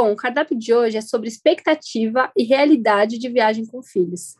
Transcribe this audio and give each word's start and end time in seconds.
Bom, 0.00 0.12
o 0.12 0.16
cardápio 0.16 0.56
de 0.56 0.72
hoje 0.72 0.96
é 0.96 1.00
sobre 1.00 1.26
expectativa 1.26 2.30
e 2.36 2.44
realidade 2.44 3.18
de 3.18 3.28
viagem 3.28 3.66
com 3.66 3.82
filhos. 3.82 4.36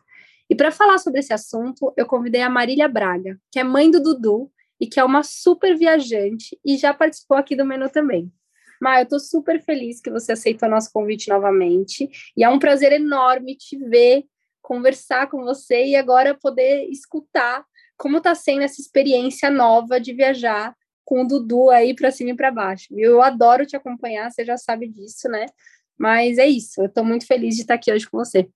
E 0.49 0.55
para 0.55 0.71
falar 0.71 0.99
sobre 0.99 1.19
esse 1.19 1.33
assunto, 1.33 1.93
eu 1.97 2.05
convidei 2.05 2.41
a 2.41 2.49
Marília 2.49 2.87
Braga, 2.87 3.37
que 3.51 3.59
é 3.59 3.63
mãe 3.65 3.91
do 3.91 4.01
Dudu 4.01 4.49
e 4.79 4.87
que 4.87 5.01
é 5.01 5.03
uma 5.03 5.21
super 5.21 5.77
viajante 5.77 6.57
e 6.63 6.77
já 6.77 6.93
participou 6.93 7.35
aqui 7.35 7.57
do 7.57 7.65
menu 7.65 7.89
também. 7.89 8.31
Mar, 8.81 8.99
eu 8.99 9.03
estou 9.03 9.19
super 9.19 9.61
feliz 9.61 9.99
que 9.99 10.09
você 10.09 10.31
aceitou 10.31 10.69
nosso 10.69 10.93
convite 10.93 11.27
novamente 11.27 12.09
e 12.37 12.41
é 12.41 12.47
um 12.47 12.57
prazer 12.57 12.93
enorme 12.93 13.57
te 13.57 13.77
ver, 13.77 14.23
conversar 14.61 15.27
com 15.27 15.43
você 15.43 15.87
e 15.87 15.95
agora 15.97 16.33
poder 16.33 16.85
escutar 16.85 17.65
como 17.97 18.19
está 18.19 18.33
sendo 18.33 18.61
essa 18.61 18.79
experiência 18.79 19.49
nova 19.49 19.99
de 19.99 20.13
viajar 20.13 20.73
com 21.09 21.23
o 21.23 21.27
Dudu 21.27 21.71
aí 21.71 21.95
para 21.95 22.11
cima 22.11 22.29
e 22.29 22.35
para 22.35 22.51
baixo. 22.51 22.85
Eu 22.91 23.19
adoro 23.19 23.65
te 23.65 23.75
acompanhar, 23.75 24.29
você 24.29 24.45
já 24.45 24.55
sabe 24.57 24.87
disso, 24.87 25.27
né? 25.27 25.47
Mas 25.97 26.37
é 26.37 26.45
isso, 26.45 26.79
eu 26.79 26.85
estou 26.85 27.03
muito 27.03 27.25
feliz 27.25 27.55
de 27.55 27.61
estar 27.61 27.73
aqui 27.73 27.91
hoje 27.91 28.07
com 28.07 28.19
você. 28.19 28.47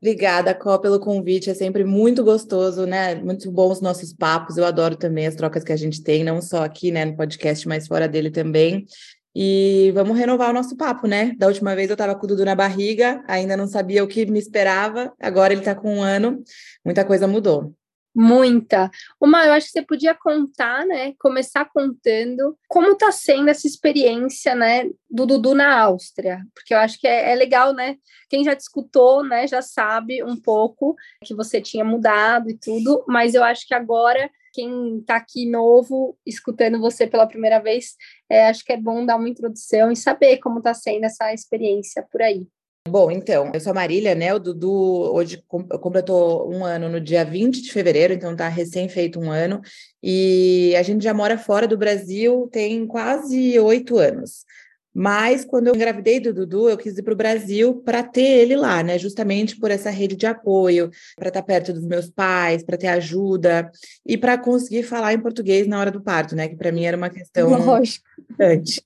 Obrigada, 0.00 0.54
Có, 0.54 0.78
pelo 0.78 1.00
convite. 1.00 1.50
É 1.50 1.54
sempre 1.54 1.84
muito 1.84 2.24
gostoso, 2.24 2.86
né? 2.86 3.16
Muito 3.16 3.50
bons 3.50 3.72
os 3.72 3.80
nossos 3.82 4.14
papos. 4.14 4.56
Eu 4.56 4.64
adoro 4.64 4.96
também 4.96 5.26
as 5.26 5.34
trocas 5.34 5.62
que 5.62 5.72
a 5.72 5.76
gente 5.76 6.02
tem, 6.02 6.24
não 6.24 6.40
só 6.40 6.64
aqui, 6.64 6.90
né, 6.90 7.04
no 7.04 7.14
podcast, 7.14 7.68
mas 7.68 7.86
fora 7.86 8.08
dele 8.08 8.30
também. 8.30 8.86
E 9.34 9.90
vamos 9.92 10.16
renovar 10.16 10.48
o 10.48 10.54
nosso 10.54 10.76
papo, 10.76 11.06
né? 11.06 11.34
Da 11.36 11.48
última 11.48 11.74
vez 11.74 11.90
eu 11.90 11.94
estava 11.94 12.14
com 12.14 12.24
o 12.24 12.28
Dudu 12.28 12.44
na 12.44 12.54
barriga, 12.54 13.22
ainda 13.26 13.56
não 13.56 13.66
sabia 13.66 14.02
o 14.02 14.08
que 14.08 14.24
me 14.24 14.38
esperava. 14.38 15.12
Agora 15.20 15.52
ele 15.52 15.60
está 15.60 15.74
com 15.74 15.96
um 15.96 16.02
ano, 16.02 16.42
muita 16.84 17.04
coisa 17.04 17.26
mudou. 17.26 17.74
Muita. 18.14 18.90
Uma, 19.20 19.46
eu 19.46 19.52
acho 19.52 19.66
que 19.66 19.72
você 19.72 19.82
podia 19.82 20.14
contar, 20.14 20.84
né? 20.84 21.14
Começar 21.18 21.64
contando 21.66 22.56
como 22.68 22.92
está 22.92 23.12
sendo 23.12 23.48
essa 23.50 23.66
experiência, 23.66 24.54
né, 24.54 24.90
do 25.08 25.26
Dudu 25.26 25.54
na 25.54 25.80
Áustria, 25.80 26.44
porque 26.54 26.74
eu 26.74 26.78
acho 26.78 26.98
que 26.98 27.06
é, 27.06 27.30
é, 27.30 27.34
legal, 27.34 27.72
né? 27.72 27.96
Quem 28.28 28.44
já 28.44 28.54
discutou, 28.54 29.22
né, 29.24 29.46
já 29.46 29.62
sabe 29.62 30.24
um 30.24 30.36
pouco 30.36 30.96
que 31.24 31.34
você 31.34 31.60
tinha 31.60 31.84
mudado 31.84 32.50
e 32.50 32.58
tudo, 32.58 33.04
mas 33.06 33.34
eu 33.34 33.44
acho 33.44 33.66
que 33.66 33.74
agora 33.74 34.30
quem 34.52 34.98
está 34.98 35.16
aqui 35.16 35.48
novo, 35.48 36.18
escutando 36.26 36.80
você 36.80 37.06
pela 37.06 37.26
primeira 37.26 37.60
vez, 37.60 37.94
é, 38.28 38.48
acho 38.48 38.64
que 38.64 38.72
é 38.72 38.76
bom 38.76 39.06
dar 39.06 39.16
uma 39.16 39.28
introdução 39.28 39.92
e 39.92 39.96
saber 39.96 40.38
como 40.38 40.58
está 40.58 40.74
sendo 40.74 41.04
essa 41.04 41.32
experiência 41.32 42.04
por 42.10 42.22
aí. 42.22 42.46
Bom, 42.88 43.10
então, 43.10 43.50
eu 43.52 43.60
sou 43.60 43.72
a 43.72 43.74
Marília, 43.74 44.14
né? 44.14 44.32
O 44.32 44.38
Dudu 44.38 44.72
hoje 44.72 45.44
completou 45.46 46.50
um 46.50 46.64
ano 46.64 46.88
no 46.88 46.98
dia 46.98 47.24
20 47.24 47.60
de 47.60 47.70
fevereiro, 47.70 48.14
então 48.14 48.34
tá 48.34 48.48
recém 48.48 48.88
feito 48.88 49.20
um 49.20 49.30
ano. 49.30 49.60
E 50.02 50.74
a 50.76 50.82
gente 50.82 51.04
já 51.04 51.12
mora 51.12 51.36
fora 51.36 51.68
do 51.68 51.76
Brasil 51.76 52.48
tem 52.50 52.86
quase 52.86 53.58
oito 53.58 53.98
anos. 53.98 54.46
Mas 54.94 55.44
quando 55.44 55.68
eu 55.68 55.74
engravidei 55.74 56.18
do 56.18 56.32
Dudu, 56.32 56.70
eu 56.70 56.76
quis 56.78 56.96
ir 56.96 57.02
para 57.02 57.12
o 57.12 57.16
Brasil 57.16 57.74
para 57.84 58.02
ter 58.02 58.22
ele 58.22 58.56
lá, 58.56 58.82
né? 58.82 58.98
Justamente 58.98 59.56
por 59.56 59.70
essa 59.70 59.90
rede 59.90 60.16
de 60.16 60.26
apoio, 60.26 60.90
para 61.16 61.28
estar 61.28 61.42
tá 61.42 61.46
perto 61.46 61.74
dos 61.74 61.84
meus 61.84 62.08
pais, 62.08 62.64
para 62.64 62.78
ter 62.78 62.88
ajuda 62.88 63.70
e 64.06 64.16
para 64.16 64.38
conseguir 64.38 64.84
falar 64.84 65.12
em 65.12 65.20
português 65.20 65.66
na 65.66 65.78
hora 65.78 65.90
do 65.90 66.00
parto, 66.00 66.34
né? 66.34 66.48
Que 66.48 66.56
para 66.56 66.72
mim 66.72 66.86
era 66.86 66.96
uma 66.96 67.10
questão 67.10 67.50
Lógico. 67.50 68.06
importante. 68.18 68.82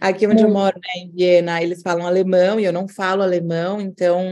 Aqui 0.00 0.26
onde 0.26 0.42
eu 0.42 0.50
moro, 0.50 0.76
né, 0.76 1.02
em 1.02 1.10
Viena, 1.10 1.62
eles 1.62 1.82
falam 1.82 2.06
alemão 2.06 2.58
e 2.58 2.64
eu 2.64 2.72
não 2.72 2.88
falo 2.88 3.22
alemão, 3.22 3.80
então, 3.80 4.24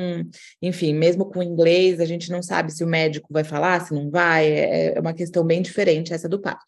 enfim, 0.63 0.95
mesmo 0.95 1.27
com 1.27 1.43
inglês, 1.43 2.01
a 2.01 2.05
gente 2.05 2.31
não 2.31 2.43
sabe 2.43 2.73
se 2.73 2.83
o 2.83 2.87
médico 2.87 3.29
vai 3.31 3.45
falar, 3.45 3.85
se 3.85 3.93
não 3.93 4.11
vai, 4.11 4.47
é, 4.47 4.95
é 4.97 5.01
uma 5.01 5.13
questão 5.13 5.45
bem 5.45 5.61
diferente 5.61 6.13
essa 6.13 6.29
do 6.29 6.41
parto. 6.41 6.65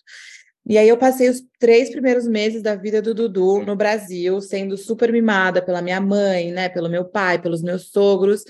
E 0.66 0.76
aí 0.76 0.88
eu 0.88 0.98
passei 0.98 1.28
os 1.28 1.42
três 1.58 1.90
primeiros 1.90 2.28
meses 2.28 2.62
da 2.62 2.74
vida 2.74 3.00
do 3.00 3.14
Dudu 3.14 3.64
no 3.64 3.74
Brasil, 3.74 4.40
sendo 4.40 4.76
super 4.76 5.10
mimada 5.10 5.62
pela 5.62 5.80
minha 5.80 6.00
mãe, 6.00 6.52
né, 6.52 6.68
pelo 6.68 6.88
meu 6.88 7.04
pai, 7.04 7.40
pelos 7.40 7.62
meus 7.62 7.90
sogros. 7.90 8.44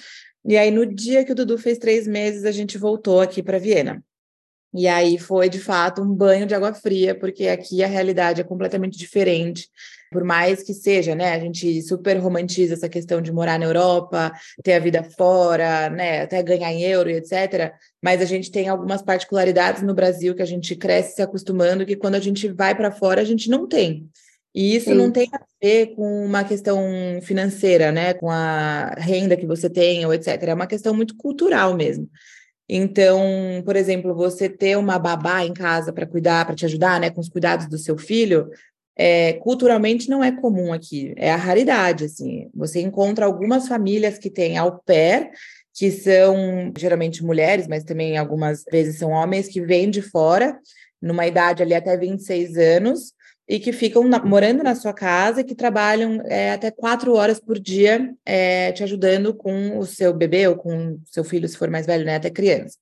E 0.44 0.56
aí 0.56 0.71
no 0.71 0.84
dia 0.84 1.25
que 1.25 1.32
o 1.32 1.34
Dudu 1.34 1.56
fez 1.56 1.78
três 1.78 2.06
meses, 2.06 2.44
a 2.44 2.50
gente 2.50 2.77
voltou 2.77 3.21
aqui 3.21 3.42
para 3.42 3.59
Viena. 3.59 4.03
E 4.75 4.87
aí 4.87 5.19
foi 5.19 5.48
de 5.48 5.59
fato 5.59 6.03
um 6.03 6.12
banho 6.12 6.47
de 6.47 6.54
água 6.54 6.72
fria, 6.75 7.15
porque 7.15 7.48
aqui 7.48 7.82
a 7.82 7.87
realidade 7.87 8.41
é 8.41 8.44
completamente 8.44 8.98
diferente 8.98 9.69
por 10.10 10.25
mais 10.25 10.62
que 10.62 10.75
seja, 10.75 11.15
né, 11.15 11.32
a 11.32 11.38
gente 11.38 11.81
super 11.82 12.16
romantiza 12.19 12.75
essa 12.75 12.88
questão 12.88 13.22
de 13.22 13.32
morar 13.32 13.59
na 13.59 13.66
Europa, 13.66 14.32
ter 14.62 14.75
a 14.75 14.78
vida 14.78 15.03
fora, 15.03 15.88
né, 15.88 16.22
até 16.22 16.43
ganhar 16.43 16.72
em 16.72 16.82
euro 16.82 17.09
e 17.09 17.15
etc. 17.15 17.72
Mas 18.03 18.21
a 18.21 18.25
gente 18.25 18.50
tem 18.50 18.69
algumas 18.69 19.03
particularidades 19.03 19.82
no 19.82 19.94
Brasil 19.94 20.34
que 20.34 20.43
a 20.43 20.47
gente 20.47 20.75
cresce 20.75 21.15
se 21.15 21.22
acostumando 21.22 21.87
que 21.87 21.97
quando 21.97 22.16
a 22.16 22.21
gente 22.21 22.48
vai 22.48 22.75
para 22.75 22.91
fora 22.91 23.21
a 23.21 23.25
gente 23.25 23.48
não 23.48 23.69
tem. 23.69 24.09
E 24.53 24.75
isso 24.75 24.91
Sim. 24.91 24.97
não 24.97 25.12
tem 25.12 25.28
a 25.32 25.41
ver 25.62 25.94
com 25.94 26.25
uma 26.25 26.42
questão 26.42 26.82
financeira, 27.22 27.92
né, 27.92 28.12
com 28.15 28.28
a 28.28 28.91
renda 28.98 29.37
que 29.37 29.47
você 29.47 29.71
tem 29.71 30.04
ou 30.04 30.12
etc. 30.12 30.42
É 30.42 30.54
uma 30.54 30.66
questão 30.66 30.92
muito 30.92 31.16
cultural 31.16 31.77
mesmo. 31.77 32.09
Então, 32.72 33.21
por 33.65 33.75
exemplo, 33.75 34.15
você 34.15 34.48
ter 34.48 34.78
uma 34.78 34.97
babá 34.97 35.44
em 35.44 35.53
casa 35.53 35.92
para 35.92 36.06
cuidar, 36.06 36.47
para 36.47 36.54
te 36.54 36.65
ajudar, 36.65 37.00
né, 37.00 37.10
com 37.10 37.21
os 37.21 37.28
cuidados 37.28 37.66
do 37.66 37.77
seu 37.77 37.98
filho, 37.98 38.48
é, 39.03 39.33
culturalmente 39.33 40.11
não 40.11 40.22
é 40.22 40.31
comum 40.31 40.75
aqui, 40.75 41.15
é 41.16 41.31
a 41.31 41.37
raridade, 41.37 42.05
assim. 42.05 42.50
Você 42.55 42.83
encontra 42.83 43.25
algumas 43.25 43.66
famílias 43.66 44.19
que 44.19 44.28
têm 44.28 44.59
au 44.59 44.78
pair, 44.84 45.31
que 45.72 45.91
são 45.91 46.71
geralmente 46.77 47.25
mulheres, 47.25 47.66
mas 47.66 47.83
também 47.83 48.19
algumas 48.19 48.62
vezes 48.71 48.99
são 48.99 49.12
homens 49.12 49.49
que 49.49 49.59
vêm 49.62 49.89
de 49.89 50.03
fora, 50.03 50.59
numa 51.00 51.27
idade 51.27 51.62
ali 51.62 51.72
até 51.72 51.97
26 51.97 52.59
anos, 52.59 53.15
e 53.49 53.59
que 53.59 53.72
ficam 53.72 54.05
na, 54.05 54.22
morando 54.22 54.62
na 54.62 54.75
sua 54.75 54.93
casa 54.93 55.41
e 55.41 55.44
que 55.44 55.55
trabalham 55.55 56.21
é, 56.27 56.53
até 56.53 56.71
quatro 56.71 57.15
horas 57.15 57.41
por 57.41 57.59
dia 57.59 58.15
é, 58.27 58.71
te 58.72 58.83
ajudando 58.83 59.33
com 59.33 59.78
o 59.78 59.87
seu 59.87 60.12
bebê 60.12 60.47
ou 60.47 60.56
com 60.56 60.93
o 60.93 61.00
seu 61.06 61.25
filho, 61.25 61.49
se 61.49 61.56
for 61.56 61.71
mais 61.71 61.87
velho, 61.87 62.05
né, 62.05 62.16
até 62.16 62.28
criança. 62.28 62.77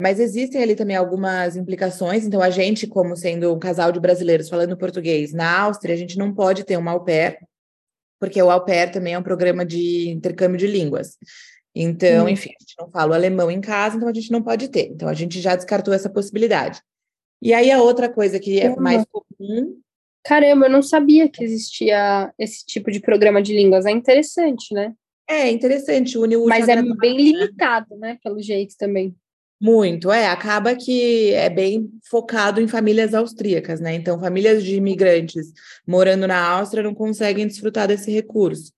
Mas 0.00 0.20
existem 0.20 0.62
ali 0.62 0.76
também 0.76 0.94
algumas 0.94 1.56
implicações. 1.56 2.24
Então, 2.24 2.40
a 2.40 2.50
gente, 2.50 2.86
como 2.86 3.16
sendo 3.16 3.52
um 3.52 3.58
casal 3.58 3.90
de 3.90 3.98
brasileiros 3.98 4.48
falando 4.48 4.76
português 4.76 5.32
na 5.32 5.62
Áustria, 5.62 5.94
a 5.94 5.98
gente 5.98 6.16
não 6.16 6.32
pode 6.32 6.64
ter 6.64 6.76
uma 6.76 6.92
au 6.92 7.04
pair, 7.04 7.38
porque 8.20 8.40
o 8.40 8.48
au 8.48 8.64
pair 8.64 8.92
também 8.92 9.14
é 9.14 9.18
um 9.18 9.24
programa 9.24 9.66
de 9.66 10.08
intercâmbio 10.08 10.56
de 10.56 10.68
línguas. 10.68 11.16
Então, 11.74 12.26
hum. 12.26 12.28
enfim, 12.28 12.50
a 12.50 12.62
gente 12.62 12.74
não 12.78 12.88
fala 12.90 13.10
o 13.10 13.14
alemão 13.14 13.50
em 13.50 13.60
casa, 13.60 13.96
então 13.96 14.08
a 14.08 14.12
gente 14.12 14.30
não 14.30 14.42
pode 14.42 14.68
ter. 14.68 14.88
Então, 14.88 15.08
a 15.08 15.14
gente 15.14 15.40
já 15.40 15.56
descartou 15.56 15.92
essa 15.92 16.08
possibilidade. 16.08 16.80
E 17.42 17.52
aí, 17.52 17.70
a 17.70 17.82
outra 17.82 18.08
coisa 18.08 18.38
que 18.38 18.60
é 18.60 18.74
mais 18.76 19.04
comum. 19.10 19.80
Caramba, 20.24 20.66
eu 20.66 20.70
não 20.70 20.82
sabia 20.82 21.28
que 21.28 21.42
existia 21.42 22.32
esse 22.38 22.64
tipo 22.64 22.90
de 22.90 23.00
programa 23.00 23.42
de 23.42 23.54
línguas. 23.54 23.84
É 23.84 23.90
interessante, 23.90 24.72
né? 24.72 24.92
É 25.28 25.50
interessante. 25.50 26.18
Une 26.18 26.36
o 26.36 26.46
Mas 26.46 26.68
é 26.68 26.82
bem 26.82 27.16
limitado, 27.16 27.96
né? 27.96 28.18
Pelo 28.22 28.40
jeito 28.40 28.74
também. 28.78 29.14
Muito, 29.60 30.12
é, 30.12 30.28
acaba 30.28 30.76
que 30.76 31.32
é 31.32 31.50
bem 31.50 31.90
focado 32.08 32.60
em 32.60 32.68
famílias 32.68 33.12
austríacas, 33.12 33.80
né? 33.80 33.92
Então, 33.94 34.20
famílias 34.20 34.62
de 34.62 34.76
imigrantes 34.76 35.52
morando 35.84 36.28
na 36.28 36.40
Áustria 36.40 36.82
não 36.82 36.94
conseguem 36.94 37.46
desfrutar 37.46 37.88
desse 37.88 38.08
recurso. 38.10 38.72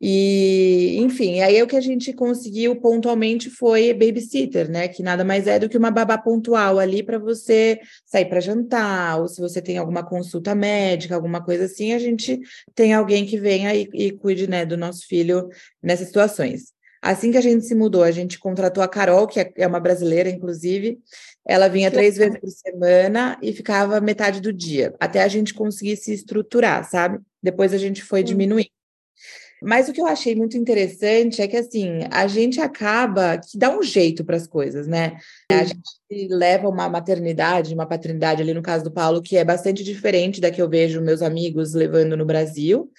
E, 0.00 0.96
enfim, 0.98 1.40
aí 1.40 1.60
o 1.60 1.66
que 1.66 1.76
a 1.76 1.80
gente 1.80 2.12
conseguiu 2.12 2.76
pontualmente 2.76 3.50
foi 3.50 3.92
babysitter, 3.92 4.70
né? 4.70 4.86
Que 4.88 5.02
nada 5.02 5.24
mais 5.24 5.46
é 5.46 5.58
do 5.58 5.68
que 5.68 5.76
uma 5.76 5.90
babá 5.90 6.16
pontual 6.16 6.78
ali 6.78 7.02
para 7.02 7.18
você 7.18 7.80
sair 8.06 8.26
para 8.26 8.40
jantar, 8.40 9.20
ou 9.20 9.28
se 9.28 9.40
você 9.40 9.60
tem 9.60 9.76
alguma 9.76 10.04
consulta 10.04 10.54
médica, 10.54 11.16
alguma 11.16 11.44
coisa 11.44 11.64
assim, 11.64 11.92
a 11.92 11.98
gente 11.98 12.38
tem 12.74 12.94
alguém 12.94 13.26
que 13.26 13.38
venha 13.38 13.74
e, 13.74 13.88
e 13.92 14.12
cuide, 14.12 14.48
né, 14.48 14.64
do 14.64 14.76
nosso 14.76 15.06
filho 15.06 15.48
nessas 15.82 16.06
situações. 16.06 16.77
Assim 17.00 17.30
que 17.30 17.38
a 17.38 17.42
gente 17.42 17.64
se 17.64 17.74
mudou, 17.74 18.02
a 18.02 18.10
gente 18.10 18.38
contratou 18.38 18.82
a 18.82 18.88
Carol, 18.88 19.26
que 19.26 19.40
é, 19.40 19.52
é 19.56 19.66
uma 19.66 19.80
brasileira, 19.80 20.28
inclusive. 20.28 20.98
Ela 21.46 21.68
vinha 21.68 21.90
três 21.90 22.16
vezes 22.16 22.38
por 22.38 22.50
semana 22.50 23.38
e 23.42 23.52
ficava 23.52 24.00
metade 24.00 24.40
do 24.40 24.52
dia, 24.52 24.94
até 25.00 25.22
a 25.22 25.28
gente 25.28 25.54
conseguir 25.54 25.96
se 25.96 26.12
estruturar, 26.12 26.88
sabe? 26.88 27.18
Depois 27.42 27.72
a 27.72 27.78
gente 27.78 28.02
foi 28.02 28.22
diminuindo. 28.22 28.70
Mas 29.62 29.88
o 29.88 29.92
que 29.92 30.00
eu 30.00 30.06
achei 30.06 30.34
muito 30.36 30.56
interessante 30.56 31.42
é 31.42 31.48
que, 31.48 31.56
assim, 31.56 32.00
a 32.10 32.26
gente 32.26 32.60
acaba 32.60 33.38
que 33.38 33.58
dá 33.58 33.76
um 33.76 33.82
jeito 33.82 34.24
para 34.24 34.36
as 34.36 34.46
coisas, 34.46 34.86
né? 34.86 35.16
A 35.50 35.64
gente 35.64 35.82
leva 36.30 36.68
uma 36.68 36.88
maternidade, 36.88 37.74
uma 37.74 37.86
paternidade, 37.86 38.40
ali 38.40 38.54
no 38.54 38.62
caso 38.62 38.84
do 38.84 38.90
Paulo, 38.90 39.20
que 39.20 39.36
é 39.36 39.44
bastante 39.44 39.82
diferente 39.82 40.40
da 40.40 40.50
que 40.50 40.62
eu 40.62 40.68
vejo 40.68 41.00
meus 41.00 41.22
amigos 41.22 41.74
levando 41.74 42.16
no 42.16 42.24
Brasil. 42.24 42.90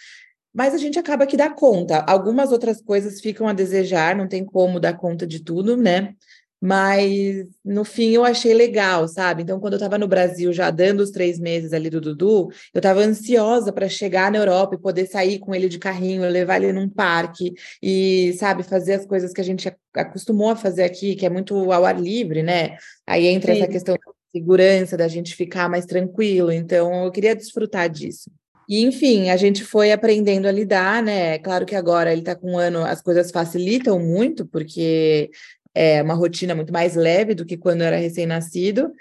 Mas 0.54 0.74
a 0.74 0.78
gente 0.78 0.98
acaba 0.98 1.28
que 1.28 1.38
dá 1.38 1.50
conta. 1.50 2.00
Algumas 2.08 2.52
outras 2.52 2.82
coisas 2.82 3.22
ficam 3.22 3.48
a 3.48 3.54
desejar, 3.54 4.16
não 4.16 4.28
tem 4.28 4.44
como 4.44 4.80
dar 4.80 4.98
conta 4.98 5.26
de 5.28 5.44
tudo, 5.44 5.78
né? 5.78 6.16
Mas 6.62 7.48
no 7.64 7.86
fim 7.86 8.12
eu 8.12 8.26
achei 8.26 8.54
legal, 8.54 9.08
sabe? 9.08 9.44
Então, 9.44 9.60
quando 9.62 9.74
eu 9.74 9.78
estava 9.78 9.98
no 9.98 10.08
Brasil, 10.08 10.52
já 10.52 10.70
dando 10.70 11.00
os 11.00 11.10
três 11.10 11.40
meses 11.40 11.72
ali 11.72 11.90
do 11.90 12.02
Dudu, 12.02 12.50
eu 12.74 12.80
estava 12.80 13.00
ansiosa 13.00 13.72
para 13.72 13.88
chegar 13.88 14.30
na 14.30 14.40
Europa 14.40 14.76
e 14.76 14.82
poder 14.82 15.06
sair 15.08 15.40
com 15.40 15.56
ele 15.56 15.70
de 15.70 15.80
carrinho, 15.80 16.28
levar 16.28 16.62
ele 16.62 16.74
num 16.74 16.90
parque 16.90 17.54
e, 17.82 18.34
sabe, 18.38 18.64
fazer 18.64 18.96
as 18.96 19.06
coisas 19.06 19.32
que 19.32 19.40
a 19.40 19.44
gente 19.44 19.74
acostumou 19.94 20.50
a 20.50 20.56
fazer 20.56 20.84
aqui, 20.84 21.16
que 21.16 21.26
é 21.26 21.30
muito 21.30 21.72
ao 21.72 21.86
ar 21.86 22.00
livre, 22.00 22.44
né? 22.44 22.76
Aí 23.08 23.28
entra 23.28 23.54
Sim. 23.54 23.62
essa 23.62 23.72
questão 23.72 23.96
da 23.96 24.12
segurança, 24.30 24.98
da 24.98 25.08
gente 25.08 25.36
ficar 25.36 25.70
mais 25.70 25.86
tranquilo. 25.86 26.52
Então, 26.52 27.06
eu 27.06 27.12
queria 27.12 27.36
desfrutar 27.36 27.90
disso. 27.90 28.30
E, 28.70 28.84
enfim, 28.84 29.32
a 29.32 29.36
gente 29.36 29.64
foi 29.64 29.92
aprendendo 29.92 30.48
a 30.48 30.52
lidar, 30.52 31.02
né? 31.02 31.40
Claro 31.40 31.66
que 31.66 31.74
agora 31.74 32.12
ele 32.12 32.22
está 32.22 32.36
com 32.36 32.52
um 32.52 32.58
ano, 32.60 32.86
as 32.86 33.02
coisas 33.02 33.32
facilitam 33.32 34.00
muito, 34.00 34.46
porque 34.46 35.32
é 35.74 36.04
uma 36.04 36.14
rotina 36.14 36.54
muito 36.54 36.72
mais 36.72 36.96
leve 36.96 37.34
do 37.34 37.46
que 37.46 37.58
quando 37.58 37.82
era 37.82 37.98
recém-nascido, 37.98 38.94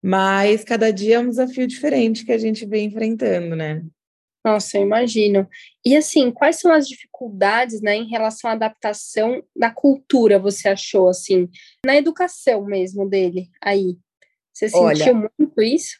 mas 0.00 0.62
cada 0.62 0.92
dia 0.92 1.16
é 1.16 1.18
um 1.18 1.28
desafio 1.28 1.66
diferente 1.66 2.24
que 2.24 2.30
a 2.30 2.38
gente 2.38 2.64
vem 2.64 2.86
enfrentando, 2.86 3.56
né? 3.56 3.82
Nossa, 4.44 4.78
eu 4.78 4.82
imagino. 4.82 5.48
E 5.84 5.96
assim, 5.96 6.30
quais 6.30 6.60
são 6.60 6.72
as 6.72 6.86
dificuldades, 6.86 7.82
né, 7.82 7.96
em 7.96 8.08
relação 8.08 8.48
à 8.48 8.52
adaptação 8.52 9.42
da 9.54 9.70
cultura, 9.70 10.38
você 10.38 10.68
achou, 10.68 11.08
assim, 11.08 11.48
na 11.84 11.96
educação 11.96 12.64
mesmo 12.64 13.08
dele 13.08 13.48
aí? 13.60 13.98
Você 14.52 14.68
sentiu 14.68 14.84
Olha, 14.84 15.32
muito 15.38 15.60
isso? 15.60 15.98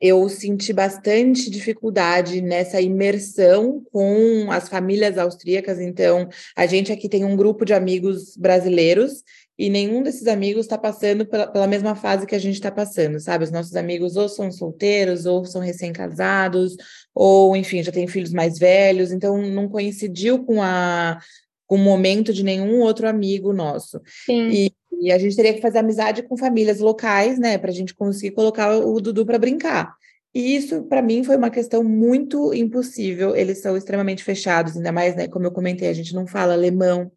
Eu 0.00 0.28
senti 0.28 0.72
bastante 0.72 1.50
dificuldade 1.50 2.40
nessa 2.40 2.80
imersão 2.80 3.82
com 3.90 4.50
as 4.50 4.68
famílias 4.68 5.16
austríacas. 5.16 5.80
Então, 5.80 6.28
a 6.54 6.66
gente 6.66 6.92
aqui 6.92 7.08
tem 7.08 7.24
um 7.24 7.36
grupo 7.36 7.64
de 7.64 7.72
amigos 7.72 8.36
brasileiros 8.36 9.22
e 9.58 9.70
nenhum 9.70 10.02
desses 10.02 10.26
amigos 10.26 10.66
está 10.66 10.76
passando 10.76 11.24
pela, 11.24 11.46
pela, 11.46 11.66
mesma 11.66 11.94
fase 11.94 12.26
que 12.26 12.34
a 12.34 12.38
gente 12.38 12.54
está 12.54 12.70
passando, 12.70 13.18
sabe? 13.18 13.44
Os 13.44 13.50
nossos 13.50 13.74
amigos 13.74 14.16
ou 14.16 14.28
são 14.28 14.52
solteiros, 14.52 15.24
ou 15.24 15.46
são 15.46 15.62
recém-casados, 15.62 16.76
ou, 17.14 17.56
enfim, 17.56 17.82
já 17.82 17.90
têm 17.90 18.06
filhos 18.06 18.32
mais 18.32 18.58
velhos, 18.58 19.10
então 19.10 19.38
não 19.38 19.66
coincidiu 19.68 20.44
com, 20.44 20.62
a, 20.62 21.18
com 21.66 21.76
o 21.76 21.78
momento 21.78 22.34
de 22.34 22.42
nenhum 22.44 22.80
outro 22.80 23.08
amigo 23.08 23.54
nosso. 23.54 24.00
Sim. 24.26 24.50
E, 24.50 24.72
e 24.92 25.12
a 25.12 25.18
gente 25.18 25.36
teria 25.36 25.54
que 25.54 25.60
fazer 25.60 25.78
amizade 25.78 26.22
com 26.22 26.36
famílias 26.36 26.80
locais, 26.80 27.38
né, 27.38 27.58
para 27.58 27.70
a 27.70 27.74
gente 27.74 27.94
conseguir 27.94 28.34
colocar 28.34 28.76
o 28.76 29.00
Dudu 29.00 29.26
para 29.26 29.38
brincar. 29.38 29.94
E 30.34 30.54
isso, 30.54 30.82
para 30.82 31.00
mim, 31.00 31.24
foi 31.24 31.36
uma 31.36 31.48
questão 31.48 31.82
muito 31.82 32.52
impossível. 32.52 33.34
Eles 33.34 33.62
são 33.62 33.74
extremamente 33.74 34.22
fechados, 34.22 34.76
ainda 34.76 34.92
mais, 34.92 35.16
né? 35.16 35.26
Como 35.28 35.46
eu 35.46 35.50
comentei, 35.50 35.88
a 35.88 35.94
gente 35.94 36.14
não 36.14 36.26
fala 36.26 36.52
alemão. 36.52 37.10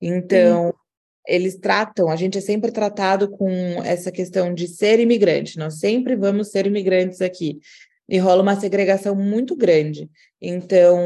Então, 0.00 0.72
eles 1.26 1.56
tratam, 1.56 2.08
a 2.08 2.14
gente 2.14 2.38
é 2.38 2.40
sempre 2.40 2.70
tratado 2.70 3.28
com 3.28 3.50
essa 3.84 4.12
questão 4.12 4.54
de 4.54 4.68
ser 4.68 5.00
imigrante, 5.00 5.58
nós 5.58 5.80
sempre 5.80 6.14
vamos 6.14 6.50
ser 6.50 6.64
imigrantes 6.64 7.20
aqui. 7.20 7.58
E 8.08 8.18
rola 8.18 8.42
uma 8.42 8.54
segregação 8.54 9.16
muito 9.16 9.56
grande. 9.56 10.08
Então, 10.40 10.96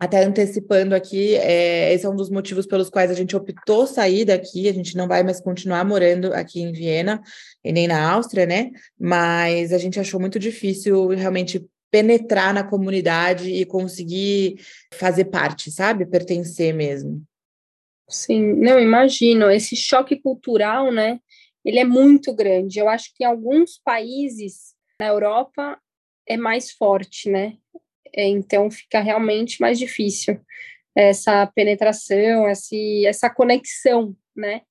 até 0.00 0.24
antecipando 0.24 0.94
aqui, 0.94 1.34
é, 1.34 1.92
esse 1.92 2.06
é 2.06 2.08
um 2.08 2.16
dos 2.16 2.30
motivos 2.30 2.66
pelos 2.66 2.88
quais 2.88 3.10
a 3.10 3.14
gente 3.14 3.36
optou 3.36 3.86
sair 3.86 4.24
daqui, 4.24 4.66
a 4.66 4.72
gente 4.72 4.96
não 4.96 5.06
vai 5.06 5.22
mais 5.22 5.42
continuar 5.42 5.84
morando 5.84 6.32
aqui 6.32 6.62
em 6.62 6.72
Viena 6.72 7.20
e 7.62 7.70
nem 7.70 7.86
na 7.86 8.10
Áustria, 8.10 8.46
né? 8.46 8.70
Mas 8.98 9.74
a 9.74 9.78
gente 9.78 10.00
achou 10.00 10.18
muito 10.18 10.38
difícil 10.38 11.08
realmente 11.08 11.68
penetrar 11.90 12.54
na 12.54 12.64
comunidade 12.64 13.50
e 13.50 13.66
conseguir 13.66 14.56
fazer 14.94 15.26
parte, 15.26 15.70
sabe? 15.70 16.06
Pertencer 16.06 16.72
mesmo. 16.72 17.22
Sim, 18.08 18.54
não 18.54 18.80
imagino. 18.80 19.50
Esse 19.50 19.76
choque 19.76 20.16
cultural, 20.16 20.90
né? 20.90 21.20
Ele 21.62 21.78
é 21.78 21.84
muito 21.84 22.32
grande. 22.34 22.78
Eu 22.78 22.88
acho 22.88 23.10
que 23.14 23.22
em 23.22 23.26
alguns 23.26 23.78
países 23.84 24.74
na 24.98 25.08
Europa 25.08 25.78
é 26.26 26.38
mais 26.38 26.70
forte, 26.70 27.28
né? 27.28 27.56
É, 28.14 28.26
então 28.26 28.70
fica 28.70 29.00
realmente 29.00 29.60
mais 29.60 29.78
difícil 29.78 30.40
essa 30.94 31.46
penetração, 31.46 32.48
esse, 32.48 33.06
essa 33.06 33.30
conexão, 33.30 34.14
né? 34.36 34.62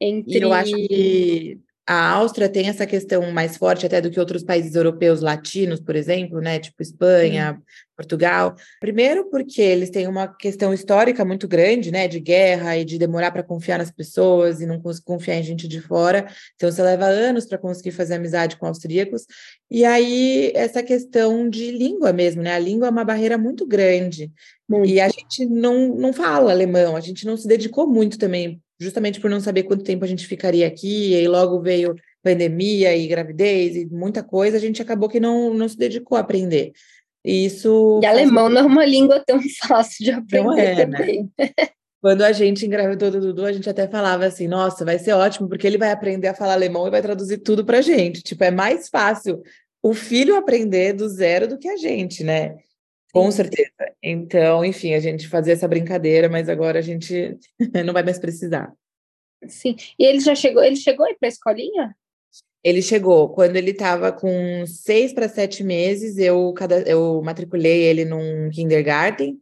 Entre... 0.00 0.38
E 0.38 0.42
eu 0.42 0.52
acho 0.52 0.74
que 0.74 1.58
a 1.92 2.10
Áustria 2.12 2.48
tem 2.48 2.68
essa 2.68 2.86
questão 2.86 3.30
mais 3.32 3.58
forte 3.58 3.84
até 3.84 4.00
do 4.00 4.10
que 4.10 4.18
outros 4.18 4.42
países 4.42 4.74
europeus 4.74 5.20
latinos, 5.20 5.78
por 5.78 5.94
exemplo, 5.94 6.40
né? 6.40 6.58
Tipo 6.58 6.80
Espanha, 6.80 7.54
Sim. 7.54 7.62
Portugal. 7.94 8.56
Primeiro, 8.80 9.28
porque 9.28 9.60
eles 9.60 9.90
têm 9.90 10.06
uma 10.06 10.26
questão 10.26 10.72
histórica 10.72 11.22
muito 11.22 11.46
grande, 11.46 11.90
né? 11.90 12.08
De 12.08 12.18
guerra 12.18 12.78
e 12.78 12.84
de 12.84 12.96
demorar 12.96 13.30
para 13.30 13.42
confiar 13.42 13.76
nas 13.76 13.90
pessoas 13.90 14.62
e 14.62 14.66
não 14.66 14.80
confiar 15.04 15.36
em 15.36 15.42
gente 15.42 15.68
de 15.68 15.82
fora. 15.82 16.26
Então, 16.54 16.70
você 16.70 16.82
leva 16.82 17.04
anos 17.04 17.44
para 17.44 17.58
conseguir 17.58 17.90
fazer 17.90 18.14
amizade 18.14 18.56
com 18.56 18.66
austríacos. 18.66 19.26
E 19.70 19.84
aí, 19.84 20.50
essa 20.54 20.82
questão 20.82 21.50
de 21.50 21.70
língua 21.72 22.10
mesmo, 22.10 22.42
né? 22.42 22.54
A 22.54 22.58
língua 22.58 22.86
é 22.86 22.90
uma 22.90 23.04
barreira 23.04 23.36
muito 23.36 23.66
grande. 23.66 24.32
Muito. 24.66 24.88
E 24.88 24.98
a 24.98 25.08
gente 25.08 25.44
não, 25.44 25.94
não 25.94 26.12
fala 26.12 26.52
alemão, 26.52 26.96
a 26.96 27.00
gente 27.00 27.26
não 27.26 27.36
se 27.36 27.46
dedicou 27.46 27.86
muito 27.86 28.16
também 28.16 28.62
justamente 28.82 29.20
por 29.20 29.30
não 29.30 29.40
saber 29.40 29.62
quanto 29.62 29.84
tempo 29.84 30.04
a 30.04 30.08
gente 30.08 30.26
ficaria 30.26 30.66
aqui, 30.66 31.14
e 31.14 31.28
logo 31.28 31.60
veio 31.60 31.94
pandemia 32.22 32.96
e 32.96 33.06
gravidez 33.06 33.76
e 33.76 33.86
muita 33.86 34.22
coisa, 34.22 34.56
a 34.56 34.60
gente 34.60 34.80
acabou 34.80 35.08
que 35.08 35.20
não, 35.20 35.54
não 35.54 35.68
se 35.68 35.76
dedicou 35.76 36.16
a 36.16 36.20
aprender. 36.20 36.72
E 37.24 37.46
isso. 37.46 38.00
E 38.02 38.06
alemão 38.06 38.48
não 38.48 38.62
é 38.62 38.64
uma 38.64 38.84
língua 38.84 39.22
tão 39.24 39.40
fácil 39.66 40.04
de 40.04 40.10
aprender 40.10 40.44
não 40.44 40.58
é, 40.58 40.74
né? 40.74 40.84
também. 40.84 41.30
Né? 41.38 41.50
Quando 42.00 42.22
a 42.22 42.32
gente 42.32 42.66
engravidou 42.66 43.12
do 43.12 43.20
Dudu, 43.20 43.44
a 43.44 43.52
gente 43.52 43.70
até 43.70 43.86
falava 43.86 44.24
assim: 44.24 44.48
nossa, 44.48 44.84
vai 44.84 44.98
ser 44.98 45.12
ótimo, 45.12 45.48
porque 45.48 45.66
ele 45.66 45.78
vai 45.78 45.92
aprender 45.92 46.28
a 46.28 46.34
falar 46.34 46.54
alemão 46.54 46.86
e 46.86 46.90
vai 46.90 47.00
traduzir 47.00 47.38
tudo 47.38 47.64
para 47.64 47.80
gente. 47.80 48.22
Tipo, 48.22 48.42
é 48.42 48.50
mais 48.50 48.88
fácil 48.88 49.40
o 49.80 49.94
filho 49.94 50.36
aprender 50.36 50.92
do 50.94 51.08
zero 51.08 51.46
do 51.46 51.58
que 51.58 51.68
a 51.68 51.76
gente, 51.76 52.24
né? 52.24 52.56
Com 53.12 53.30
certeza. 53.30 53.70
Então, 54.02 54.64
enfim, 54.64 54.94
a 54.94 55.00
gente 55.00 55.28
fazia 55.28 55.52
essa 55.52 55.68
brincadeira, 55.68 56.28
mas 56.28 56.48
agora 56.48 56.78
a 56.78 56.82
gente 56.82 57.36
não 57.84 57.92
vai 57.92 58.02
mais 58.02 58.18
precisar. 58.18 58.72
Sim. 59.46 59.76
E 59.98 60.04
ele 60.04 60.20
já 60.20 60.34
chegou, 60.34 60.62
ele 60.62 60.76
chegou 60.76 61.04
aí 61.04 61.14
para 61.18 61.28
a 61.28 61.30
escolinha? 61.30 61.94
Ele 62.64 62.80
chegou 62.80 63.28
quando 63.28 63.56
ele 63.56 63.72
estava 63.72 64.12
com 64.12 64.64
seis 64.66 65.12
para 65.12 65.28
sete 65.28 65.62
meses. 65.62 66.16
Eu, 66.16 66.54
eu 66.86 67.20
matriculei 67.22 67.82
ele 67.82 68.04
num 68.04 68.48
kindergarten 68.50 69.38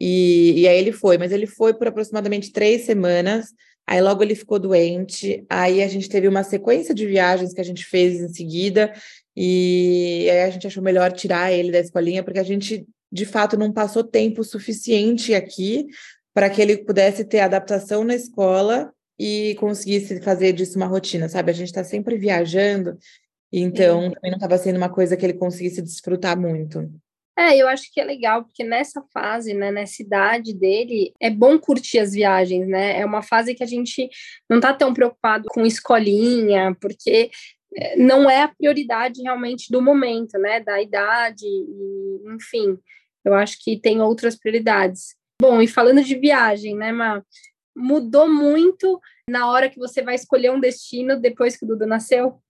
e, 0.00 0.62
e 0.62 0.68
aí 0.68 0.78
ele 0.78 0.90
foi, 0.90 1.18
mas 1.18 1.32
ele 1.32 1.46
foi 1.46 1.74
por 1.74 1.86
aproximadamente 1.86 2.50
três 2.50 2.82
semanas. 2.82 3.48
Aí 3.86 4.00
logo 4.00 4.22
ele 4.22 4.34
ficou 4.34 4.58
doente. 4.58 5.44
Aí 5.50 5.82
a 5.82 5.88
gente 5.88 6.08
teve 6.08 6.26
uma 6.26 6.42
sequência 6.42 6.94
de 6.94 7.06
viagens 7.06 7.52
que 7.52 7.60
a 7.60 7.64
gente 7.64 7.84
fez 7.84 8.20
em 8.20 8.28
seguida. 8.28 8.92
E 9.36 10.28
aí 10.30 10.42
a 10.42 10.50
gente 10.50 10.66
achou 10.66 10.82
melhor 10.82 11.12
tirar 11.12 11.52
ele 11.52 11.70
da 11.70 11.78
escolinha, 11.78 12.22
porque 12.22 12.38
a 12.38 12.44
gente 12.44 12.86
de 13.12 13.26
fato 13.26 13.58
não 13.58 13.70
passou 13.70 14.02
tempo 14.02 14.42
suficiente 14.42 15.34
aqui 15.34 15.86
para 16.32 16.48
que 16.48 16.62
ele 16.62 16.78
pudesse 16.78 17.24
ter 17.24 17.40
adaptação 17.40 18.02
na 18.02 18.14
escola 18.14 18.90
e 19.18 19.54
conseguisse 19.56 20.20
fazer 20.22 20.52
disso 20.52 20.78
uma 20.78 20.86
rotina, 20.86 21.28
sabe? 21.28 21.50
A 21.50 21.54
gente 21.54 21.68
está 21.68 21.84
sempre 21.84 22.16
viajando, 22.16 22.96
então 23.52 24.10
também 24.10 24.30
não 24.30 24.38
estava 24.38 24.56
sendo 24.56 24.78
uma 24.78 24.88
coisa 24.88 25.16
que 25.16 25.26
ele 25.26 25.34
conseguisse 25.34 25.82
desfrutar 25.82 26.40
muito. 26.40 26.90
É, 27.36 27.56
eu 27.56 27.66
acho 27.66 27.90
que 27.92 28.00
é 28.00 28.04
legal, 28.04 28.44
porque 28.44 28.62
nessa 28.62 29.02
fase, 29.12 29.54
né, 29.54 29.70
nessa 29.70 30.02
idade 30.02 30.52
dele, 30.52 31.14
é 31.20 31.30
bom 31.30 31.58
curtir 31.58 31.98
as 31.98 32.12
viagens, 32.12 32.68
né? 32.68 33.00
É 33.00 33.06
uma 33.06 33.22
fase 33.22 33.54
que 33.54 33.62
a 33.62 33.66
gente 33.66 34.08
não 34.48 34.60
tá 34.60 34.72
tão 34.74 34.92
preocupado 34.92 35.44
com 35.48 35.64
escolinha, 35.64 36.76
porque 36.80 37.30
é, 37.74 37.96
não 37.96 38.28
é 38.28 38.42
a 38.42 38.48
prioridade 38.48 39.22
realmente 39.22 39.72
do 39.72 39.80
momento, 39.80 40.38
né? 40.38 40.60
Da 40.60 40.80
idade, 40.82 41.46
e, 41.46 42.34
enfim. 42.34 42.78
Eu 43.24 43.34
acho 43.34 43.56
que 43.62 43.78
tem 43.78 44.00
outras 44.00 44.36
prioridades. 44.36 45.14
Bom, 45.40 45.60
e 45.60 45.66
falando 45.66 46.02
de 46.02 46.14
viagem, 46.14 46.76
né, 46.76 46.92
Ma? 46.92 47.22
Mudou 47.74 48.28
muito 48.28 49.00
na 49.28 49.50
hora 49.50 49.68
que 49.68 49.78
você 49.78 50.02
vai 50.02 50.14
escolher 50.14 50.50
um 50.50 50.60
destino 50.60 51.18
depois 51.18 51.56
que 51.56 51.64
o 51.64 51.68
Dudu 51.68 51.86
nasceu? 51.86 52.40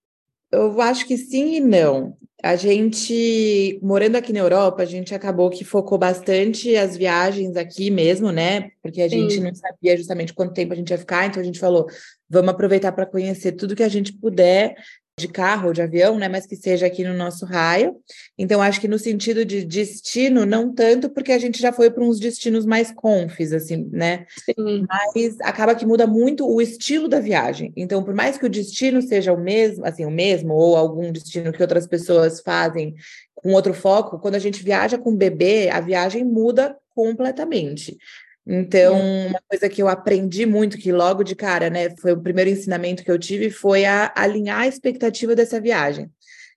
Eu 0.50 0.78
acho 0.80 1.06
que 1.06 1.16
sim 1.16 1.56
e 1.56 1.60
não. 1.60 2.16
A 2.42 2.56
gente, 2.56 3.78
morando 3.80 4.16
aqui 4.16 4.32
na 4.32 4.40
Europa, 4.40 4.82
a 4.82 4.84
gente 4.84 5.14
acabou 5.14 5.48
que 5.48 5.64
focou 5.64 5.96
bastante 5.96 6.76
as 6.76 6.96
viagens 6.96 7.56
aqui 7.56 7.90
mesmo, 7.90 8.30
né? 8.30 8.70
Porque 8.82 9.00
a 9.00 9.08
sim. 9.08 9.30
gente 9.30 9.40
não 9.40 9.54
sabia 9.54 9.96
justamente 9.96 10.34
quanto 10.34 10.52
tempo 10.52 10.72
a 10.72 10.76
gente 10.76 10.90
ia 10.90 10.98
ficar, 10.98 11.24
então 11.24 11.40
a 11.40 11.44
gente 11.44 11.58
falou, 11.58 11.86
vamos 12.28 12.50
aproveitar 12.50 12.92
para 12.92 13.06
conhecer 13.06 13.52
tudo 13.52 13.76
que 13.76 13.82
a 13.82 13.88
gente 13.88 14.12
puder 14.12 14.74
de 15.18 15.28
carro 15.28 15.68
ou 15.68 15.72
de 15.74 15.82
avião, 15.82 16.18
né, 16.18 16.26
mas 16.26 16.46
que 16.46 16.56
seja 16.56 16.86
aqui 16.86 17.04
no 17.04 17.12
nosso 17.12 17.44
raio. 17.44 17.96
Então, 18.38 18.62
acho 18.62 18.80
que 18.80 18.88
no 18.88 18.98
sentido 18.98 19.44
de 19.44 19.64
destino, 19.64 20.46
não 20.46 20.74
tanto, 20.74 21.10
porque 21.10 21.32
a 21.32 21.38
gente 21.38 21.60
já 21.60 21.70
foi 21.70 21.90
para 21.90 22.02
uns 22.02 22.18
destinos 22.18 22.64
mais 22.64 22.90
confis, 22.90 23.52
assim, 23.52 23.88
né? 23.92 24.24
Sim. 24.44 24.86
Mas 24.88 25.38
acaba 25.42 25.74
que 25.74 25.84
muda 25.84 26.06
muito 26.06 26.48
o 26.48 26.62
estilo 26.62 27.08
da 27.08 27.20
viagem. 27.20 27.72
Então, 27.76 28.02
por 28.02 28.14
mais 28.14 28.38
que 28.38 28.46
o 28.46 28.50
destino 28.50 29.02
seja 29.02 29.34
o 29.34 29.40
mesmo, 29.40 29.84
assim, 29.84 30.06
o 30.06 30.10
mesmo, 30.10 30.54
ou 30.54 30.76
algum 30.76 31.12
destino 31.12 31.52
que 31.52 31.62
outras 31.62 31.86
pessoas 31.86 32.40
fazem 32.40 32.94
com 33.34 33.52
outro 33.52 33.74
foco, 33.74 34.18
quando 34.18 34.36
a 34.36 34.38
gente 34.38 34.62
viaja 34.62 34.96
com 34.96 35.14
bebê, 35.14 35.68
a 35.68 35.80
viagem 35.80 36.24
muda 36.24 36.76
completamente. 36.94 37.98
Então, 38.46 38.98
uma 39.28 39.40
coisa 39.48 39.68
que 39.68 39.80
eu 39.80 39.88
aprendi 39.88 40.44
muito, 40.46 40.76
que 40.76 40.90
logo 40.90 41.22
de 41.22 41.36
cara, 41.36 41.70
né, 41.70 41.90
foi 41.96 42.12
o 42.12 42.20
primeiro 42.20 42.50
ensinamento 42.50 43.04
que 43.04 43.10
eu 43.10 43.18
tive, 43.18 43.50
foi 43.50 43.84
a 43.84 44.12
alinhar 44.16 44.60
a 44.60 44.66
expectativa 44.66 45.34
dessa 45.36 45.60
viagem. 45.60 46.10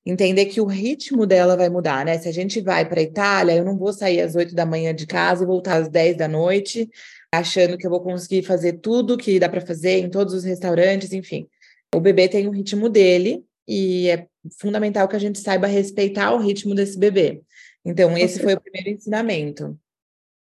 Entender 0.04 0.46
que 0.46 0.62
o 0.62 0.66
ritmo 0.66 1.26
dela 1.26 1.58
vai 1.58 1.68
mudar, 1.68 2.06
né? 2.06 2.18
Se 2.20 2.28
a 2.28 2.32
gente 2.32 2.62
vai 2.62 2.88
para 2.88 3.00
a 3.00 3.04
Itália, 3.04 3.56
eu 3.56 3.66
não 3.66 3.76
vou 3.76 3.92
sair 3.92 4.22
às 4.22 4.36
oito 4.36 4.54
da 4.54 4.66
manhã 4.66 4.94
de 4.94 5.08
casa 5.08 5.44
e 5.44 5.48
voltar 5.48 5.78
às 5.78 5.90
dez 5.90 6.16
da 6.16 6.28
noite, 6.28 6.88
achando 7.32 7.76
que 7.76 7.88
eu 7.88 7.90
vou 7.90 8.02
conseguir 8.02 8.44
fazer 8.44 8.74
tudo 8.74 9.18
que 9.18 9.40
dá 9.40 9.50
para 9.50 9.62
fazer 9.62 9.98
em 9.98 10.10
todos 10.10 10.36
os 10.36 10.44
restaurantes, 10.44 11.12
enfim. 11.12 11.48
O 11.94 12.00
bebê 12.00 12.28
tem 12.28 12.48
o 12.48 12.52
ritmo 12.52 12.88
dele 12.88 13.44
e 13.68 14.10
é 14.10 14.28
fundamental 14.60 15.08
que 15.08 15.16
a 15.16 15.20
gente 15.20 15.40
saiba 15.40 15.66
respeitar 15.66 16.34
o 16.34 16.40
ritmo 16.40 16.76
desse 16.76 17.00
bebê. 17.00 17.42
Então, 17.84 18.16
esse 18.16 18.40
foi 18.40 18.54
o 18.54 18.62
primeiro 18.62 18.90
ensinamento. 18.90 19.76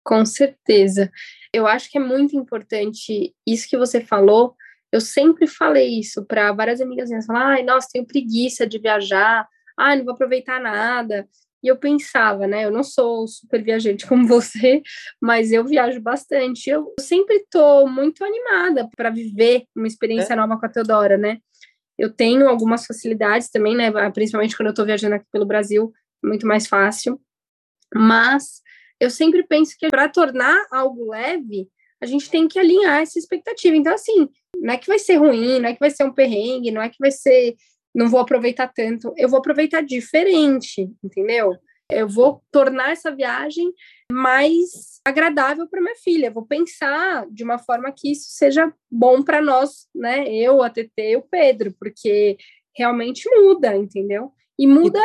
Com 0.04 0.24
certeza. 0.24 1.10
Eu 1.52 1.66
acho 1.66 1.90
que 1.90 1.98
é 1.98 2.00
muito 2.00 2.36
importante 2.36 3.34
isso 3.46 3.68
que 3.68 3.76
você 3.76 4.00
falou. 4.00 4.54
Eu 4.92 5.00
sempre 5.00 5.46
falei 5.46 6.00
isso 6.00 6.24
para 6.24 6.52
várias 6.52 6.80
amigas 6.80 7.08
minhas, 7.08 7.28
ai, 7.30 7.62
nossa, 7.62 7.88
tenho 7.92 8.06
preguiça 8.06 8.66
de 8.66 8.78
viajar, 8.78 9.46
ai, 9.78 9.96
não 9.96 10.04
vou 10.04 10.14
aproveitar 10.14 10.60
nada. 10.60 11.28
E 11.62 11.68
eu 11.68 11.76
pensava, 11.76 12.46
né? 12.46 12.64
Eu 12.64 12.70
não 12.70 12.82
sou 12.82 13.26
super 13.28 13.62
viajante 13.62 14.06
como 14.06 14.26
você, 14.26 14.82
mas 15.20 15.52
eu 15.52 15.64
viajo 15.64 16.00
bastante. 16.00 16.70
Eu 16.70 16.94
sempre 16.98 17.36
estou 17.36 17.88
muito 17.88 18.24
animada 18.24 18.88
para 18.96 19.10
viver 19.10 19.64
uma 19.76 19.86
experiência 19.86 20.32
é. 20.32 20.36
nova 20.36 20.58
com 20.58 20.66
a 20.66 20.68
Teodora, 20.68 21.16
né? 21.16 21.38
Eu 21.98 22.10
tenho 22.10 22.48
algumas 22.48 22.86
facilidades 22.86 23.50
também, 23.50 23.76
né? 23.76 23.90
Principalmente 24.10 24.56
quando 24.56 24.68
eu 24.68 24.72
estou 24.72 24.86
viajando 24.86 25.16
aqui 25.16 25.26
pelo 25.30 25.44
Brasil, 25.44 25.92
é 26.24 26.26
muito 26.26 26.46
mais 26.46 26.66
fácil. 26.66 27.20
Mas 27.94 28.62
eu 29.00 29.10
sempre 29.10 29.42
penso 29.42 29.74
que 29.78 29.88
para 29.88 30.08
tornar 30.08 30.66
algo 30.70 31.10
leve, 31.10 31.68
a 32.00 32.06
gente 32.06 32.30
tem 32.30 32.46
que 32.46 32.58
alinhar 32.58 33.00
essa 33.00 33.18
expectativa. 33.18 33.76
Então, 33.76 33.92
assim, 33.92 34.28
não 34.56 34.74
é 34.74 34.76
que 34.76 34.86
vai 34.86 34.98
ser 34.98 35.16
ruim, 35.16 35.58
não 35.58 35.68
é 35.68 35.74
que 35.74 35.80
vai 35.80 35.90
ser 35.90 36.04
um 36.04 36.12
perrengue, 36.12 36.70
não 36.70 36.82
é 36.82 36.88
que 36.88 36.98
vai 36.98 37.10
ser. 37.10 37.56
Não 37.94 38.08
vou 38.08 38.20
aproveitar 38.20 38.68
tanto, 38.68 39.12
eu 39.16 39.28
vou 39.28 39.40
aproveitar 39.40 39.80
diferente, 39.80 40.88
entendeu? 41.02 41.56
Eu 41.90 42.08
vou 42.08 42.40
tornar 42.52 42.92
essa 42.92 43.10
viagem 43.10 43.72
mais 44.12 45.00
agradável 45.04 45.66
para 45.66 45.80
minha 45.80 45.96
filha. 45.96 46.30
Vou 46.30 46.46
pensar 46.46 47.26
de 47.28 47.42
uma 47.42 47.58
forma 47.58 47.92
que 47.92 48.12
isso 48.12 48.28
seja 48.30 48.72
bom 48.88 49.22
para 49.22 49.42
nós, 49.42 49.88
né? 49.92 50.32
Eu, 50.32 50.62
a 50.62 50.70
TT 50.70 50.92
e 50.98 51.16
o 51.16 51.22
Pedro, 51.22 51.74
porque 51.80 52.36
realmente 52.76 53.28
muda, 53.28 53.76
entendeu? 53.76 54.32
E 54.56 54.68
muda 54.68 55.00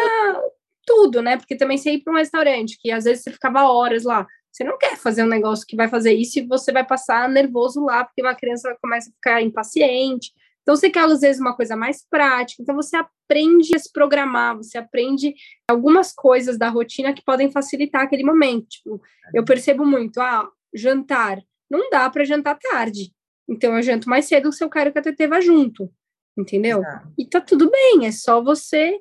tudo, 0.85 1.21
né? 1.21 1.37
Porque 1.37 1.55
também 1.55 1.77
você 1.77 1.91
ir 1.91 2.03
para 2.03 2.13
um 2.13 2.17
restaurante, 2.17 2.77
que 2.79 2.91
às 2.91 3.03
vezes 3.03 3.23
você 3.23 3.31
ficava 3.31 3.63
horas 3.63 4.03
lá, 4.03 4.25
você 4.51 4.63
não 4.63 4.77
quer 4.77 4.95
fazer 4.95 5.23
um 5.23 5.27
negócio 5.27 5.65
que 5.67 5.75
vai 5.75 5.89
fazer 5.89 6.13
isso 6.13 6.39
e 6.39 6.47
você 6.47 6.71
vai 6.71 6.85
passar 6.85 7.27
nervoso 7.27 7.83
lá, 7.83 8.05
porque 8.05 8.21
uma 8.21 8.33
criança 8.33 8.73
começa 8.81 9.09
a 9.09 9.13
ficar 9.13 9.41
impaciente. 9.41 10.31
Então, 10.61 10.75
você 10.75 10.89
quer, 10.89 11.03
às 11.03 11.19
vezes, 11.19 11.41
uma 11.41 11.55
coisa 11.55 11.75
mais 11.75 12.03
prática. 12.09 12.63
Então, 12.63 12.73
você 12.73 12.95
aprende 12.95 13.75
a 13.75 13.79
se 13.79 13.91
programar, 13.91 14.55
você 14.55 14.77
aprende 14.77 15.35
algumas 15.69 16.11
coisas 16.11 16.57
da 16.57 16.69
rotina 16.69 17.13
que 17.13 17.23
podem 17.23 17.51
facilitar 17.51 18.01
aquele 18.01 18.23
momento. 18.23 18.67
Tipo, 18.69 19.01
eu 19.33 19.45
percebo 19.45 19.85
muito, 19.85 20.19
ah, 20.19 20.49
jantar. 20.73 21.39
Não 21.69 21.89
dá 21.91 22.09
para 22.09 22.23
jantar 22.23 22.57
tarde. 22.57 23.11
Então, 23.47 23.75
eu 23.75 23.83
janto 23.83 24.09
mais 24.09 24.25
cedo 24.25 24.51
se 24.51 24.63
eu 24.63 24.69
quero 24.69 24.91
que 24.91 24.97
a 24.97 25.01
TT 25.01 25.27
vá 25.27 25.39
junto. 25.39 25.91
Entendeu? 26.37 26.81
E 27.17 27.27
tá 27.27 27.39
tudo 27.39 27.69
bem, 27.69 28.07
é 28.07 28.11
só 28.11 28.41
você 28.41 28.97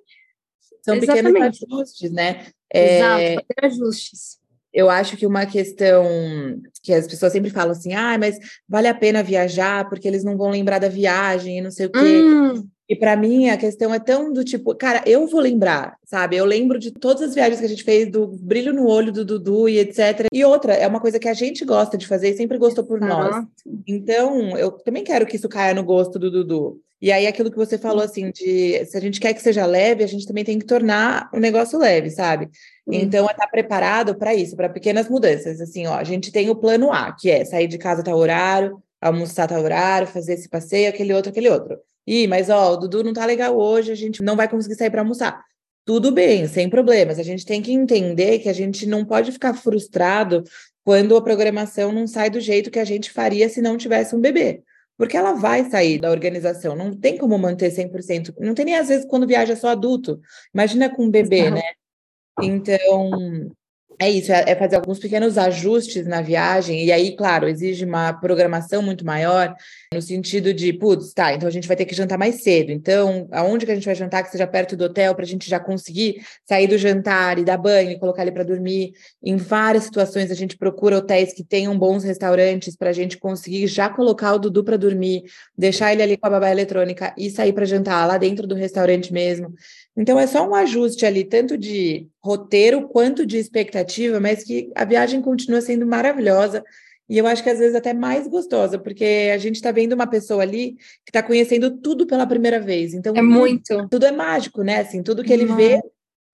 são 0.84 0.96
Exatamente. 0.96 1.32
pequenos 1.32 1.62
ajustes, 1.62 2.10
né? 2.12 2.46
Exato, 2.72 3.20
é, 3.22 3.38
ajustes. 3.62 4.38
Eu 4.70 4.90
acho 4.90 5.16
que 5.16 5.26
uma 5.26 5.46
questão 5.46 6.04
que 6.82 6.92
as 6.92 7.06
pessoas 7.06 7.32
sempre 7.32 7.48
falam 7.48 7.72
assim, 7.72 7.94
ah, 7.94 8.18
mas 8.18 8.36
vale 8.68 8.88
a 8.88 8.94
pena 8.94 9.22
viajar 9.22 9.88
porque 9.88 10.06
eles 10.06 10.22
não 10.22 10.36
vão 10.36 10.50
lembrar 10.50 10.78
da 10.78 10.88
viagem 10.88 11.58
e 11.58 11.60
não 11.62 11.70
sei 11.70 11.86
o 11.86 11.90
quê. 11.90 11.98
Hum. 11.98 12.68
E 12.88 12.94
para 12.94 13.16
mim 13.16 13.48
a 13.48 13.56
questão 13.56 13.94
é 13.94 13.98
tão 13.98 14.32
do 14.32 14.44
tipo, 14.44 14.74
cara, 14.74 15.02
eu 15.06 15.26
vou 15.26 15.40
lembrar, 15.40 15.96
sabe? 16.04 16.36
Eu 16.36 16.44
lembro 16.44 16.78
de 16.78 16.90
todas 16.90 17.22
as 17.22 17.34
viagens 17.34 17.58
que 17.58 17.66
a 17.66 17.68
gente 17.68 17.82
fez, 17.82 18.10
do 18.10 18.26
brilho 18.26 18.74
no 18.74 18.86
olho 18.86 19.10
do 19.10 19.24
Dudu 19.24 19.68
e 19.68 19.78
etc. 19.78 20.26
E 20.32 20.44
outra, 20.44 20.74
é 20.74 20.86
uma 20.86 21.00
coisa 21.00 21.18
que 21.18 21.28
a 21.28 21.34
gente 21.34 21.64
gosta 21.64 21.96
de 21.96 22.06
fazer 22.06 22.30
e 22.30 22.36
sempre 22.36 22.58
gostou 22.58 22.84
por 22.84 23.00
nós. 23.00 23.44
Então, 23.86 24.56
eu 24.58 24.70
também 24.70 25.02
quero 25.02 25.26
que 25.26 25.36
isso 25.36 25.48
caia 25.48 25.74
no 25.74 25.82
gosto 25.82 26.18
do 26.18 26.30
Dudu. 26.30 26.78
E 27.00 27.10
aí, 27.12 27.26
aquilo 27.26 27.50
que 27.50 27.56
você 27.56 27.76
falou, 27.76 28.02
assim, 28.02 28.30
de 28.30 28.84
se 28.86 28.96
a 28.96 29.00
gente 29.00 29.20
quer 29.20 29.34
que 29.34 29.42
seja 29.42 29.66
leve, 29.66 30.04
a 30.04 30.06
gente 30.06 30.26
também 30.26 30.44
tem 30.44 30.58
que 30.58 30.64
tornar 30.64 31.28
o 31.34 31.38
negócio 31.38 31.78
leve, 31.78 32.08
sabe? 32.10 32.48
Então, 32.86 33.28
é 33.28 33.32
estar 33.32 33.44
tá 33.44 33.50
preparado 33.50 34.14
para 34.14 34.34
isso, 34.34 34.56
para 34.56 34.68
pequenas 34.68 35.08
mudanças. 35.08 35.60
Assim, 35.60 35.86
ó, 35.86 35.94
a 35.94 36.04
gente 36.04 36.30
tem 36.30 36.48
o 36.48 36.56
plano 36.56 36.92
A, 36.92 37.12
que 37.12 37.30
é 37.30 37.44
sair 37.44 37.66
de 37.66 37.76
casa 37.76 38.02
tal 38.02 38.16
horário, 38.16 38.82
almoçar 39.00 39.46
tal 39.46 39.62
horário, 39.62 40.06
fazer 40.06 40.34
esse 40.34 40.48
passeio, 40.48 40.88
aquele 40.88 41.12
outro, 41.12 41.30
aquele 41.30 41.50
outro. 41.50 41.78
Ih, 42.06 42.26
mas 42.26 42.50
ó, 42.50 42.72
o 42.72 42.76
Dudu 42.76 43.02
não 43.02 43.12
tá 43.12 43.24
legal 43.24 43.56
hoje, 43.56 43.92
a 43.92 43.94
gente 43.94 44.22
não 44.22 44.36
vai 44.36 44.48
conseguir 44.48 44.74
sair 44.74 44.90
para 44.90 45.00
almoçar. 45.00 45.42
Tudo 45.84 46.12
bem, 46.12 46.46
sem 46.46 46.68
problemas. 46.68 47.18
A 47.18 47.22
gente 47.22 47.44
tem 47.44 47.60
que 47.60 47.72
entender 47.72 48.38
que 48.38 48.48
a 48.48 48.52
gente 48.52 48.86
não 48.86 49.04
pode 49.04 49.32
ficar 49.32 49.54
frustrado 49.54 50.42
quando 50.82 51.16
a 51.16 51.22
programação 51.22 51.92
não 51.92 52.06
sai 52.06 52.30
do 52.30 52.40
jeito 52.40 52.70
que 52.70 52.78
a 52.78 52.84
gente 52.84 53.10
faria 53.10 53.48
se 53.48 53.60
não 53.60 53.76
tivesse 53.76 54.14
um 54.14 54.20
bebê 54.20 54.62
porque 54.96 55.16
ela 55.16 55.32
vai 55.32 55.68
sair 55.68 55.98
da 55.98 56.10
organização, 56.10 56.76
não 56.76 56.96
tem 56.96 57.18
como 57.18 57.36
manter 57.38 57.70
100%, 57.70 58.34
não 58.38 58.54
tem 58.54 58.64
nem 58.64 58.76
às 58.76 58.88
vezes 58.88 59.06
quando 59.06 59.26
viaja 59.26 59.56
só 59.56 59.68
adulto, 59.68 60.20
imagina 60.52 60.88
com 60.88 61.04
um 61.04 61.10
bebê, 61.10 61.50
né? 61.50 61.62
Então, 62.40 63.50
é 63.98 64.10
isso, 64.10 64.32
é, 64.32 64.44
é 64.48 64.56
fazer 64.56 64.76
alguns 64.76 64.98
pequenos 64.98 65.38
ajustes 65.38 66.06
na 66.06 66.20
viagem, 66.20 66.84
e 66.84 66.92
aí, 66.92 67.16
claro, 67.16 67.48
exige 67.48 67.84
uma 67.84 68.12
programação 68.12 68.82
muito 68.82 69.04
maior, 69.04 69.54
no 69.92 70.02
sentido 70.02 70.52
de, 70.52 70.72
putz, 70.72 71.12
tá, 71.12 71.32
então 71.34 71.48
a 71.48 71.52
gente 71.52 71.68
vai 71.68 71.76
ter 71.76 71.84
que 71.84 71.94
jantar 71.94 72.18
mais 72.18 72.42
cedo. 72.42 72.72
Então, 72.72 73.28
aonde 73.30 73.64
que 73.64 73.72
a 73.72 73.74
gente 73.74 73.84
vai 73.84 73.94
jantar 73.94 74.22
que 74.22 74.30
seja 74.30 74.46
perto 74.46 74.76
do 74.76 74.84
hotel, 74.84 75.14
para 75.14 75.24
a 75.24 75.26
gente 75.26 75.48
já 75.48 75.60
conseguir 75.60 76.22
sair 76.44 76.66
do 76.66 76.76
jantar 76.76 77.38
e 77.38 77.44
dar 77.44 77.56
banho 77.56 77.92
e 77.92 77.98
colocar 77.98 78.22
ele 78.22 78.32
para 78.32 78.42
dormir. 78.42 78.92
Em 79.22 79.36
várias 79.36 79.84
situações, 79.84 80.30
a 80.30 80.34
gente 80.34 80.56
procura 80.56 80.98
hotéis 80.98 81.32
que 81.32 81.44
tenham 81.44 81.78
bons 81.78 82.02
restaurantes 82.04 82.76
para 82.76 82.90
a 82.90 82.92
gente 82.92 83.16
conseguir 83.18 83.66
já 83.66 83.88
colocar 83.88 84.34
o 84.34 84.38
Dudu 84.38 84.64
para 84.64 84.76
dormir, 84.76 85.22
deixar 85.56 85.92
ele 85.92 86.02
ali 86.02 86.16
com 86.16 86.26
a 86.26 86.30
babá 86.30 86.50
eletrônica 86.50 87.14
e 87.16 87.30
sair 87.30 87.52
para 87.52 87.64
jantar 87.64 88.06
lá 88.06 88.18
dentro 88.18 88.46
do 88.46 88.54
restaurante 88.54 89.12
mesmo. 89.12 89.54
Então 89.96 90.18
é 90.18 90.26
só 90.26 90.48
um 90.48 90.54
ajuste 90.54 91.06
ali, 91.06 91.24
tanto 91.24 91.56
de 91.56 92.08
roteiro 92.22 92.88
quanto 92.88 93.24
de 93.24 93.38
expectativa, 93.38 94.18
mas 94.18 94.42
que 94.42 94.70
a 94.74 94.84
viagem 94.84 95.22
continua 95.22 95.60
sendo 95.60 95.86
maravilhosa. 95.86 96.64
E 97.08 97.18
eu 97.18 97.26
acho 97.26 97.42
que 97.42 97.50
às 97.50 97.58
vezes 97.58 97.76
até 97.76 97.92
mais 97.92 98.26
gostosa, 98.26 98.78
porque 98.78 99.30
a 99.32 99.38
gente 99.38 99.56
está 99.56 99.70
vendo 99.70 99.92
uma 99.92 100.06
pessoa 100.06 100.42
ali 100.42 100.72
que 101.04 101.10
está 101.10 101.22
conhecendo 101.22 101.78
tudo 101.78 102.06
pela 102.06 102.26
primeira 102.26 102.58
vez. 102.58 102.94
Então, 102.94 103.14
é 103.14 103.22
muito. 103.22 103.88
Tudo 103.88 104.06
é 104.06 104.12
mágico, 104.12 104.62
né? 104.62 104.80
Assim, 104.80 105.02
tudo 105.02 105.22
que 105.22 105.32
ele 105.32 105.44
vê, 105.44 105.80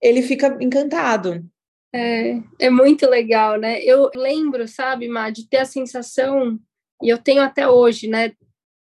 ele 0.01 0.21
fica 0.21 0.57
encantado. 0.61 1.45
É, 1.93 2.39
é 2.57 2.69
muito 2.69 3.05
legal, 3.09 3.59
né? 3.59 3.83
Eu 3.83 4.09
lembro, 4.15 4.65
sabe, 4.65 5.09
Má, 5.09 5.29
de 5.29 5.47
ter 5.47 5.57
a 5.57 5.65
sensação, 5.65 6.57
e 7.03 7.09
eu 7.09 7.17
tenho 7.17 7.41
até 7.41 7.67
hoje, 7.67 8.07
né? 8.07 8.31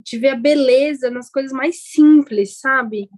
De 0.04 0.18
ver 0.18 0.28
a 0.28 0.36
beleza 0.36 1.10
nas 1.10 1.30
coisas 1.30 1.50
mais 1.50 1.82
simples, 1.82 2.58
sabe? 2.58 3.08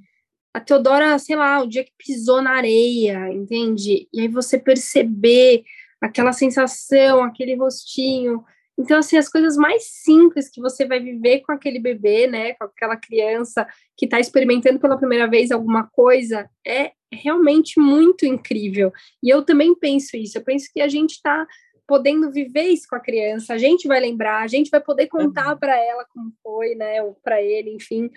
A 0.54 0.60
Teodora, 0.60 1.18
sei 1.18 1.36
lá, 1.36 1.62
o 1.62 1.68
dia 1.68 1.84
que 1.84 1.92
pisou 1.96 2.42
na 2.42 2.52
areia, 2.52 3.32
entende? 3.32 4.08
E 4.12 4.20
aí 4.20 4.28
você 4.28 4.58
perceber 4.58 5.64
aquela 6.00 6.32
sensação, 6.32 7.22
aquele 7.22 7.54
rostinho. 7.54 8.44
Então, 8.78 8.98
assim, 8.98 9.16
as 9.16 9.28
coisas 9.28 9.56
mais 9.56 9.84
simples 9.84 10.50
que 10.50 10.60
você 10.60 10.86
vai 10.86 10.98
viver 11.00 11.40
com 11.40 11.52
aquele 11.52 11.78
bebê, 11.78 12.26
né, 12.26 12.54
com 12.54 12.64
aquela 12.64 12.96
criança 12.96 13.66
que 13.96 14.06
está 14.06 14.18
experimentando 14.18 14.80
pela 14.80 14.98
primeira 14.98 15.28
vez 15.28 15.50
alguma 15.50 15.88
coisa, 15.92 16.48
é 16.66 16.92
realmente 17.12 17.78
muito 17.78 18.26
incrível. 18.26 18.92
E 19.22 19.28
eu 19.28 19.42
também 19.42 19.74
penso 19.74 20.16
isso, 20.16 20.38
eu 20.38 20.42
penso 20.42 20.68
que 20.72 20.80
a 20.80 20.88
gente 20.88 21.12
está 21.12 21.46
podendo 21.92 22.32
viver 22.32 22.68
isso 22.68 22.88
com 22.88 22.96
a 22.96 23.00
criança, 23.00 23.52
a 23.52 23.58
gente 23.58 23.86
vai 23.86 24.00
lembrar, 24.00 24.42
a 24.42 24.46
gente 24.46 24.70
vai 24.70 24.80
poder 24.80 25.08
contar 25.08 25.52
uhum. 25.52 25.58
para 25.58 25.76
ela 25.76 26.06
como 26.06 26.32
foi, 26.42 26.74
né, 26.74 27.02
ou 27.02 27.14
para 27.22 27.42
ele, 27.42 27.74
enfim. 27.74 28.08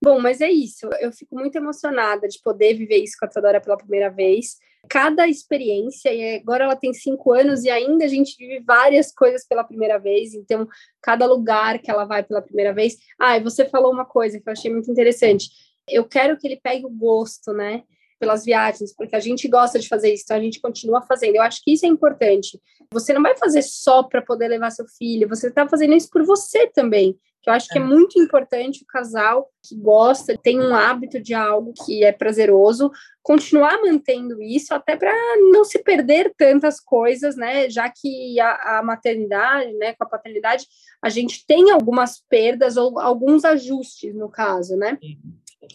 Bom, 0.00 0.20
mas 0.20 0.40
é 0.40 0.48
isso, 0.48 0.88
eu 1.00 1.10
fico 1.10 1.34
muito 1.34 1.56
emocionada 1.56 2.28
de 2.28 2.40
poder 2.40 2.74
viver 2.74 2.98
isso 2.98 3.16
com 3.18 3.26
a 3.26 3.28
Teodora 3.28 3.60
pela 3.60 3.76
primeira 3.76 4.08
vez. 4.08 4.56
Cada 4.88 5.26
experiência, 5.26 6.12
e 6.12 6.36
agora 6.36 6.62
ela 6.62 6.76
tem 6.76 6.94
cinco 6.94 7.32
anos 7.32 7.64
e 7.64 7.70
ainda 7.70 8.04
a 8.04 8.08
gente 8.08 8.36
vive 8.38 8.62
várias 8.64 9.12
coisas 9.12 9.44
pela 9.44 9.64
primeira 9.64 9.98
vez, 9.98 10.32
então 10.32 10.68
cada 11.02 11.26
lugar 11.26 11.80
que 11.80 11.90
ela 11.90 12.04
vai 12.04 12.22
pela 12.22 12.40
primeira 12.40 12.72
vez. 12.72 12.96
Ah, 13.18 13.36
e 13.36 13.42
você 13.42 13.64
falou 13.64 13.92
uma 13.92 14.04
coisa 14.04 14.38
que 14.38 14.48
eu 14.48 14.52
achei 14.52 14.70
muito 14.70 14.88
interessante. 14.88 15.48
Eu 15.88 16.04
quero 16.04 16.38
que 16.38 16.46
ele 16.46 16.60
pegue 16.62 16.86
o 16.86 16.90
gosto, 16.90 17.52
né? 17.52 17.82
Pelas 18.16 18.44
viagens, 18.44 18.94
porque 18.94 19.16
a 19.16 19.20
gente 19.20 19.48
gosta 19.48 19.78
de 19.78 19.88
fazer 19.88 20.14
isso, 20.14 20.22
então 20.24 20.36
a 20.36 20.40
gente 20.40 20.60
continua 20.60 21.02
fazendo. 21.02 21.34
Eu 21.34 21.42
acho 21.42 21.60
que 21.64 21.72
isso 21.72 21.84
é 21.84 21.88
importante. 21.88 22.60
Você 22.94 23.12
não 23.12 23.22
vai 23.22 23.36
fazer 23.36 23.60
só 23.60 24.02
para 24.02 24.22
poder 24.22 24.48
levar 24.48 24.70
seu 24.70 24.86
filho, 24.86 25.28
você 25.28 25.48
está 25.48 25.68
fazendo 25.68 25.92
isso 25.92 26.08
por 26.10 26.24
você 26.24 26.66
também 26.68 27.18
que 27.44 27.50
eu 27.50 27.52
acho 27.52 27.68
que 27.68 27.78
é, 27.78 27.82
é 27.82 27.84
muito 27.84 28.18
importante 28.18 28.82
o 28.82 28.86
casal 28.86 29.50
que 29.62 29.76
gosta, 29.76 30.34
tem 30.42 30.58
um 30.58 30.74
hábito 30.74 31.20
de 31.20 31.34
algo 31.34 31.74
que 31.84 32.02
é 32.02 32.10
prazeroso, 32.10 32.90
continuar 33.22 33.82
mantendo 33.82 34.42
isso 34.42 34.72
até 34.72 34.96
para 34.96 35.12
não 35.52 35.62
se 35.62 35.78
perder 35.80 36.32
tantas 36.38 36.80
coisas, 36.80 37.36
né? 37.36 37.68
Já 37.68 37.90
que 37.90 38.40
a, 38.40 38.78
a, 38.78 38.82
maternidade, 38.82 39.74
né, 39.74 39.92
com 39.92 40.04
a 40.04 40.08
paternidade, 40.08 40.66
a 41.02 41.10
gente 41.10 41.44
tem 41.46 41.70
algumas 41.70 42.18
perdas 42.30 42.78
ou 42.78 42.98
alguns 42.98 43.44
ajustes 43.44 44.14
no 44.14 44.30
caso, 44.30 44.74
né? 44.78 44.98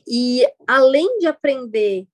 E 0.07 0.43
além 0.67 1.19
de 1.19 1.27
aprender 1.27 2.07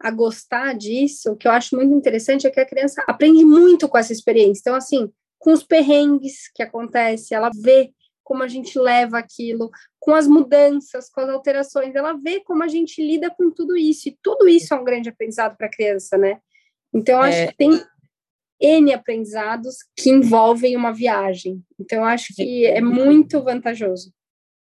a 0.00 0.10
gostar 0.10 0.74
disso, 0.74 1.32
o 1.32 1.36
que 1.36 1.48
eu 1.48 1.52
acho 1.52 1.74
muito 1.76 1.92
interessante 1.92 2.46
é 2.46 2.50
que 2.50 2.60
a 2.60 2.66
criança 2.66 3.02
aprende 3.06 3.44
muito 3.44 3.88
com 3.88 3.98
essa 3.98 4.12
experiência. 4.12 4.60
Então, 4.60 4.74
assim, 4.74 5.10
com 5.38 5.52
os 5.52 5.62
perrengues 5.62 6.50
que 6.54 6.62
acontece, 6.62 7.34
ela 7.34 7.50
vê 7.54 7.92
como 8.22 8.42
a 8.42 8.48
gente 8.48 8.78
leva 8.78 9.18
aquilo, 9.18 9.70
com 9.98 10.14
as 10.14 10.28
mudanças, 10.28 11.08
com 11.08 11.22
as 11.22 11.30
alterações, 11.30 11.94
ela 11.94 12.12
vê 12.12 12.40
como 12.40 12.62
a 12.62 12.68
gente 12.68 13.02
lida 13.02 13.30
com 13.30 13.50
tudo 13.50 13.74
isso, 13.74 14.10
e 14.10 14.18
tudo 14.22 14.46
isso 14.46 14.74
é 14.74 14.76
um 14.76 14.84
grande 14.84 15.08
aprendizado 15.08 15.56
para 15.56 15.66
a 15.66 15.70
criança, 15.70 16.18
né? 16.18 16.38
Então, 16.92 17.22
acho 17.22 17.38
é... 17.38 17.46
que 17.46 17.56
tem 17.56 17.82
N 18.60 18.92
aprendizados 18.92 19.76
que 19.96 20.10
envolvem 20.10 20.76
uma 20.76 20.92
viagem. 20.92 21.62
Então, 21.80 22.04
acho 22.04 22.34
que 22.34 22.66
é 22.66 22.82
muito 22.82 23.42
vantajoso. 23.42 24.12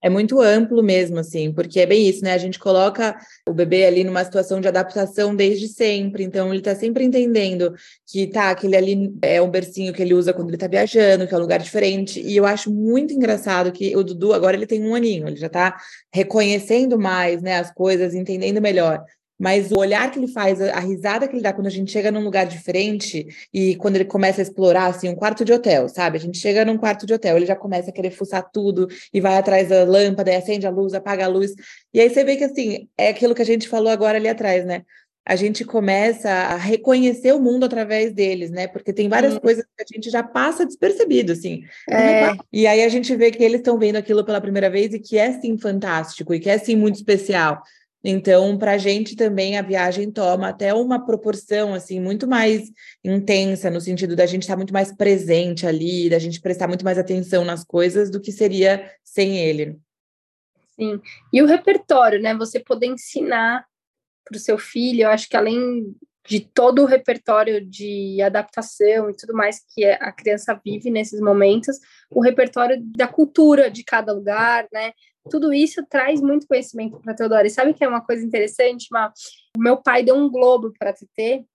É 0.02 0.10
muito 0.10 0.40
amplo 0.40 0.84
mesmo, 0.84 1.18
assim, 1.18 1.52
porque 1.52 1.80
é 1.80 1.86
bem 1.86 2.08
isso, 2.08 2.24
né? 2.24 2.34
A 2.34 2.38
gente 2.38 2.60
coloca 2.60 3.18
o 3.50 3.54
bebê 3.54 3.86
ali 3.86 4.04
numa 4.04 4.24
situação 4.24 4.62
de 4.62 4.68
adaptação 4.68 5.36
desde 5.36 5.68
sempre, 5.68 6.24
então 6.24 6.54
ele 6.54 6.62
tá 6.62 6.76
sempre 6.76 7.04
entendendo 7.04 7.74
que 8.06 8.28
tá, 8.28 8.52
aquele 8.52 8.76
ali 8.76 9.12
é 9.24 9.42
um 9.42 9.50
bercinho 9.50 9.92
que 9.94 10.02
ele 10.02 10.14
usa 10.14 10.34
quando 10.34 10.50
ele 10.50 10.58
tá 10.58 10.68
viajando, 10.68 11.28
que 11.28 11.34
é 11.34 11.38
um 11.38 11.42
lugar 11.42 11.60
diferente. 11.60 12.22
E 12.22 12.38
eu 12.38 12.46
acho 12.46 12.72
muito 12.72 13.12
engraçado 13.14 13.72
que 13.72 13.96
o 13.98 14.04
Dudu 14.04 14.34
agora 14.34 14.56
ele 14.56 14.68
tem 14.68 14.84
um 14.84 14.94
aninho, 14.94 15.28
ele 15.28 15.38
já 15.38 15.50
tá 15.50 15.76
reconhecendo 16.14 17.00
mais, 17.00 17.42
né, 17.42 17.58
as 17.58 17.72
coisas, 17.74 18.14
entendendo 18.14 18.62
melhor 18.62 19.04
mas 19.40 19.72
o 19.72 19.80
olhar 19.80 20.10
que 20.12 20.18
ele 20.18 20.28
faz, 20.28 20.60
a 20.62 20.80
risada 20.80 21.28
que 21.28 21.36
ele 21.36 21.44
dá 21.44 21.54
quando 21.54 21.68
a 21.68 21.72
gente 21.72 21.92
chega 21.92 22.12
num 22.12 22.24
lugar 22.24 22.46
diferente 22.46 23.28
e 23.54 23.76
quando 23.76 23.96
ele 23.96 24.06
começa 24.06 24.42
a 24.42 24.44
explorar 24.44 24.88
assim 24.88 25.10
um 25.10 25.16
quarto 25.16 25.46
de 25.46 25.54
hotel, 25.54 25.88
sabe? 25.88 26.18
A 26.18 26.20
gente 26.20 26.40
chega 26.40 26.66
num 26.66 26.78
quarto 26.78 27.06
de 27.06 27.14
hotel, 27.14 27.38
ele 27.38 27.46
já 27.46 27.56
começa 27.56 27.90
a 27.90 27.94
querer 27.94 28.12
fuçar 28.12 28.50
tudo 28.52 28.88
e 29.14 29.22
vai 29.22 29.38
atrás 29.38 29.70
da 29.70 29.84
lâmpada, 29.84 30.32
e 30.32 30.36
acende 30.36 30.66
a 30.66 30.72
luz, 30.72 30.94
apaga 30.94 31.26
a 31.26 31.28
luz. 31.28 31.54
E 31.94 32.02
aí 32.02 32.10
você 32.10 32.24
vê 32.24 32.36
que 32.36 32.44
assim, 32.44 32.88
é 32.98 33.10
aquilo 33.10 33.36
que 33.36 33.42
a 33.42 33.46
gente 33.46 33.70
falou 33.70 33.92
agora 33.92 34.18
ali 34.18 34.28
atrás, 34.28 34.66
né? 34.66 34.82
A 35.30 35.36
gente 35.36 35.66
começa 35.66 36.30
a 36.30 36.56
reconhecer 36.56 37.34
o 37.34 37.42
mundo 37.42 37.66
através 37.66 38.14
deles, 38.14 38.50
né? 38.50 38.66
Porque 38.66 38.94
tem 38.94 39.10
várias 39.10 39.36
hum. 39.36 39.40
coisas 39.42 39.66
que 39.66 39.84
a 39.84 39.96
gente 39.96 40.10
já 40.10 40.24
passa 40.24 40.66
despercebido, 40.66 41.34
assim. 41.34 41.64
É. 41.90 42.34
E 42.52 42.66
aí 42.66 42.82
a 42.82 42.88
gente 42.88 43.14
vê 43.14 43.30
que 43.30 43.44
eles 43.44 43.58
estão 43.58 43.78
vendo 43.78 43.98
aquilo 43.98 44.24
pela 44.24 44.40
primeira 44.40 44.70
vez 44.70 44.94
e 44.94 45.00
que 45.00 45.18
é 45.18 45.34
sim 45.34 45.58
fantástico 45.58 46.34
e 46.34 46.40
que 46.40 46.50
é 46.50 46.58
sim 46.58 46.78
muito 46.78 46.96
especial. 46.96 47.62
Então, 48.04 48.58
para 48.58 48.74
a 48.74 48.78
gente 48.78 49.16
também 49.16 49.58
a 49.58 49.62
viagem 49.62 50.12
toma 50.12 50.50
até 50.50 50.74
uma 50.74 51.04
proporção 51.04 51.74
assim 51.74 52.00
muito 52.00 52.28
mais 52.28 52.70
intensa 53.04 53.70
no 53.70 53.82
sentido 53.82 54.16
da 54.16 54.26
gente 54.26 54.44
estar 54.44 54.54
tá 54.54 54.58
muito 54.58 54.74
mais 54.74 54.96
presente 54.96 55.66
ali, 55.66 56.10
da 56.10 56.20
gente 56.20 56.40
prestar 56.40 56.68
muito 56.68 56.86
mais 56.86 56.98
atenção 56.98 57.44
nas 57.44 57.64
coisas 57.64 58.10
do 58.10 58.22
que 58.22 58.32
seria 58.32 58.92
sem 59.04 59.38
ele. 59.38 59.78
Sim. 60.76 61.02
E 61.34 61.42
o 61.42 61.48
repertório, 61.48 62.22
né? 62.22 62.36
Você 62.36 62.60
poder 62.60 62.86
ensinar 62.86 63.66
para 64.24 64.38
o 64.38 64.40
seu 64.40 64.58
filho, 64.58 65.04
eu 65.04 65.10
acho 65.10 65.28
que 65.28 65.36
além 65.36 65.96
de 66.28 66.42
todo 66.42 66.84
o 66.84 66.86
repertório 66.86 67.66
de 67.66 68.22
adaptação 68.22 69.10
e 69.10 69.16
tudo 69.16 69.34
mais 69.34 69.62
que 69.74 69.86
a 69.86 70.12
criança 70.12 70.60
vive 70.64 70.92
nesses 70.92 71.22
momentos, 71.22 71.78
o 72.12 72.22
repertório 72.22 72.78
da 72.98 73.08
cultura 73.08 73.72
de 73.72 73.84
cada 73.84 74.12
lugar, 74.12 74.68
né? 74.72 74.92
Tudo 75.30 75.54
isso 75.54 75.86
traz 75.90 76.22
muito 76.22 76.48
conhecimento 76.48 77.00
para 77.00 77.14
a 77.14 77.16
Teodora. 77.16 77.48
E 77.48 77.50
sabe 77.50 77.74
que 77.74 77.84
é 77.84 77.88
uma 77.88 78.02
coisa 78.02 78.26
interessante? 78.26 78.88
O 79.58 79.62
meu 79.62 79.78
pai 79.78 80.04
deu 80.04 80.16
um 80.16 80.30
globo 80.30 80.74
para 80.78 80.92
a 80.92 80.94
TT 80.94 81.46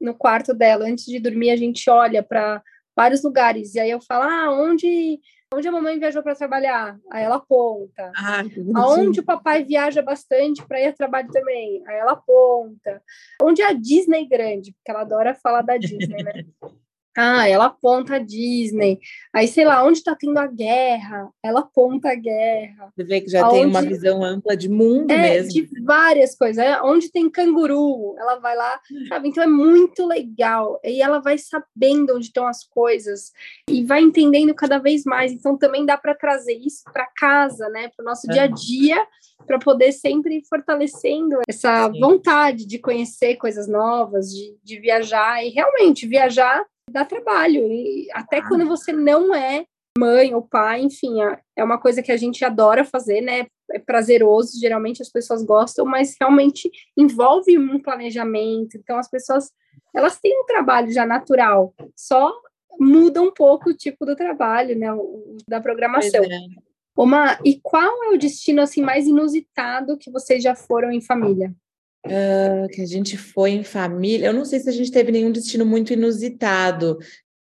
no 0.00 0.14
quarto 0.14 0.54
dela. 0.54 0.86
Antes 0.86 1.06
de 1.06 1.18
dormir, 1.18 1.50
a 1.50 1.56
gente 1.56 1.88
olha 1.88 2.22
para 2.22 2.62
vários 2.96 3.22
lugares. 3.22 3.74
E 3.74 3.80
aí 3.80 3.90
eu 3.90 4.00
falo, 4.00 4.24
ah, 4.24 4.50
onde, 4.52 5.18
onde 5.52 5.66
a 5.66 5.72
mamãe 5.72 5.98
viajou 5.98 6.22
para 6.22 6.34
trabalhar? 6.34 6.96
Aí 7.10 7.24
ela 7.24 7.36
aponta. 7.36 8.12
Ah, 8.16 8.42
Aonde 8.76 9.20
o 9.20 9.24
papai 9.24 9.64
viaja 9.64 10.02
bastante 10.02 10.64
para 10.66 10.80
ir 10.80 10.86
a 10.86 10.92
trabalho 10.92 11.28
também? 11.30 11.82
Aí 11.86 11.96
ela 11.96 12.12
aponta. 12.12 13.02
Onde 13.42 13.62
a 13.62 13.72
Disney 13.72 14.28
grande? 14.28 14.72
Porque 14.72 14.90
ela 14.90 15.00
adora 15.00 15.34
falar 15.34 15.62
da 15.62 15.76
Disney, 15.76 16.22
né? 16.22 16.44
Ah, 17.16 17.48
ela 17.48 17.66
aponta 17.66 18.16
a 18.16 18.18
Disney. 18.18 18.98
Aí, 19.32 19.46
sei 19.46 19.64
lá, 19.64 19.84
onde 19.84 19.98
está 19.98 20.16
tendo 20.16 20.36
a 20.36 20.48
guerra, 20.48 21.30
ela 21.42 21.60
aponta 21.60 22.10
a 22.10 22.14
guerra. 22.14 22.92
Você 22.94 23.04
vê 23.04 23.20
que 23.20 23.30
já 23.30 23.44
Aonde... 23.44 23.58
tem 23.58 23.66
uma 23.66 23.82
visão 23.82 24.24
ampla 24.24 24.56
de 24.56 24.68
mundo 24.68 25.10
é, 25.12 25.18
mesmo. 25.18 25.52
De 25.52 25.82
várias 25.84 26.34
coisas. 26.34 26.58
É, 26.58 26.82
onde 26.82 27.12
tem 27.12 27.30
canguru, 27.30 28.16
ela 28.18 28.36
vai 28.36 28.56
lá, 28.56 28.80
sabe? 29.08 29.28
Então 29.28 29.44
é 29.44 29.46
muito 29.46 30.04
legal. 30.06 30.80
E 30.82 31.00
ela 31.00 31.20
vai 31.20 31.38
sabendo 31.38 32.16
onde 32.16 32.26
estão 32.26 32.48
as 32.48 32.64
coisas 32.64 33.32
e 33.68 33.84
vai 33.84 34.02
entendendo 34.02 34.52
cada 34.52 34.78
vez 34.78 35.04
mais. 35.04 35.30
Então 35.30 35.56
também 35.56 35.86
dá 35.86 35.96
para 35.96 36.16
trazer 36.16 36.54
isso 36.54 36.82
para 36.92 37.06
casa, 37.16 37.68
né? 37.68 37.90
Para 37.96 38.02
o 38.02 38.06
nosso 38.06 38.26
dia 38.26 38.42
a 38.42 38.46
dia, 38.48 39.06
para 39.46 39.60
poder 39.60 39.92
sempre 39.92 40.38
ir 40.38 40.44
fortalecendo 40.48 41.38
essa 41.48 41.92
Sim. 41.92 42.00
vontade 42.00 42.66
de 42.66 42.78
conhecer 42.80 43.36
coisas 43.36 43.68
novas, 43.68 44.30
de, 44.30 44.56
de 44.64 44.80
viajar. 44.80 45.44
E 45.44 45.50
realmente, 45.50 46.08
viajar 46.08 46.64
dá 46.90 47.04
trabalho. 47.04 47.70
E 47.70 48.08
até 48.12 48.38
ah. 48.38 48.48
quando 48.48 48.66
você 48.66 48.92
não 48.92 49.34
é 49.34 49.64
mãe 49.96 50.34
ou 50.34 50.42
pai, 50.42 50.82
enfim, 50.82 51.16
é 51.56 51.62
uma 51.62 51.78
coisa 51.78 52.02
que 52.02 52.10
a 52.10 52.16
gente 52.16 52.44
adora 52.44 52.84
fazer, 52.84 53.20
né? 53.20 53.46
É 53.70 53.78
prazeroso, 53.78 54.58
geralmente 54.60 55.00
as 55.00 55.08
pessoas 55.08 55.44
gostam, 55.44 55.86
mas 55.86 56.16
realmente 56.20 56.70
envolve 56.96 57.56
um 57.56 57.80
planejamento. 57.80 58.76
Então 58.76 58.98
as 58.98 59.08
pessoas 59.08 59.50
elas 59.94 60.18
têm 60.18 60.40
um 60.40 60.46
trabalho 60.46 60.90
já 60.90 61.06
natural, 61.06 61.72
só 61.96 62.32
muda 62.78 63.22
um 63.22 63.32
pouco 63.32 63.70
o 63.70 63.74
tipo 63.74 64.04
do 64.04 64.16
trabalho, 64.16 64.76
né? 64.76 64.92
O, 64.92 65.36
da 65.48 65.60
programação. 65.60 66.24
É. 66.24 66.38
Uma, 66.96 67.38
e 67.44 67.58
qual 67.60 68.04
é 68.04 68.08
o 68.10 68.18
destino 68.18 68.62
assim 68.62 68.82
mais 68.82 69.06
inusitado 69.06 69.98
que 69.98 70.10
vocês 70.10 70.42
já 70.42 70.54
foram 70.54 70.92
em 70.92 71.00
família? 71.00 71.54
Uh, 72.06 72.68
que 72.68 72.82
a 72.82 72.86
gente 72.86 73.16
foi 73.16 73.52
em 73.52 73.64
família. 73.64 74.26
Eu 74.26 74.32
não 74.34 74.44
sei 74.44 74.60
se 74.60 74.68
a 74.68 74.72
gente 74.72 74.90
teve 74.90 75.10
nenhum 75.10 75.32
destino 75.32 75.64
muito 75.64 75.92
inusitado. 75.92 76.98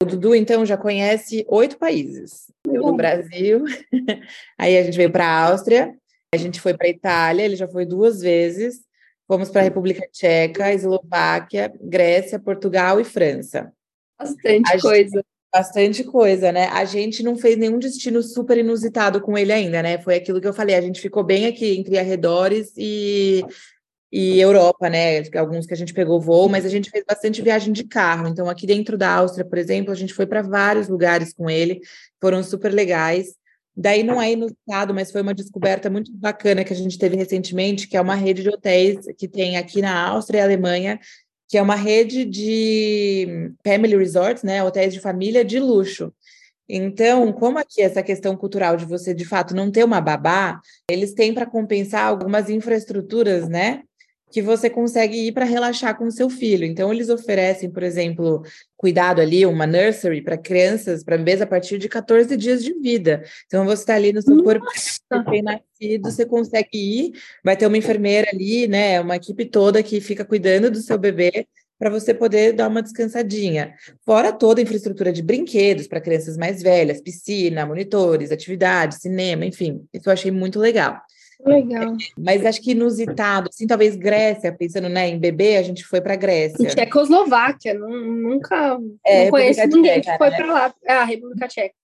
O 0.01 0.05
Dudu, 0.05 0.33
então, 0.35 0.65
já 0.65 0.77
conhece 0.77 1.45
oito 1.47 1.77
países. 1.77 2.51
no 2.65 2.95
Brasil, 2.95 3.63
aí 4.57 4.77
a 4.77 4.83
gente 4.83 4.97
veio 4.97 5.11
para 5.11 5.25
a 5.25 5.49
Áustria, 5.49 5.95
a 6.33 6.37
gente 6.37 6.61
foi 6.61 6.75
para 6.75 6.87
a 6.87 6.89
Itália, 6.89 7.43
ele 7.43 7.55
já 7.55 7.67
foi 7.67 7.85
duas 7.85 8.19
vezes. 8.19 8.81
Fomos 9.27 9.49
para 9.49 9.61
a 9.61 9.63
República 9.63 10.07
Tcheca, 10.11 10.73
Eslováquia, 10.73 11.73
Grécia, 11.81 12.39
Portugal 12.39 12.99
e 12.99 13.03
França. 13.03 13.71
Bastante 14.17 14.71
a 14.71 14.79
coisa. 14.79 15.17
Gente, 15.17 15.25
bastante 15.53 16.03
coisa, 16.03 16.51
né? 16.51 16.67
A 16.67 16.85
gente 16.85 17.21
não 17.21 17.35
fez 17.35 17.57
nenhum 17.57 17.77
destino 17.77 18.23
super 18.23 18.57
inusitado 18.57 19.19
com 19.19 19.37
ele 19.37 19.51
ainda, 19.51 19.83
né? 19.83 19.97
Foi 19.97 20.15
aquilo 20.15 20.39
que 20.39 20.47
eu 20.47 20.53
falei, 20.53 20.75
a 20.75 20.81
gente 20.81 21.01
ficou 21.01 21.23
bem 21.23 21.45
aqui 21.45 21.77
entre 21.77 21.97
arredores 21.97 22.71
e 22.77 23.43
e 24.19 24.41
Europa, 24.41 24.89
né? 24.89 25.21
Alguns 25.37 25.67
que 25.67 25.75
a 25.75 25.77
gente 25.77 25.93
pegou 25.93 26.19
voo, 26.19 26.49
mas 26.49 26.65
a 26.65 26.69
gente 26.69 26.89
fez 26.89 27.03
bastante 27.07 27.39
viagem 27.39 27.71
de 27.71 27.83
carro. 27.83 28.27
Então, 28.27 28.49
aqui 28.49 28.65
dentro 28.65 28.97
da 28.97 29.13
Áustria, 29.13 29.45
por 29.45 29.59
exemplo, 29.59 29.91
a 29.91 29.95
gente 29.95 30.11
foi 30.11 30.25
para 30.25 30.41
vários 30.41 30.87
lugares 30.87 31.31
com 31.31 31.47
ele, 31.47 31.81
foram 32.19 32.41
super 32.41 32.73
legais. 32.73 33.35
Daí 33.75 34.01
não 34.01 34.19
é 34.19 34.31
inusitado, 34.31 34.91
mas 34.91 35.11
foi 35.11 35.21
uma 35.21 35.35
descoberta 35.35 35.87
muito 35.87 36.11
bacana 36.11 36.63
que 36.63 36.73
a 36.73 36.75
gente 36.75 36.97
teve 36.97 37.15
recentemente, 37.15 37.87
que 37.87 37.95
é 37.95 38.01
uma 38.01 38.15
rede 38.15 38.41
de 38.41 38.49
hotéis 38.49 39.05
que 39.19 39.27
tem 39.27 39.55
aqui 39.55 39.83
na 39.83 40.07
Áustria 40.09 40.39
e 40.39 40.41
Alemanha, 40.41 40.99
que 41.47 41.55
é 41.55 41.61
uma 41.61 41.75
rede 41.75 42.25
de 42.25 43.51
family 43.63 43.95
resorts, 43.95 44.41
né? 44.41 44.63
Hotéis 44.63 44.95
de 44.95 44.99
família 44.99 45.45
de 45.45 45.59
luxo. 45.59 46.11
Então, 46.67 47.31
como 47.31 47.59
aqui 47.59 47.83
essa 47.83 48.01
questão 48.01 48.35
cultural 48.35 48.75
de 48.77 48.83
você 48.83 49.13
de 49.13 49.25
fato 49.25 49.55
não 49.55 49.69
ter 49.69 49.83
uma 49.85 50.01
babá, 50.01 50.59
eles 50.89 51.13
têm 51.13 51.35
para 51.35 51.45
compensar 51.45 52.05
algumas 52.07 52.49
infraestruturas, 52.49 53.47
né? 53.47 53.83
Que 54.29 54.41
você 54.41 54.69
consegue 54.69 55.27
ir 55.27 55.31
para 55.31 55.45
relaxar 55.45 55.97
com 55.97 56.05
o 56.05 56.11
seu 56.11 56.29
filho. 56.29 56.65
Então, 56.65 56.91
eles 56.91 57.09
oferecem, 57.09 57.69
por 57.69 57.81
exemplo, 57.81 58.43
cuidado 58.75 59.21
ali, 59.21 59.45
uma 59.45 59.65
nursery 59.65 60.21
para 60.21 60.37
crianças, 60.37 61.03
para 61.03 61.17
bebês 61.17 61.41
a 61.41 61.47
partir 61.47 61.77
de 61.77 61.87
14 61.87 62.35
dias 62.35 62.63
de 62.63 62.73
vida. 62.73 63.23
Então, 63.45 63.65
você 63.65 63.83
está 63.83 63.95
ali 63.95 64.11
no 64.11 64.21
seu 64.21 64.43
corpo 64.43 64.65
recém-nascido, 64.69 66.11
você 66.11 66.25
consegue 66.25 66.69
ir, 66.73 67.13
vai 67.43 67.55
ter 67.55 67.67
uma 67.67 67.77
enfermeira 67.77 68.29
ali, 68.31 68.67
né, 68.67 68.99
uma 68.99 69.15
equipe 69.15 69.45
toda 69.45 69.81
que 69.81 70.01
fica 70.01 70.25
cuidando 70.25 70.69
do 70.69 70.79
seu 70.79 70.97
bebê 70.97 71.47
para 71.79 71.89
você 71.89 72.13
poder 72.13 72.53
dar 72.53 72.67
uma 72.67 72.81
descansadinha. 72.81 73.73
Fora 74.03 74.33
toda 74.33 74.59
a 74.59 74.63
infraestrutura 74.63 75.13
de 75.13 75.21
brinquedos 75.21 75.87
para 75.87 76.01
crianças 76.01 76.35
mais 76.35 76.61
velhas, 76.61 76.99
piscina, 76.99 77.65
monitores, 77.65 78.31
atividades, 78.31 78.97
cinema, 78.99 79.45
enfim. 79.45 79.85
Isso 79.93 80.09
eu 80.09 80.13
achei 80.13 80.31
muito 80.31 80.59
legal. 80.59 80.99
Legal. 81.45 81.95
Mas 82.17 82.45
acho 82.45 82.61
que 82.61 82.71
inusitado, 82.71 83.49
assim, 83.49 83.67
talvez 83.67 83.95
Grécia, 83.95 84.51
pensando 84.51 84.89
né, 84.89 85.07
em 85.07 85.19
bebê, 85.19 85.57
a 85.57 85.63
gente 85.63 85.83
foi 85.85 86.01
para 86.01 86.15
Grécia. 86.15 86.63
E 86.63 86.67
Tchecoslováquia, 86.67 87.73
nunca 87.73 88.79
é, 89.05 89.25
não 89.25 89.31
conheço 89.31 89.59
República 89.61 89.67
ninguém 89.67 90.01
Tcheca, 90.01 90.11
que 90.11 90.17
foi 90.17 90.29
né? 90.29 90.37
para 90.37 90.53
lá. 90.53 90.73
Ah, 90.87 91.03
República 91.03 91.47
Tcheca. 91.47 91.75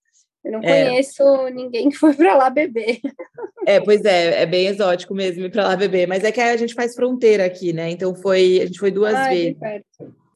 Eu 0.44 0.52
não 0.52 0.60
é. 0.60 0.84
conheço 0.84 1.24
ninguém 1.54 1.88
que 1.88 1.96
foi 1.96 2.12
para 2.12 2.36
lá 2.36 2.50
beber. 2.50 3.00
É, 3.66 3.80
pois 3.80 4.04
é, 4.04 4.42
é 4.42 4.46
bem 4.46 4.66
exótico 4.66 5.14
mesmo 5.14 5.44
ir 5.44 5.50
para 5.50 5.68
lá 5.68 5.74
beber. 5.74 6.06
Mas 6.06 6.22
é 6.22 6.30
que 6.30 6.40
a 6.40 6.56
gente 6.56 6.74
faz 6.74 6.94
fronteira 6.94 7.46
aqui, 7.46 7.72
né? 7.72 7.90
Então 7.90 8.14
foi, 8.14 8.60
a 8.60 8.66
gente 8.66 8.78
foi 8.78 8.90
duas 8.90 9.14
ah, 9.14 9.28
vezes. 9.30 9.56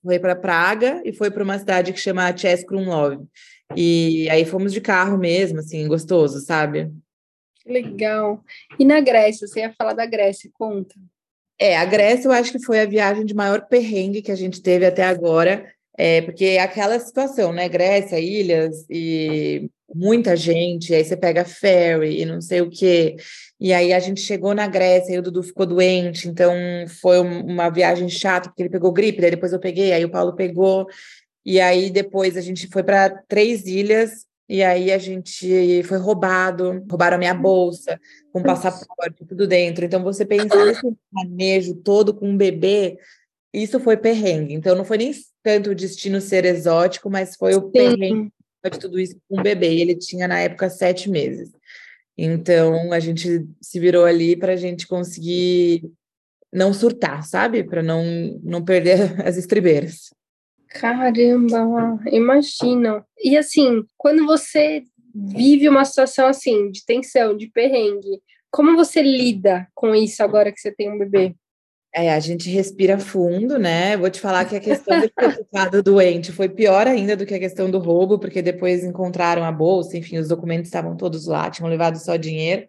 Foi 0.02 0.18
para 0.18 0.34
Praga 0.34 1.02
e 1.04 1.12
foi 1.12 1.30
para 1.30 1.44
uma 1.44 1.58
cidade 1.58 1.92
que 1.92 2.00
chama 2.00 2.32
Krumlov. 2.66 3.22
E 3.76 4.30
aí 4.30 4.46
fomos 4.46 4.72
de 4.72 4.80
carro 4.80 5.18
mesmo, 5.18 5.58
assim, 5.58 5.86
gostoso, 5.86 6.40
sabe? 6.40 6.90
Legal. 7.68 8.42
E 8.78 8.84
na 8.84 9.00
Grécia, 9.00 9.46
você 9.46 9.60
ia 9.60 9.72
falar 9.72 9.92
da 9.92 10.06
Grécia, 10.06 10.50
conta. 10.52 10.94
É, 11.60 11.76
a 11.76 11.84
Grécia 11.84 12.28
eu 12.28 12.32
acho 12.32 12.52
que 12.52 12.64
foi 12.64 12.80
a 12.80 12.86
viagem 12.86 13.26
de 13.26 13.34
maior 13.34 13.66
perrengue 13.66 14.22
que 14.22 14.32
a 14.32 14.36
gente 14.36 14.62
teve 14.62 14.86
até 14.86 15.04
agora, 15.04 15.70
é, 15.96 16.22
porque 16.22 16.44
é 16.44 16.60
aquela 16.60 16.98
situação, 16.98 17.52
né? 17.52 17.68
Grécia, 17.68 18.18
ilhas 18.18 18.86
e 18.88 19.68
muita 19.92 20.36
gente, 20.36 20.94
aí 20.94 21.04
você 21.04 21.16
pega 21.16 21.44
ferry 21.44 22.20
e 22.20 22.24
não 22.24 22.40
sei 22.40 22.60
o 22.60 22.70
quê. 22.70 23.16
E 23.60 23.72
aí 23.72 23.92
a 23.92 23.98
gente 23.98 24.20
chegou 24.20 24.54
na 24.54 24.68
Grécia 24.68 25.12
e 25.12 25.18
o 25.18 25.22
Dudu 25.22 25.42
ficou 25.42 25.66
doente, 25.66 26.28
então 26.28 26.54
foi 27.00 27.18
uma 27.18 27.68
viagem 27.70 28.08
chata, 28.08 28.48
porque 28.48 28.62
ele 28.62 28.70
pegou 28.70 28.92
gripe, 28.92 29.20
daí 29.20 29.32
depois 29.32 29.52
eu 29.52 29.58
peguei, 29.58 29.92
aí 29.92 30.04
o 30.04 30.10
Paulo 30.10 30.34
pegou. 30.34 30.86
E 31.44 31.60
aí 31.60 31.90
depois 31.90 32.36
a 32.36 32.40
gente 32.40 32.68
foi 32.68 32.84
para 32.84 33.10
três 33.26 33.66
ilhas 33.66 34.27
e 34.48 34.62
aí 34.62 34.90
a 34.90 34.96
gente 34.96 35.82
foi 35.82 35.98
roubado, 35.98 36.84
roubaram 36.88 37.16
a 37.16 37.18
minha 37.18 37.34
bolsa, 37.34 38.00
com 38.32 38.42
passaporte, 38.42 39.26
tudo 39.26 39.46
dentro. 39.46 39.84
Então 39.84 40.02
você 40.02 40.24
pensar 40.24 40.64
nesse 40.64 40.90
manejo 41.12 41.74
todo 41.74 42.14
com 42.14 42.30
um 42.30 42.36
bebê, 42.36 42.98
isso 43.52 43.78
foi 43.78 43.96
perrengue. 43.96 44.54
Então 44.54 44.74
não 44.74 44.86
foi 44.86 44.96
nem 44.96 45.12
tanto 45.42 45.70
o 45.70 45.74
destino 45.74 46.20
ser 46.20 46.46
exótico, 46.46 47.10
mas 47.10 47.36
foi 47.36 47.54
o 47.54 47.66
Sim. 47.66 47.70
perrengue 47.70 48.32
de 48.72 48.78
tudo 48.78 48.98
isso 48.98 49.16
com 49.28 49.38
um 49.38 49.42
bebê. 49.42 49.74
Ele 49.74 49.94
tinha 49.94 50.26
na 50.26 50.40
época 50.40 50.70
sete 50.70 51.10
meses. 51.10 51.50
Então 52.16 52.90
a 52.92 53.00
gente 53.00 53.46
se 53.60 53.78
virou 53.78 54.06
ali 54.06 54.34
para 54.34 54.54
a 54.54 54.56
gente 54.56 54.86
conseguir 54.86 55.92
não 56.50 56.72
surtar, 56.72 57.22
sabe? 57.22 57.62
Para 57.62 57.82
não, 57.82 58.02
não 58.42 58.64
perder 58.64 58.98
as 59.28 59.36
estribeiras. 59.36 60.10
Caramba, 60.68 61.98
imagina. 62.10 63.04
E 63.22 63.36
assim, 63.36 63.84
quando 63.96 64.26
você 64.26 64.82
vive 65.14 65.68
uma 65.68 65.84
situação 65.84 66.26
assim, 66.26 66.70
de 66.70 66.84
tensão, 66.84 67.36
de 67.36 67.48
perrengue, 67.48 68.20
como 68.50 68.76
você 68.76 69.02
lida 69.02 69.66
com 69.74 69.94
isso 69.94 70.22
agora 70.22 70.52
que 70.52 70.60
você 70.60 70.72
tem 70.72 70.90
um 70.90 70.98
bebê? 70.98 71.34
É, 71.94 72.12
a 72.12 72.20
gente 72.20 72.50
respira 72.50 72.98
fundo, 72.98 73.58
né? 73.58 73.96
Vou 73.96 74.10
te 74.10 74.20
falar 74.20 74.44
que 74.44 74.54
a 74.54 74.60
questão 74.60 75.00
do 75.00 75.10
certificado 75.18 75.82
doente 75.82 76.32
foi 76.32 76.48
pior 76.48 76.86
ainda 76.86 77.16
do 77.16 77.24
que 77.24 77.34
a 77.34 77.38
questão 77.38 77.70
do 77.70 77.78
roubo, 77.78 78.18
porque 78.18 78.42
depois 78.42 78.84
encontraram 78.84 79.42
a 79.42 79.50
bolsa, 79.50 79.96
enfim, 79.96 80.18
os 80.18 80.28
documentos 80.28 80.66
estavam 80.66 80.96
todos 80.96 81.26
lá, 81.26 81.50
tinham 81.50 81.68
levado 81.68 81.96
só 81.98 82.16
dinheiro. 82.16 82.66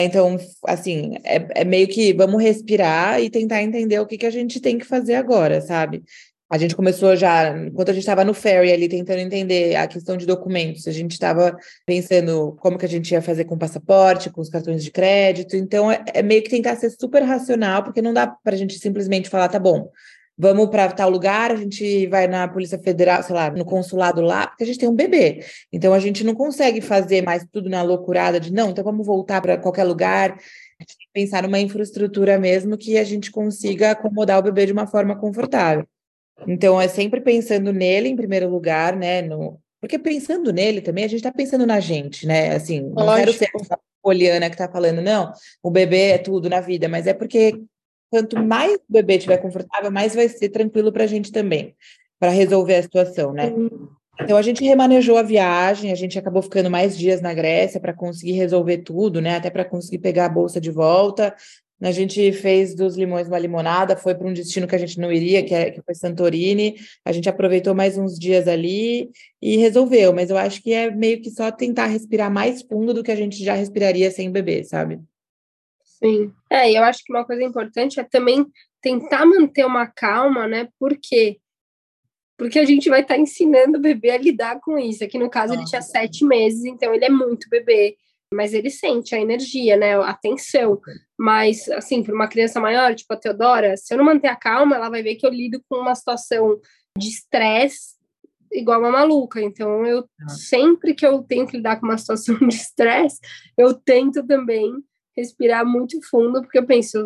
Então, 0.00 0.38
assim, 0.66 1.16
é, 1.24 1.60
é 1.60 1.64
meio 1.64 1.86
que 1.86 2.14
vamos 2.14 2.42
respirar 2.42 3.20
e 3.20 3.28
tentar 3.28 3.62
entender 3.62 3.98
o 3.98 4.06
que, 4.06 4.16
que 4.16 4.24
a 4.24 4.30
gente 4.30 4.58
tem 4.58 4.78
que 4.78 4.86
fazer 4.86 5.14
agora, 5.14 5.60
sabe? 5.60 6.02
A 6.50 6.58
gente 6.58 6.74
começou 6.74 7.14
já, 7.14 7.56
enquanto 7.56 7.90
a 7.90 7.92
gente 7.92 8.02
estava 8.02 8.24
no 8.24 8.34
ferry 8.34 8.72
ali, 8.72 8.88
tentando 8.88 9.20
entender 9.20 9.76
a 9.76 9.86
questão 9.86 10.16
de 10.16 10.26
documentos, 10.26 10.88
a 10.88 10.90
gente 10.90 11.12
estava 11.12 11.56
pensando 11.86 12.56
como 12.58 12.76
que 12.76 12.84
a 12.84 12.88
gente 12.88 13.12
ia 13.12 13.22
fazer 13.22 13.44
com 13.44 13.54
o 13.54 13.58
passaporte, 13.58 14.30
com 14.30 14.40
os 14.40 14.48
cartões 14.48 14.82
de 14.82 14.90
crédito. 14.90 15.54
Então, 15.54 15.92
é, 15.92 16.02
é 16.12 16.22
meio 16.22 16.42
que 16.42 16.50
tentar 16.50 16.74
ser 16.74 16.90
super 16.90 17.22
racional, 17.22 17.84
porque 17.84 18.02
não 18.02 18.12
dá 18.12 18.26
para 18.26 18.54
a 18.54 18.58
gente 18.58 18.76
simplesmente 18.80 19.28
falar, 19.28 19.46
tá 19.46 19.60
bom, 19.60 19.90
vamos 20.36 20.70
para 20.70 20.90
tal 20.90 21.08
lugar, 21.08 21.52
a 21.52 21.56
gente 21.56 22.08
vai 22.08 22.26
na 22.26 22.48
Polícia 22.48 22.80
Federal, 22.80 23.22
sei 23.22 23.34
lá, 23.36 23.48
no 23.48 23.64
consulado 23.64 24.20
lá, 24.20 24.48
porque 24.48 24.64
a 24.64 24.66
gente 24.66 24.78
tem 24.80 24.88
um 24.88 24.96
bebê. 24.96 25.44
Então, 25.72 25.94
a 25.94 26.00
gente 26.00 26.24
não 26.24 26.34
consegue 26.34 26.80
fazer 26.80 27.22
mais 27.22 27.46
tudo 27.52 27.70
na 27.70 27.80
loucurada 27.82 28.40
de, 28.40 28.52
não, 28.52 28.70
então 28.70 28.82
vamos 28.82 29.06
voltar 29.06 29.40
para 29.40 29.56
qualquer 29.56 29.84
lugar. 29.84 30.32
A 30.32 30.82
gente 30.82 30.96
tem 30.98 31.06
que 31.06 31.12
pensar 31.12 31.44
numa 31.44 31.60
infraestrutura 31.60 32.40
mesmo 32.40 32.76
que 32.76 32.98
a 32.98 33.04
gente 33.04 33.30
consiga 33.30 33.92
acomodar 33.92 34.40
o 34.40 34.42
bebê 34.42 34.66
de 34.66 34.72
uma 34.72 34.88
forma 34.88 35.14
confortável. 35.16 35.86
Então, 36.46 36.80
é 36.80 36.88
sempre 36.88 37.20
pensando 37.20 37.72
nele 37.72 38.08
em 38.08 38.16
primeiro 38.16 38.48
lugar, 38.48 38.96
né? 38.96 39.22
No... 39.22 39.60
Porque 39.80 39.98
pensando 39.98 40.52
nele 40.52 40.80
também, 40.80 41.04
a 41.04 41.08
gente 41.08 41.18
está 41.20 41.32
pensando 41.32 41.66
na 41.66 41.80
gente, 41.80 42.26
né? 42.26 42.54
Assim, 42.54 42.80
não 42.80 43.06
Lógico. 43.06 43.16
quero 43.16 43.32
ser 43.32 43.50
a 43.70 43.78
poliana 44.02 44.48
que 44.48 44.54
está 44.54 44.68
falando, 44.68 45.00
não, 45.00 45.32
o 45.62 45.70
bebê 45.70 46.10
é 46.10 46.18
tudo 46.18 46.48
na 46.48 46.60
vida, 46.60 46.88
mas 46.88 47.06
é 47.06 47.14
porque 47.14 47.60
quanto 48.10 48.38
mais 48.38 48.74
o 48.74 48.92
bebê 48.92 49.16
estiver 49.16 49.38
confortável, 49.38 49.90
mais 49.90 50.14
vai 50.14 50.28
ser 50.28 50.48
tranquilo 50.48 50.92
para 50.92 51.04
a 51.04 51.06
gente 51.06 51.30
também, 51.30 51.74
para 52.18 52.30
resolver 52.30 52.76
a 52.76 52.82
situação, 52.82 53.32
né? 53.32 53.52
Então 54.20 54.36
a 54.36 54.42
gente 54.42 54.62
remanejou 54.62 55.16
a 55.16 55.22
viagem, 55.22 55.90
a 55.90 55.94
gente 55.94 56.18
acabou 56.18 56.42
ficando 56.42 56.70
mais 56.70 56.96
dias 56.96 57.20
na 57.22 57.32
Grécia 57.32 57.80
para 57.80 57.94
conseguir 57.94 58.32
resolver 58.32 58.78
tudo, 58.78 59.20
né? 59.20 59.36
Até 59.36 59.48
para 59.48 59.64
conseguir 59.64 59.98
pegar 59.98 60.26
a 60.26 60.30
bolsa 60.30 60.60
de 60.60 60.70
volta. 60.70 61.34
A 61.82 61.90
gente 61.90 62.30
fez 62.32 62.74
dos 62.74 62.94
limões 62.94 63.26
uma 63.26 63.38
limonada, 63.38 63.96
foi 63.96 64.14
para 64.14 64.26
um 64.26 64.34
destino 64.34 64.66
que 64.66 64.74
a 64.74 64.78
gente 64.78 65.00
não 65.00 65.10
iria, 65.10 65.42
que, 65.42 65.54
é, 65.54 65.70
que 65.70 65.80
foi 65.80 65.94
Santorini. 65.94 66.76
A 67.04 67.10
gente 67.10 67.28
aproveitou 67.28 67.74
mais 67.74 67.96
uns 67.96 68.18
dias 68.18 68.46
ali 68.46 69.10
e 69.40 69.56
resolveu. 69.56 70.12
Mas 70.12 70.28
eu 70.28 70.36
acho 70.36 70.62
que 70.62 70.74
é 70.74 70.90
meio 70.90 71.22
que 71.22 71.30
só 71.30 71.50
tentar 71.50 71.86
respirar 71.86 72.30
mais 72.30 72.60
fundo 72.60 72.92
do 72.92 73.02
que 73.02 73.10
a 73.10 73.16
gente 73.16 73.42
já 73.42 73.54
respiraria 73.54 74.10
sem 74.10 74.30
beber, 74.30 74.64
sabe? 74.64 75.00
Sim. 75.82 76.32
É, 76.50 76.70
eu 76.70 76.82
acho 76.84 77.02
que 77.02 77.12
uma 77.12 77.24
coisa 77.24 77.42
importante 77.42 77.98
é 77.98 78.04
também 78.04 78.46
tentar 78.82 79.24
manter 79.24 79.64
uma 79.64 79.86
calma, 79.86 80.46
né? 80.46 80.68
Por 80.78 80.98
quê? 81.00 81.38
Porque 82.36 82.58
a 82.58 82.64
gente 82.64 82.90
vai 82.90 83.00
estar 83.00 83.14
tá 83.14 83.20
ensinando 83.20 83.78
o 83.78 83.82
bebê 83.82 84.10
a 84.10 84.18
lidar 84.18 84.60
com 84.60 84.78
isso. 84.78 85.02
Aqui 85.02 85.18
no 85.18 85.30
caso, 85.30 85.54
ele 85.54 85.64
tinha 85.64 85.82
sete 85.82 86.24
meses, 86.24 86.64
então 86.64 86.94
ele 86.94 87.04
é 87.04 87.10
muito 87.10 87.48
bebê 87.48 87.96
mas 88.32 88.54
ele 88.54 88.70
sente 88.70 89.14
a 89.14 89.20
energia, 89.20 89.76
né, 89.76 89.94
a 89.94 90.14
tensão. 90.14 90.80
Mas, 91.18 91.68
assim, 91.70 92.02
para 92.02 92.14
uma 92.14 92.28
criança 92.28 92.60
maior, 92.60 92.94
tipo 92.94 93.12
a 93.12 93.16
Teodora, 93.16 93.76
se 93.76 93.92
eu 93.92 93.98
não 93.98 94.04
manter 94.04 94.28
a 94.28 94.36
calma, 94.36 94.76
ela 94.76 94.88
vai 94.88 95.02
ver 95.02 95.16
que 95.16 95.26
eu 95.26 95.30
lido 95.30 95.62
com 95.68 95.76
uma 95.76 95.94
situação 95.94 96.60
de 96.96 97.08
estresse 97.08 98.00
igual 98.52 98.80
uma 98.80 98.90
maluca. 98.90 99.40
Então, 99.40 99.84
eu 99.86 100.04
ah. 100.22 100.28
sempre 100.28 100.94
que 100.94 101.06
eu 101.06 101.22
tenho 101.22 101.46
que 101.46 101.56
lidar 101.56 101.78
com 101.78 101.86
uma 101.86 101.98
situação 101.98 102.36
de 102.38 102.54
estresse, 102.54 103.18
eu 103.56 103.74
tento 103.74 104.26
também 104.26 104.72
respirar 105.16 105.66
muito 105.66 106.00
fundo, 106.08 106.40
porque 106.40 106.58
eu 106.58 106.66
penso, 106.66 107.04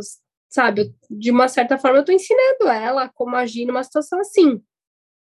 sabe, 0.49 0.95
de 1.11 1.31
uma 1.31 1.49
certa 1.49 1.79
forma 1.79 1.99
eu 1.99 2.01
estou 2.01 2.15
ensinando 2.15 2.69
ela 2.69 3.11
como 3.15 3.37
agir 3.37 3.67
numa 3.67 3.83
situação 3.83 4.21
assim. 4.21 4.63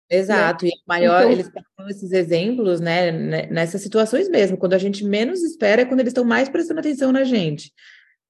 Exato, 0.10 0.66
né? 0.66 0.72
e 0.72 0.82
maior, 0.88 1.22
então, 1.22 1.32
eles 1.32 1.50
pegam 1.50 1.90
esses 1.90 2.12
exemplos, 2.12 2.80
né, 2.80 3.12
nessas 3.48 3.82
situações 3.82 4.30
mesmo, 4.30 4.58
quando 4.58 4.74
a 4.74 4.78
gente 4.78 5.04
menos 5.04 5.42
espera 5.42 5.82
é 5.82 5.86
quando 5.86 6.02
eles 6.02 6.12
estão 6.12 6.24
mais 6.24 6.50
prestando 6.50 6.80
atenção 6.80 7.12
na 7.12 7.24
gente. 7.24 7.74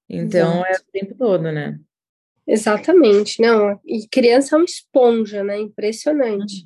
Então, 0.08 0.64
exato. 0.64 0.66
é 0.66 0.76
o 0.76 0.92
tempo 0.92 1.14
todo, 1.16 1.42
né? 1.42 1.78
Exatamente, 2.46 3.40
não, 3.40 3.80
e 3.84 4.06
criança 4.06 4.54
é 4.54 4.58
uma 4.58 4.64
esponja, 4.64 5.42
né, 5.42 5.58
impressionante. 5.58 6.64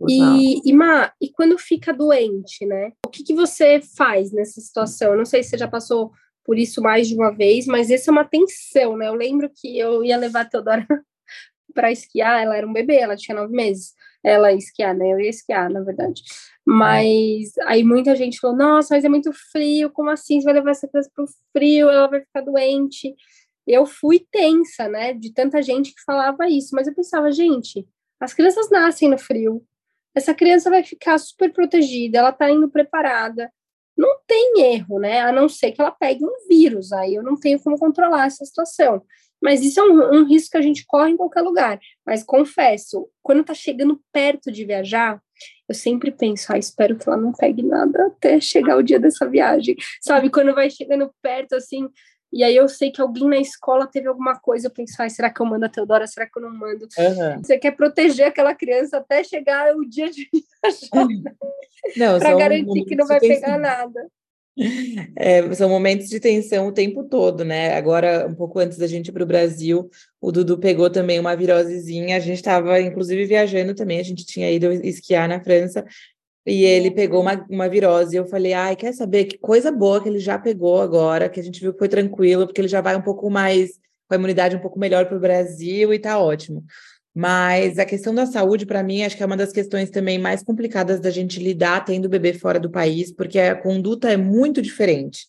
Uhum. 0.00 0.08
E, 0.08 0.70
e, 0.70 0.72
Ma, 0.72 1.12
e 1.20 1.30
quando 1.30 1.58
fica 1.58 1.92
doente, 1.92 2.64
né, 2.66 2.92
o 3.04 3.10
que, 3.10 3.22
que 3.22 3.34
você 3.34 3.80
faz 3.80 4.30
nessa 4.32 4.60
situação? 4.60 5.12
Eu 5.12 5.18
não 5.18 5.24
sei 5.24 5.42
se 5.42 5.50
você 5.50 5.58
já 5.58 5.68
passou 5.68 6.12
por 6.44 6.56
isso 6.56 6.80
mais 6.80 7.08
de 7.08 7.14
uma 7.14 7.30
vez, 7.30 7.66
mas 7.66 7.90
essa 7.90 8.10
é 8.10 8.12
uma 8.12 8.24
tensão, 8.24 8.96
né, 8.96 9.08
eu 9.08 9.14
lembro 9.14 9.50
que 9.54 9.78
eu 9.78 10.04
ia 10.04 10.16
levar 10.16 10.42
a 10.42 10.44
Teodora 10.44 10.86
para 11.78 11.92
esquiar, 11.92 12.42
ela 12.42 12.56
era 12.56 12.66
um 12.66 12.72
bebê, 12.72 12.96
ela 12.96 13.14
tinha 13.14 13.36
nove 13.36 13.54
meses. 13.54 13.94
Ela 14.24 14.50
ia 14.50 14.58
esquiar, 14.58 14.96
né? 14.96 15.12
Eu 15.12 15.20
ia 15.20 15.30
esquiar, 15.30 15.70
na 15.70 15.80
verdade. 15.80 16.22
Mas 16.66 17.56
aí 17.66 17.84
muita 17.84 18.16
gente 18.16 18.40
falou: 18.40 18.56
nossa, 18.56 18.96
mas 18.96 19.04
é 19.04 19.08
muito 19.08 19.30
frio, 19.52 19.88
como 19.90 20.10
assim? 20.10 20.40
Você 20.40 20.44
vai 20.44 20.54
levar 20.54 20.72
essa 20.72 20.88
criança 20.88 21.08
pro 21.14 21.24
frio, 21.56 21.88
ela 21.88 22.08
vai 22.08 22.20
ficar 22.20 22.40
doente. 22.40 23.14
Eu 23.64 23.86
fui 23.86 24.26
tensa, 24.28 24.88
né? 24.88 25.12
De 25.12 25.32
tanta 25.32 25.62
gente 25.62 25.94
que 25.94 26.02
falava 26.04 26.48
isso, 26.48 26.74
mas 26.74 26.88
eu 26.88 26.94
pensava, 26.94 27.30
gente, 27.30 27.86
as 28.20 28.34
crianças 28.34 28.68
nascem 28.70 29.08
no 29.08 29.16
frio. 29.16 29.64
Essa 30.16 30.34
criança 30.34 30.68
vai 30.68 30.82
ficar 30.82 31.16
super 31.18 31.52
protegida, 31.52 32.18
ela 32.18 32.32
tá 32.32 32.50
indo 32.50 32.68
preparada. 32.68 33.52
Não 33.96 34.18
tem 34.26 34.74
erro, 34.74 34.98
né? 34.98 35.20
A 35.20 35.30
não 35.30 35.48
ser 35.48 35.70
que 35.70 35.80
ela 35.80 35.92
pegue 35.92 36.24
um 36.24 36.48
vírus, 36.48 36.92
aí 36.92 37.14
eu 37.14 37.22
não 37.22 37.38
tenho 37.38 37.60
como 37.60 37.78
controlar 37.78 38.26
essa 38.26 38.44
situação. 38.44 39.04
Mas 39.40 39.62
isso 39.62 39.80
é 39.80 39.82
um, 39.84 40.20
um, 40.20 40.24
risco 40.24 40.52
que 40.52 40.56
a 40.56 40.62
gente 40.62 40.84
corre 40.86 41.12
em 41.12 41.16
qualquer 41.16 41.42
lugar. 41.42 41.78
Mas 42.04 42.24
confesso, 42.24 43.08
quando 43.22 43.44
tá 43.44 43.54
chegando 43.54 44.00
perto 44.12 44.50
de 44.50 44.64
viajar, 44.64 45.20
eu 45.68 45.74
sempre 45.74 46.10
penso, 46.10 46.52
ah, 46.52 46.58
espero 46.58 46.96
que 46.96 47.08
ela 47.08 47.16
não 47.16 47.32
pegue 47.32 47.62
nada 47.62 48.06
até 48.06 48.40
chegar 48.40 48.76
o 48.76 48.82
dia 48.82 48.98
dessa 48.98 49.28
viagem. 49.28 49.76
Sabe, 50.00 50.30
quando 50.30 50.54
vai 50.54 50.68
chegando 50.70 51.10
perto, 51.22 51.54
assim, 51.54 51.88
e 52.32 52.44
aí 52.44 52.54
eu 52.54 52.68
sei 52.68 52.90
que 52.90 53.00
alguém 53.00 53.26
na 53.26 53.38
escola 53.38 53.86
teve 53.86 54.06
alguma 54.06 54.38
coisa, 54.38 54.66
eu 54.66 54.70
penso, 54.70 55.00
ah, 55.00 55.08
será 55.08 55.32
que 55.32 55.40
eu 55.40 55.46
mando 55.46 55.64
a 55.64 55.68
Teodora? 55.68 56.06
Será 56.06 56.26
que 56.26 56.38
eu 56.38 56.42
não 56.42 56.54
mando? 56.54 56.86
Uhum. 56.98 57.42
Você 57.42 57.58
quer 57.58 57.72
proteger 57.72 58.26
aquela 58.26 58.54
criança 58.54 58.98
até 58.98 59.24
chegar 59.24 59.74
o 59.74 59.88
dia 59.88 60.10
de 60.10 60.28
viajar, 61.96 62.18
para 62.18 62.36
garantir 62.36 62.84
que 62.84 62.96
não 62.96 63.06
vai 63.06 63.20
pegar 63.20 63.58
nada. 63.58 64.08
É, 65.16 65.54
são 65.54 65.68
momentos 65.68 66.08
de 66.08 66.20
tensão 66.20 66.68
o 66.68 66.72
tempo 66.72 67.04
todo, 67.04 67.44
né? 67.44 67.74
Agora, 67.74 68.26
um 68.28 68.34
pouco 68.34 68.58
antes 68.58 68.78
da 68.78 68.86
gente 68.86 69.08
ir 69.08 69.12
para 69.12 69.22
o 69.22 69.26
Brasil, 69.26 69.88
o 70.20 70.32
Dudu 70.32 70.58
pegou 70.58 70.90
também 70.90 71.18
uma 71.18 71.36
virosezinha. 71.36 72.16
A 72.16 72.20
gente 72.20 72.36
estava, 72.36 72.80
inclusive, 72.80 73.24
viajando 73.24 73.74
também. 73.74 74.00
A 74.00 74.02
gente 74.02 74.24
tinha 74.24 74.50
ido 74.50 74.70
esquiar 74.72 75.28
na 75.28 75.40
França 75.40 75.84
e 76.46 76.64
ele 76.64 76.90
pegou 76.90 77.20
uma, 77.20 77.46
uma 77.48 77.68
virose. 77.68 78.16
Eu 78.16 78.26
falei, 78.26 78.52
ai, 78.52 78.76
quer 78.76 78.92
saber 78.92 79.24
que 79.24 79.38
coisa 79.38 79.70
boa 79.70 80.02
que 80.02 80.08
ele 80.08 80.18
já 80.18 80.38
pegou 80.38 80.80
agora, 80.80 81.28
que 81.28 81.40
a 81.40 81.42
gente 81.42 81.60
viu 81.60 81.72
que 81.72 81.78
foi 81.78 81.88
tranquilo, 81.88 82.46
porque 82.46 82.60
ele 82.60 82.68
já 82.68 82.80
vai 82.80 82.96
um 82.96 83.02
pouco 83.02 83.30
mais, 83.30 83.72
com 84.08 84.14
a 84.14 84.16
imunidade 84.16 84.56
um 84.56 84.60
pouco 84.60 84.78
melhor 84.78 85.06
para 85.06 85.16
o 85.16 85.20
Brasil 85.20 85.92
e 85.92 85.98
tá 85.98 86.18
ótimo. 86.18 86.64
Mas 87.18 87.80
a 87.80 87.84
questão 87.84 88.14
da 88.14 88.26
saúde, 88.26 88.64
para 88.64 88.80
mim, 88.80 89.02
acho 89.02 89.16
que 89.16 89.24
é 89.24 89.26
uma 89.26 89.36
das 89.36 89.50
questões 89.50 89.90
também 89.90 90.20
mais 90.20 90.40
complicadas 90.40 91.00
da 91.00 91.10
gente 91.10 91.42
lidar 91.42 91.84
tendo 91.84 92.08
bebê 92.08 92.32
fora 92.32 92.60
do 92.60 92.70
país, 92.70 93.10
porque 93.10 93.40
a 93.40 93.56
conduta 93.56 94.08
é 94.08 94.16
muito 94.16 94.62
diferente. 94.62 95.26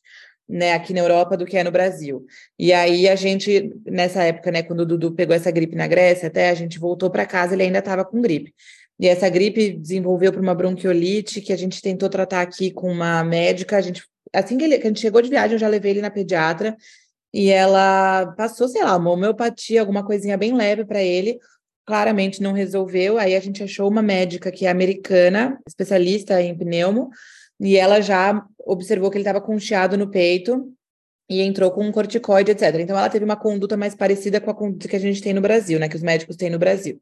Né, 0.47 0.73
aqui 0.73 0.93
na 0.93 1.01
Europa 1.01 1.37
do 1.37 1.45
que 1.45 1.55
é 1.55 1.63
no 1.63 1.69
Brasil. 1.69 2.25
E 2.57 2.73
aí 2.73 3.07
a 3.07 3.15
gente, 3.15 3.71
nessa 3.85 4.23
época, 4.23 4.51
né, 4.51 4.63
quando 4.63 4.79
o 4.79 4.85
Dudu 4.85 5.11
pegou 5.13 5.35
essa 5.35 5.51
gripe 5.51 5.75
na 5.75 5.85
Grécia, 5.85 6.27
até 6.27 6.49
a 6.49 6.55
gente 6.55 6.79
voltou 6.79 7.07
para 7.11 7.23
casa, 7.23 7.53
ele 7.53 7.61
ainda 7.61 7.77
estava 7.77 8.03
com 8.03 8.19
gripe. 8.19 8.51
E 8.99 9.07
essa 9.07 9.29
gripe 9.29 9.73
desenvolveu 9.73 10.31
para 10.31 10.41
uma 10.41 10.55
bronquiolite 10.55 11.39
que 11.39 11.53
a 11.53 11.55
gente 11.55 11.83
tentou 11.83 12.09
tratar 12.09 12.41
aqui 12.41 12.71
com 12.71 12.91
uma 12.91 13.23
médica. 13.23 13.77
A 13.77 13.81
gente, 13.81 14.03
assim 14.33 14.57
que, 14.57 14.63
ele, 14.63 14.79
que 14.79 14.87
a 14.87 14.89
gente 14.89 15.01
chegou 15.01 15.21
de 15.21 15.29
viagem, 15.29 15.53
eu 15.53 15.59
já 15.59 15.67
levei 15.67 15.91
ele 15.91 16.01
na 16.01 16.09
pediatra 16.09 16.75
e 17.31 17.49
ela 17.49 18.33
passou, 18.35 18.67
sei 18.67 18.83
lá, 18.83 18.97
uma 18.97 19.11
homeopatia, 19.11 19.81
alguma 19.81 20.03
coisinha 20.03 20.35
bem 20.35 20.55
leve 20.55 20.83
para 20.83 21.01
ele. 21.03 21.39
Claramente 21.89 22.39
não 22.39 22.53
resolveu. 22.53 23.17
Aí 23.17 23.35
a 23.35 23.39
gente 23.39 23.63
achou 23.63 23.89
uma 23.89 24.03
médica 24.03 24.51
que 24.51 24.67
é 24.67 24.69
americana, 24.69 25.59
especialista 25.67 26.39
em 26.39 26.55
pneumo, 26.55 27.09
e 27.59 27.77
ela 27.77 27.99
já 27.99 28.45
observou 28.59 29.09
que 29.09 29.17
ele 29.17 29.23
estava 29.23 29.41
com 29.41 29.55
um 29.55 29.59
chiado 29.59 29.97
no 29.97 30.07
peito 30.07 30.71
e 31.27 31.41
entrou 31.41 31.71
com 31.71 31.83
um 31.83 31.91
corticoide, 31.91 32.51
etc. 32.51 32.75
Então 32.75 32.95
ela 32.95 33.09
teve 33.09 33.25
uma 33.25 33.35
conduta 33.35 33.75
mais 33.75 33.95
parecida 33.95 34.39
com 34.39 34.51
a 34.51 34.53
conduta 34.53 34.87
que 34.87 34.95
a 34.95 34.99
gente 34.99 35.19
tem 35.19 35.33
no 35.33 35.41
Brasil, 35.41 35.79
né? 35.79 35.89
Que 35.89 35.95
os 35.95 36.03
médicos 36.03 36.35
têm 36.35 36.51
no 36.51 36.59
Brasil. 36.59 37.01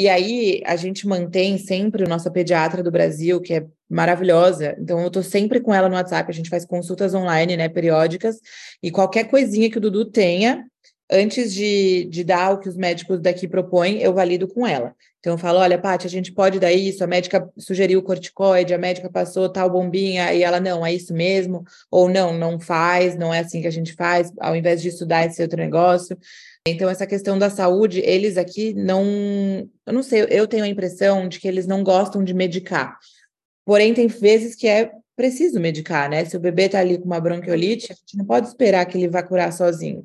E 0.00 0.08
aí 0.08 0.62
a 0.64 0.74
gente 0.74 1.06
mantém 1.06 1.58
sempre 1.58 2.04
a 2.04 2.08
nossa 2.08 2.30
pediatra 2.30 2.82
do 2.82 2.90
Brasil, 2.90 3.42
que 3.42 3.52
é 3.52 3.66
maravilhosa. 3.90 4.74
Então 4.80 5.02
eu 5.02 5.08
estou 5.08 5.22
sempre 5.22 5.60
com 5.60 5.74
ela 5.74 5.90
no 5.90 5.96
WhatsApp, 5.96 6.30
a 6.30 6.34
gente 6.34 6.48
faz 6.48 6.64
consultas 6.64 7.14
online, 7.14 7.58
né, 7.58 7.68
periódicas, 7.68 8.40
e 8.82 8.90
qualquer 8.90 9.24
coisinha 9.24 9.70
que 9.70 9.76
o 9.76 9.80
Dudu 9.82 10.06
tenha, 10.06 10.64
antes 11.10 11.52
de, 11.52 12.04
de 12.06 12.24
dar 12.24 12.52
o 12.52 12.58
que 12.58 12.68
os 12.68 12.76
médicos 12.76 13.20
daqui 13.20 13.46
propõem, 13.46 14.00
eu 14.00 14.12
valido 14.12 14.48
com 14.48 14.66
ela. 14.66 14.94
Então 15.20 15.34
eu 15.34 15.38
falo, 15.38 15.58
olha, 15.58 15.78
Paty, 15.78 16.06
a 16.06 16.10
gente 16.10 16.32
pode 16.32 16.60
dar 16.60 16.72
isso, 16.72 17.02
a 17.02 17.06
médica 17.06 17.48
sugeriu 17.56 18.02
corticoide, 18.02 18.74
a 18.74 18.78
médica 18.78 19.08
passou 19.08 19.48
tal 19.48 19.70
bombinha, 19.70 20.34
e 20.34 20.42
ela, 20.42 20.60
não, 20.60 20.84
é 20.84 20.92
isso 20.92 21.14
mesmo, 21.14 21.64
ou 21.90 22.10
não, 22.10 22.36
não 22.36 22.60
faz, 22.60 23.16
não 23.16 23.32
é 23.32 23.38
assim 23.38 23.62
que 23.62 23.66
a 23.66 23.72
gente 23.72 23.94
faz, 23.94 24.30
ao 24.38 24.54
invés 24.54 24.82
de 24.82 24.88
estudar 24.88 25.24
esse 25.24 25.40
outro 25.40 25.58
negócio. 25.58 26.18
Então, 26.66 26.90
essa 26.90 27.06
questão 27.06 27.38
da 27.38 27.48
saúde, 27.48 28.00
eles 28.00 28.36
aqui 28.36 28.72
não. 28.74 29.04
Eu 29.86 29.92
não 29.92 30.02
sei, 30.02 30.26
eu 30.30 30.46
tenho 30.46 30.64
a 30.64 30.68
impressão 30.68 31.28
de 31.28 31.38
que 31.38 31.46
eles 31.46 31.66
não 31.66 31.82
gostam 31.82 32.24
de 32.24 32.32
medicar. 32.32 32.98
Porém, 33.66 33.92
tem 33.94 34.06
vezes 34.06 34.54
que 34.54 34.66
é 34.66 34.90
preciso 35.16 35.60
medicar, 35.60 36.08
né? 36.08 36.24
Se 36.24 36.36
o 36.36 36.40
bebê 36.40 36.64
está 36.64 36.80
ali 36.80 36.98
com 36.98 37.04
uma 37.04 37.20
bronquiolite, 37.20 37.92
a 37.92 37.94
gente 37.94 38.16
não 38.16 38.24
pode 38.24 38.48
esperar 38.48 38.84
que 38.86 38.96
ele 38.98 39.08
vá 39.08 39.22
curar 39.22 39.52
sozinho. 39.52 40.04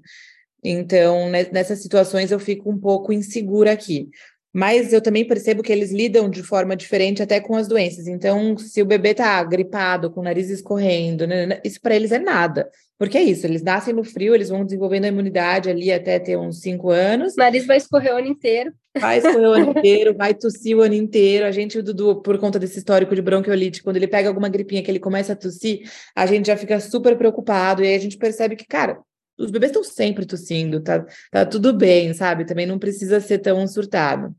Então, 0.63 1.29
nessas 1.29 1.81
situações, 1.81 2.31
eu 2.31 2.39
fico 2.39 2.69
um 2.69 2.77
pouco 2.77 3.13
insegura 3.13 3.71
aqui. 3.71 4.09
Mas 4.51 4.91
eu 4.91 5.01
também 5.01 5.27
percebo 5.27 5.61
que 5.61 5.71
eles 5.71 5.91
lidam 5.91 6.27
de 6.27 6.41
forma 6.41 6.75
diferente 6.75 7.21
até 7.21 7.39
com 7.39 7.55
as 7.55 7.67
doenças. 7.67 8.07
Então, 8.07 8.57
se 8.57 8.81
o 8.81 8.85
bebê 8.85 9.11
está 9.11 9.43
gripado, 9.43 10.09
com 10.09 10.21
o 10.21 10.23
nariz 10.23 10.49
escorrendo, 10.49 11.27
né, 11.27 11.45
né, 11.45 11.61
isso 11.63 11.79
para 11.79 11.95
eles 11.95 12.11
é 12.11 12.17
nada. 12.17 12.67
Porque 12.97 13.17
é 13.17 13.21
isso, 13.21 13.45
eles 13.45 13.61
nascem 13.61 13.93
no 13.93 14.03
frio, 14.03 14.35
eles 14.35 14.49
vão 14.49 14.65
desenvolvendo 14.65 15.05
a 15.05 15.07
imunidade 15.07 15.69
ali 15.69 15.89
até 15.91 16.19
ter 16.19 16.35
uns 16.35 16.59
cinco 16.59 16.89
anos. 16.89 17.33
O 17.33 17.37
nariz 17.37 17.65
vai 17.65 17.77
escorrer 17.77 18.13
o 18.13 18.17
ano 18.17 18.27
inteiro. 18.27 18.73
Vai 18.99 19.19
escorrer 19.19 19.47
o 19.47 19.53
ano 19.53 19.69
inteiro, 19.69 20.17
vai 20.17 20.33
tossir 20.33 20.75
o 20.75 20.81
ano 20.81 20.95
inteiro. 20.95 21.45
A 21.45 21.51
gente, 21.51 21.77
o 21.77 21.83
Dudu, 21.83 22.21
por 22.21 22.37
conta 22.39 22.59
desse 22.59 22.79
histórico 22.79 23.15
de 23.15 23.21
bronquiolite, 23.21 23.83
quando 23.83 23.95
ele 23.95 24.07
pega 24.07 24.27
alguma 24.27 24.49
gripinha 24.49 24.83
que 24.83 24.91
ele 24.91 24.99
começa 24.99 25.31
a 25.31 25.35
tossir, 25.35 25.89
a 26.13 26.25
gente 26.25 26.47
já 26.47 26.57
fica 26.57 26.79
super 26.79 27.15
preocupado. 27.17 27.83
E 27.83 27.87
aí 27.87 27.95
a 27.95 27.99
gente 27.99 28.17
percebe 28.17 28.57
que, 28.57 28.65
cara, 28.65 28.99
os 29.39 29.51
bebês 29.51 29.71
estão 29.71 29.83
sempre 29.83 30.25
tossindo, 30.25 30.81
tá, 30.81 31.05
tá 31.31 31.45
tudo 31.45 31.73
bem, 31.73 32.13
sabe? 32.13 32.45
Também 32.45 32.65
não 32.65 32.77
precisa 32.77 33.19
ser 33.19 33.39
tão 33.39 33.65
surtado. 33.67 34.35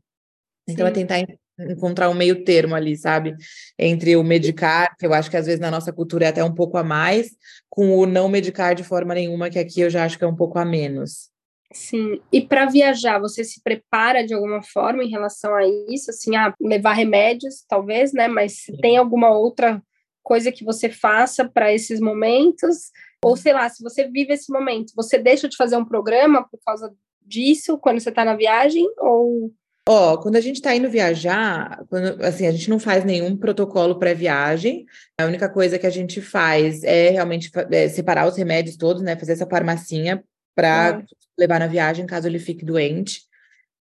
Então, 0.69 0.85
é 0.85 0.91
tentar 0.91 1.25
encontrar 1.59 2.09
um 2.09 2.13
meio 2.13 2.43
termo 2.43 2.75
ali, 2.75 2.95
sabe? 2.95 3.35
Entre 3.77 4.15
o 4.15 4.23
medicar, 4.23 4.95
que 4.97 5.05
eu 5.05 5.13
acho 5.13 5.29
que 5.29 5.37
às 5.37 5.47
vezes 5.47 5.59
na 5.59 5.71
nossa 5.71 5.91
cultura 5.91 6.25
é 6.25 6.27
até 6.29 6.43
um 6.43 6.53
pouco 6.53 6.77
a 6.77 6.83
mais, 6.83 7.31
com 7.69 7.97
o 7.97 8.05
não 8.05 8.29
medicar 8.29 8.75
de 8.75 8.83
forma 8.83 9.13
nenhuma, 9.13 9.49
que 9.49 9.59
aqui 9.59 9.81
eu 9.81 9.89
já 9.89 10.05
acho 10.05 10.17
que 10.17 10.23
é 10.23 10.27
um 10.27 10.35
pouco 10.35 10.59
a 10.59 10.65
menos. 10.65 11.29
Sim, 11.73 12.19
e 12.31 12.41
para 12.41 12.65
viajar, 12.65 13.17
você 13.19 13.43
se 13.43 13.61
prepara 13.63 14.25
de 14.25 14.33
alguma 14.33 14.61
forma 14.61 15.03
em 15.03 15.09
relação 15.09 15.55
a 15.55 15.61
isso? 15.89 16.11
Assim, 16.11 16.35
a 16.35 16.53
levar 16.59 16.93
remédios, 16.93 17.63
talvez, 17.67 18.11
né? 18.11 18.27
Mas 18.27 18.63
se 18.63 18.77
tem 18.77 18.97
alguma 18.97 19.29
outra 19.29 19.81
coisa 20.23 20.51
que 20.51 20.63
você 20.63 20.89
faça 20.89 21.47
para 21.47 21.73
esses 21.73 21.99
momentos? 21.99 22.91
Ou 23.23 23.37
sei 23.37 23.53
lá, 23.53 23.69
se 23.69 23.83
você 23.83 24.07
vive 24.07 24.33
esse 24.33 24.51
momento, 24.51 24.93
você 24.95 25.17
deixa 25.17 25.47
de 25.47 25.55
fazer 25.55 25.75
um 25.75 25.85
programa 25.85 26.47
por 26.49 26.59
causa 26.65 26.93
disso 27.21 27.77
quando 27.77 27.99
você 27.99 28.09
está 28.09 28.25
na 28.25 28.35
viagem? 28.35 28.87
Ou 28.97 29.53
Ó, 29.87 30.15
quando 30.17 30.35
a 30.35 30.41
gente 30.41 30.57
está 30.57 30.75
indo 30.75 30.89
viajar, 30.89 31.83
quando, 31.89 32.23
assim, 32.23 32.45
a 32.45 32.51
gente 32.51 32.69
não 32.69 32.79
faz 32.79 33.03
nenhum 33.03 33.35
protocolo 33.35 33.97
pré-viagem. 33.97 34.85
A 35.19 35.25
única 35.25 35.49
coisa 35.49 35.79
que 35.79 35.87
a 35.87 35.91
gente 35.91 36.21
faz 36.21 36.83
é 36.83 37.09
realmente 37.09 37.51
é, 37.71 37.89
separar 37.89 38.27
os 38.27 38.37
remédios 38.37 38.77
todos, 38.77 39.01
né? 39.01 39.17
Fazer 39.17 39.33
essa 39.33 39.47
farmacinha 39.47 40.23
para 40.55 40.97
uhum. 40.97 41.05
levar 41.37 41.59
na 41.59 41.67
viagem 41.67 42.05
caso 42.05 42.27
ele 42.27 42.37
fique 42.37 42.63
doente. 42.63 43.21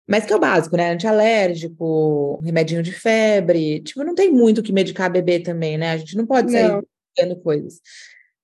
Mas 0.06 0.24
que 0.24 0.32
é 0.32 0.36
o 0.36 0.40
básico, 0.40 0.76
né? 0.76 0.92
Antialérgico, 0.92 2.40
remedinho 2.44 2.82
de 2.82 2.92
febre. 2.92 3.80
Tipo, 3.80 4.04
não 4.04 4.14
tem 4.14 4.30
muito 4.30 4.62
que 4.62 4.72
medicar 4.72 5.10
bebê 5.10 5.40
também, 5.40 5.76
né? 5.76 5.92
A 5.92 5.96
gente 5.96 6.16
não 6.16 6.24
pode 6.24 6.52
sair 6.52 6.80
dando 7.18 7.36
coisas. 7.36 7.80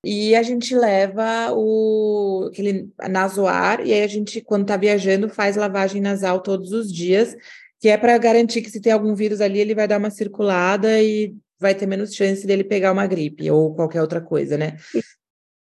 E 0.05 0.35
a 0.35 0.42
gente 0.42 0.75
leva 0.75 1.53
o 1.53 2.48
aquele 2.51 2.90
nasoar, 3.09 3.87
e 3.87 3.92
aí 3.92 4.03
a 4.03 4.07
gente, 4.09 4.40
quando 4.40 4.62
está 4.62 4.77
viajando, 4.77 5.29
faz 5.29 5.55
lavagem 5.55 6.01
nasal 6.01 6.40
todos 6.40 6.72
os 6.72 6.92
dias, 6.92 7.37
que 7.81 7.88
é 7.88 7.96
para 7.96 8.18
garantir 8.18 8.62
que 8.62 8.70
se 8.70 8.81
tem 8.81 8.92
algum 8.92 9.14
vírus 9.14 9.40
ali, 9.40 9.61
ele 9.61 9.77
vai 9.77 9.87
dar 9.87 9.98
uma 9.98 10.11
circulada 10.11 11.01
e 11.01 11.37
vai 11.61 11.75
ter 11.75 11.87
menos 11.87 12.14
chance 12.14 12.44
dele 12.44 12.64
pegar 12.64 12.90
uma 12.90 13.07
gripe 13.07 13.48
ou 13.48 13.75
qualquer 13.77 14.03
outra 14.03 14.20
coisa, 14.20 14.59
né? 14.59 14.77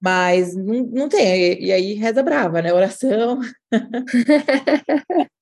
Mas 0.01 0.55
não, 0.55 0.85
não 0.85 1.09
tem, 1.09 1.61
e 1.61 1.73
aí 1.73 1.93
reza 1.95 2.23
brava, 2.23 2.61
né? 2.61 2.73
Oração. 2.73 3.41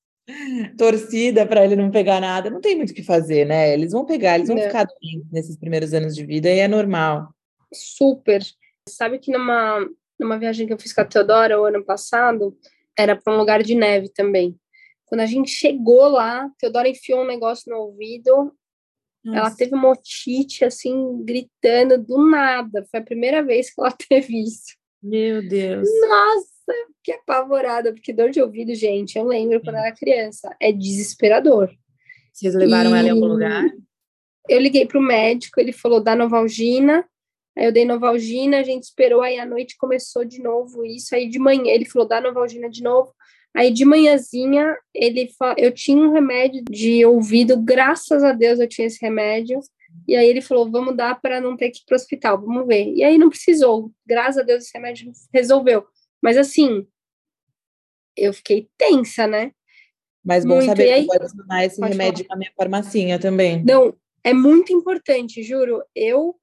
Torcida 0.77 1.45
para 1.45 1.63
ele 1.63 1.75
não 1.75 1.89
pegar 1.89 2.19
nada, 2.19 2.49
não 2.49 2.59
tem 2.59 2.75
muito 2.75 2.91
o 2.91 2.93
que 2.93 3.03
fazer, 3.03 3.45
né? 3.45 3.73
Eles 3.73 3.93
vão 3.93 4.05
pegar, 4.05 4.35
eles 4.35 4.47
vão 4.47 4.57
não. 4.57 4.63
ficar 4.63 4.85
doentes 4.85 5.31
nesses 5.31 5.55
primeiros 5.57 5.93
anos 5.93 6.13
de 6.13 6.25
vida 6.25 6.49
e 6.49 6.59
é 6.59 6.67
normal. 6.67 7.33
Super. 7.73 8.41
Sabe 8.89 9.19
que 9.19 9.31
numa, 9.31 9.87
numa 10.19 10.37
viagem 10.37 10.67
que 10.67 10.73
eu 10.73 10.79
fiz 10.79 10.91
com 10.91 11.01
a 11.01 11.05
Teodora 11.05 11.59
o 11.59 11.65
ano 11.65 11.83
passado, 11.83 12.57
era 12.97 13.15
para 13.15 13.33
um 13.33 13.37
lugar 13.37 13.63
de 13.63 13.73
neve 13.73 14.09
também. 14.09 14.59
Quando 15.05 15.21
a 15.21 15.25
gente 15.25 15.49
chegou 15.49 16.09
lá, 16.09 16.49
Teodora 16.59 16.89
enfiou 16.89 17.21
um 17.21 17.27
negócio 17.27 17.71
no 17.71 17.77
ouvido, 17.79 18.53
Nossa. 19.23 19.39
ela 19.39 19.51
teve 19.51 19.73
uma 19.73 19.91
otite, 19.91 20.65
assim, 20.65 21.23
gritando 21.23 21.97
do 21.97 22.29
nada. 22.29 22.85
Foi 22.91 22.99
a 22.99 23.03
primeira 23.03 23.41
vez 23.41 23.73
que 23.73 23.79
ela 23.79 23.91
teve 24.09 24.43
isso. 24.43 24.75
Meu 25.01 25.47
Deus. 25.47 25.87
Nossa, 26.01 26.56
que 27.07 27.13
apavorada, 27.13 27.93
porque 27.93 28.11
dor 28.11 28.31
de 28.31 28.41
ouvido, 28.41 28.75
gente, 28.75 29.17
eu 29.17 29.23
lembro 29.23 29.61
quando 29.61 29.77
era 29.77 29.95
criança, 29.95 30.53
é 30.59 30.73
desesperador. 30.73 31.71
Vocês 32.33 32.53
levaram 32.53 32.93
e... 32.93 32.99
ela 32.99 33.07
em 33.07 33.11
algum 33.11 33.27
lugar? 33.27 33.63
Eu 34.49 34.59
liguei 34.59 34.85
para 34.85 34.99
o 34.99 35.01
médico, 35.01 35.57
ele 35.57 35.71
falou 35.71 36.01
da 36.01 36.15
Novalgina, 36.15 37.07
Aí 37.57 37.65
eu 37.65 37.71
dei 37.71 37.85
Novalgina, 37.85 38.59
a 38.59 38.63
gente 38.63 38.83
esperou, 38.83 39.21
aí 39.21 39.39
à 39.39 39.45
noite 39.45 39.75
começou 39.79 40.23
de 40.23 40.39
novo 40.39 40.85
isso, 40.85 41.15
aí 41.15 41.27
de 41.27 41.39
manhã 41.39 41.71
ele 41.73 41.85
falou, 41.85 42.07
dá 42.07 42.21
Novalgina 42.21 42.69
de 42.69 42.83
novo. 42.83 43.11
Aí 43.55 43.71
de 43.71 43.83
manhãzinha, 43.83 44.77
ele 44.93 45.27
eu 45.57 45.71
tinha 45.71 45.97
um 45.97 46.11
remédio 46.11 46.63
de 46.69 47.03
ouvido, 47.03 47.57
graças 47.57 48.23
a 48.23 48.31
Deus 48.31 48.59
eu 48.59 48.67
tinha 48.67 48.85
esse 48.85 49.01
remédio. 49.01 49.59
E 50.07 50.15
aí 50.15 50.27
ele 50.27 50.41
falou, 50.41 50.69
vamos 50.69 50.95
dar 50.95 51.19
para 51.19 51.41
não 51.41 51.57
ter 51.57 51.71
que 51.71 51.79
ir 51.79 51.85
para 51.87 51.95
o 51.95 51.95
hospital, 51.95 52.39
vamos 52.39 52.67
ver. 52.67 52.93
E 52.93 53.03
aí 53.03 53.17
não 53.17 53.29
precisou, 53.29 53.91
graças 54.05 54.37
a 54.37 54.43
Deus 54.43 54.63
esse 54.63 54.77
remédio 54.77 55.11
resolveu. 55.33 55.83
Mas 56.21 56.37
assim, 56.37 56.85
eu 58.17 58.33
fiquei 58.33 58.67
tensa, 58.77 59.27
né? 59.27 59.51
Mas 60.23 60.43
bom 60.43 60.55
muito. 60.55 60.65
saber 60.65 60.91
aí, 60.91 61.07
que 61.07 61.17
pode 61.17 61.37
tomar 61.37 61.65
esse 61.65 61.81
remédio 61.81 62.25
falar. 62.25 62.35
na 62.35 62.39
minha 62.39 62.51
farmacinha 62.55 63.19
também. 63.19 63.63
Não, 63.63 63.95
é 64.23 64.33
muito 64.33 64.73
importante, 64.73 65.41
juro. 65.41 65.83
Eu 65.95 66.35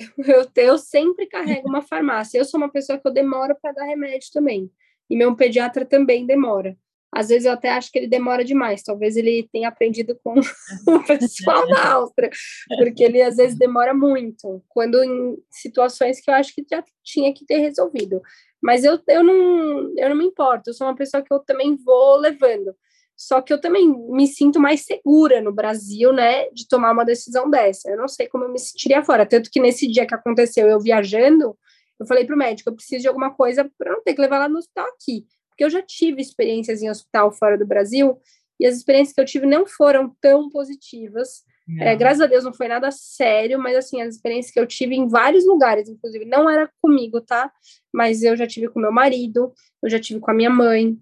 eu, 0.18 0.46
eu 0.56 0.78
sempre 0.78 1.26
carrego 1.26 1.68
uma 1.68 1.82
farmácia. 1.82 2.38
Eu 2.38 2.44
sou 2.44 2.58
uma 2.58 2.70
pessoa 2.70 2.98
que 2.98 3.06
eu 3.06 3.12
demoro 3.12 3.54
para 3.60 3.72
dar 3.72 3.84
remédio 3.84 4.30
também. 4.32 4.70
E 5.08 5.16
meu 5.16 5.34
pediatra 5.34 5.84
também 5.84 6.26
demora. 6.26 6.76
Às 7.12 7.28
vezes 7.28 7.44
eu 7.44 7.52
até 7.52 7.70
acho 7.70 7.90
que 7.90 7.98
ele 7.98 8.06
demora 8.06 8.44
demais. 8.44 8.82
Talvez 8.82 9.16
ele 9.16 9.48
tenha 9.52 9.68
aprendido 9.68 10.18
com 10.22 10.34
o 10.86 11.04
pessoal 11.04 11.66
da 11.68 11.92
Áustria, 11.94 12.30
porque 12.78 13.02
ele 13.02 13.20
às 13.20 13.36
vezes 13.36 13.58
demora 13.58 13.92
muito, 13.92 14.62
quando 14.68 15.02
em 15.02 15.36
situações 15.50 16.20
que 16.20 16.30
eu 16.30 16.34
acho 16.34 16.54
que 16.54 16.64
já 16.70 16.84
tinha 17.02 17.34
que 17.34 17.44
ter 17.44 17.58
resolvido. 17.58 18.22
Mas 18.62 18.84
eu, 18.84 18.98
eu, 19.08 19.22
não, 19.22 19.94
eu 19.96 20.08
não 20.10 20.16
me 20.16 20.24
importo, 20.24 20.70
eu 20.70 20.74
sou 20.74 20.86
uma 20.86 20.96
pessoa 20.96 21.22
que 21.22 21.32
eu 21.32 21.38
também 21.40 21.76
vou 21.76 22.16
levando. 22.16 22.74
Só 23.16 23.42
que 23.42 23.52
eu 23.52 23.60
também 23.60 23.86
me 23.86 24.26
sinto 24.26 24.58
mais 24.58 24.86
segura 24.86 25.42
no 25.42 25.52
Brasil, 25.52 26.10
né, 26.10 26.48
de 26.50 26.66
tomar 26.66 26.92
uma 26.92 27.04
decisão 27.04 27.50
dessa. 27.50 27.90
Eu 27.90 27.98
não 27.98 28.08
sei 28.08 28.26
como 28.26 28.44
eu 28.44 28.48
me 28.50 28.58
sentiria 28.58 29.04
fora. 29.04 29.26
Tanto 29.26 29.50
que 29.50 29.60
nesse 29.60 29.86
dia 29.86 30.06
que 30.06 30.14
aconteceu, 30.14 30.66
eu 30.66 30.80
viajando, 30.80 31.54
eu 31.98 32.06
falei 32.06 32.24
para 32.24 32.34
o 32.34 32.38
médico: 32.38 32.70
eu 32.70 32.74
preciso 32.74 33.02
de 33.02 33.08
alguma 33.08 33.30
coisa 33.34 33.70
para 33.76 33.92
não 33.92 34.02
ter 34.02 34.14
que 34.14 34.20
levar 34.22 34.38
lá 34.38 34.48
no 34.48 34.58
hospital 34.58 34.86
aqui. 34.86 35.26
Porque 35.50 35.64
eu 35.64 35.68
já 35.68 35.82
tive 35.82 36.22
experiências 36.22 36.80
em 36.80 36.88
hospital 36.88 37.30
fora 37.30 37.58
do 37.58 37.66
Brasil 37.66 38.18
e 38.58 38.66
as 38.66 38.76
experiências 38.76 39.14
que 39.14 39.20
eu 39.20 39.26
tive 39.26 39.46
não 39.46 39.66
foram 39.66 40.16
tão 40.18 40.48
positivas. 40.48 41.44
É, 41.78 41.94
graças 41.94 42.20
a 42.20 42.26
Deus 42.26 42.44
não 42.44 42.52
foi 42.52 42.68
nada 42.68 42.90
sério, 42.90 43.58
mas 43.58 43.76
assim, 43.76 44.00
as 44.00 44.14
experiências 44.14 44.52
que 44.52 44.58
eu 44.58 44.66
tive 44.66 44.94
em 44.94 45.06
vários 45.06 45.46
lugares, 45.46 45.88
inclusive, 45.88 46.24
não 46.24 46.48
era 46.48 46.70
comigo, 46.80 47.20
tá? 47.20 47.52
Mas 47.92 48.22
eu 48.22 48.36
já 48.36 48.46
tive 48.46 48.68
com 48.68 48.80
meu 48.80 48.92
marido, 48.92 49.52
eu 49.82 49.90
já 49.90 50.00
tive 50.00 50.20
com 50.20 50.30
a 50.30 50.34
minha 50.34 50.50
mãe, 50.50 50.98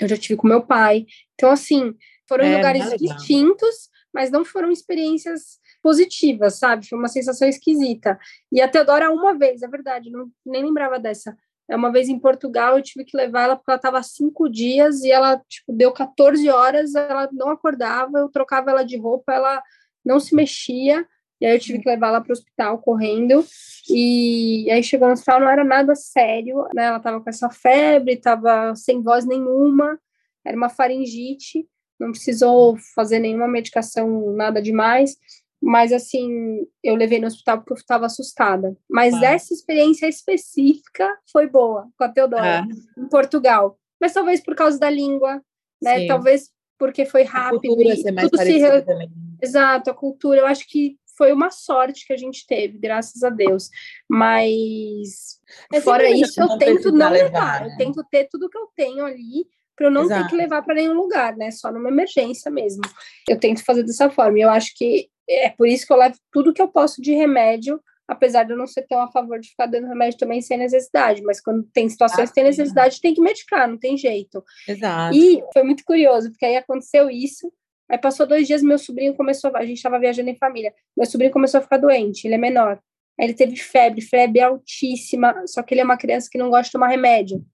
eu 0.00 0.08
já 0.08 0.16
tive 0.16 0.36
com 0.36 0.48
meu 0.48 0.62
pai. 0.62 1.06
Então, 1.34 1.50
assim, 1.50 1.94
foram 2.28 2.44
é, 2.44 2.56
lugares 2.56 2.90
distintos, 2.98 3.88
mas 4.12 4.30
não 4.30 4.44
foram 4.44 4.70
experiências 4.70 5.58
positivas, 5.82 6.58
sabe? 6.58 6.88
Foi 6.88 6.98
uma 6.98 7.08
sensação 7.08 7.46
esquisita. 7.48 8.18
E 8.50 8.60
a 8.60 8.68
Teodora, 8.68 9.10
uma 9.10 9.36
vez, 9.36 9.62
é 9.62 9.68
verdade, 9.68 10.10
não, 10.10 10.30
nem 10.44 10.64
lembrava 10.64 10.98
dessa. 10.98 11.36
É 11.68 11.76
uma 11.76 11.90
vez 11.90 12.08
em 12.08 12.18
Portugal, 12.18 12.76
eu 12.76 12.82
tive 12.82 13.04
que 13.04 13.16
levar 13.16 13.44
ela 13.44 13.56
porque 13.56 13.70
ela 13.70 13.76
estava 13.76 14.02
cinco 14.02 14.48
dias 14.48 15.02
e 15.02 15.10
ela, 15.10 15.38
tipo, 15.48 15.72
deu 15.72 15.92
14 15.92 16.48
horas, 16.50 16.94
ela 16.94 17.28
não 17.32 17.50
acordava, 17.50 18.18
eu 18.18 18.28
trocava 18.28 18.70
ela 18.70 18.82
de 18.82 18.98
roupa, 18.98 19.32
ela 19.32 19.62
não 20.04 20.20
se 20.20 20.34
mexia, 20.34 21.06
e 21.40 21.46
aí 21.46 21.56
eu 21.56 21.60
tive 21.60 21.80
que 21.80 21.88
levar 21.88 22.08
ela 22.08 22.20
para 22.20 22.30
o 22.30 22.32
hospital 22.32 22.78
correndo. 22.78 23.44
E 23.88 24.68
aí 24.70 24.82
chegou 24.82 25.08
no 25.08 25.14
hospital, 25.14 25.40
não 25.40 25.48
era 25.48 25.64
nada 25.64 25.94
sério, 25.94 26.66
né? 26.74 26.84
Ela 26.84 26.96
estava 26.96 27.20
com 27.20 27.28
essa 27.28 27.50
febre, 27.50 28.14
estava 28.14 28.74
sem 28.74 29.02
voz 29.02 29.26
nenhuma, 29.26 29.98
era 30.44 30.56
uma 30.56 30.68
faringite, 30.68 31.68
não 31.98 32.12
precisou 32.12 32.76
fazer 32.94 33.18
nenhuma 33.18 33.48
medicação, 33.48 34.32
nada 34.32 34.62
demais. 34.62 35.16
Mas 35.60 35.92
assim, 35.92 36.66
eu 36.82 36.94
levei 36.94 37.18
no 37.18 37.26
hospital 37.26 37.58
porque 37.58 37.72
eu 37.72 37.76
estava 37.76 38.06
assustada. 38.06 38.76
Mas 38.88 39.14
ah. 39.14 39.26
essa 39.26 39.52
experiência 39.52 40.06
específica 40.06 41.08
foi 41.32 41.46
boa 41.46 41.88
com 41.96 42.04
a 42.04 42.08
Teodora, 42.08 42.60
ah. 42.60 42.66
em 42.98 43.08
Portugal. 43.08 43.78
Mas 44.00 44.12
talvez 44.12 44.42
por 44.42 44.54
causa 44.54 44.78
da 44.78 44.90
língua, 44.90 45.42
né? 45.82 46.00
Sim. 46.00 46.06
Talvez 46.06 46.50
porque 46.78 47.04
foi 47.04 47.22
rápido. 47.22 47.72
A 47.72 47.76
cultura 47.76 47.96
ser 47.96 48.12
mais 48.12 48.28
tudo 48.28 48.42
se... 48.42 48.82
também. 48.82 49.10
Exato, 49.42 49.90
a 49.90 49.94
cultura. 49.94 50.40
Eu 50.40 50.46
acho 50.46 50.66
que 50.68 50.98
foi 51.16 51.32
uma 51.32 51.50
sorte 51.50 52.06
que 52.06 52.12
a 52.12 52.16
gente 52.16 52.46
teve, 52.46 52.78
graças 52.78 53.22
a 53.22 53.30
Deus. 53.30 53.68
Mas, 54.08 55.38
fora 55.82 56.08
isso, 56.10 56.40
eu 56.40 56.58
tento 56.58 56.90
não 56.90 57.10
levar, 57.10 57.60
levar. 57.60 57.60
Né? 57.62 57.72
eu 57.72 57.76
tento 57.76 58.04
ter 58.10 58.28
tudo 58.28 58.48
que 58.48 58.58
eu 58.58 58.68
tenho 58.76 59.04
ali 59.04 59.46
para 59.76 59.86
eu 59.86 59.90
não 59.90 60.04
Exato. 60.04 60.22
ter 60.22 60.30
que 60.30 60.36
levar 60.36 60.62
para 60.62 60.74
nenhum 60.74 60.94
lugar, 60.94 61.36
né? 61.36 61.50
Só 61.50 61.70
numa 61.72 61.88
emergência 61.88 62.50
mesmo. 62.50 62.82
Eu 63.28 63.38
tento 63.38 63.64
fazer 63.64 63.82
dessa 63.82 64.08
forma. 64.08 64.38
E 64.38 64.42
eu 64.42 64.50
acho 64.50 64.72
que 64.74 65.08
é 65.28 65.50
por 65.50 65.66
isso 65.66 65.86
que 65.86 65.92
eu 65.92 65.96
levo 65.96 66.16
tudo 66.32 66.52
que 66.52 66.62
eu 66.62 66.68
posso 66.68 67.02
de 67.02 67.12
remédio, 67.12 67.80
apesar 68.06 68.44
de 68.44 68.52
eu 68.52 68.56
não 68.56 68.66
ser 68.66 68.86
tão 68.86 69.00
a 69.00 69.10
favor 69.10 69.40
de 69.40 69.48
ficar 69.48 69.66
dando 69.66 69.88
remédio 69.88 70.18
também 70.18 70.40
sem 70.40 70.58
necessidade. 70.58 71.22
Mas 71.22 71.40
quando 71.40 71.64
tem 71.72 71.88
situações 71.88 72.24
ah, 72.24 72.28
que 72.28 72.34
tem 72.34 72.44
necessidade, 72.44 73.00
tem 73.00 73.14
que 73.14 73.20
medicar, 73.20 73.68
não 73.68 73.78
tem 73.78 73.96
jeito. 73.96 74.44
Exato. 74.68 75.16
E 75.16 75.42
foi 75.52 75.62
muito 75.62 75.84
curioso, 75.84 76.30
porque 76.30 76.44
aí 76.44 76.56
aconteceu 76.56 77.10
isso. 77.10 77.52
Aí 77.90 77.98
passou 77.98 78.26
dois 78.26 78.46
dias, 78.46 78.62
meu 78.62 78.78
sobrinho 78.78 79.14
começou, 79.14 79.54
a 79.54 79.64
gente 79.64 79.76
estava 79.76 79.98
viajando 79.98 80.30
em 80.30 80.36
família, 80.36 80.74
meu 80.96 81.06
sobrinho 81.06 81.32
começou 81.32 81.58
a 81.58 81.62
ficar 81.62 81.76
doente, 81.76 82.26
ele 82.26 82.34
é 82.34 82.38
menor. 82.38 82.80
Aí 83.18 83.26
ele 83.26 83.34
teve 83.34 83.56
febre, 83.56 84.00
febre 84.00 84.40
altíssima, 84.40 85.46
só 85.46 85.62
que 85.62 85.74
ele 85.74 85.80
é 85.80 85.84
uma 85.84 85.96
criança 85.96 86.28
que 86.30 86.38
não 86.38 86.50
gosta 86.50 86.64
de 86.64 86.72
tomar 86.72 86.88
remédio. 86.88 87.44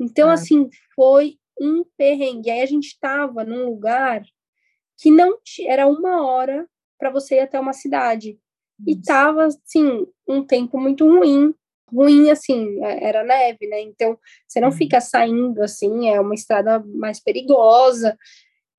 Então, 0.00 0.28
ah. 0.28 0.32
assim, 0.32 0.68
foi 0.94 1.38
um 1.60 1.84
perrengue. 1.96 2.50
Aí 2.50 2.62
a 2.62 2.66
gente 2.66 2.86
estava 2.86 3.44
num 3.44 3.66
lugar 3.66 4.24
que 4.98 5.10
não 5.10 5.38
era 5.66 5.86
uma 5.86 6.26
hora 6.26 6.66
para 6.98 7.10
você 7.10 7.36
ir 7.36 7.40
até 7.40 7.58
uma 7.58 7.72
cidade. 7.72 8.30
Isso. 8.30 8.88
E 8.88 9.02
tava, 9.02 9.46
assim, 9.46 10.06
um 10.26 10.44
tempo 10.44 10.78
muito 10.78 11.06
ruim. 11.06 11.54
Ruim, 11.92 12.30
assim, 12.30 12.82
é, 12.84 13.04
era 13.08 13.22
neve, 13.22 13.68
né? 13.68 13.80
Então, 13.82 14.18
você 14.48 14.60
não 14.60 14.68
uhum. 14.68 14.76
fica 14.76 15.00
saindo, 15.00 15.62
assim, 15.62 16.08
é 16.08 16.20
uma 16.20 16.34
estrada 16.34 16.82
mais 16.84 17.20
perigosa. 17.20 18.18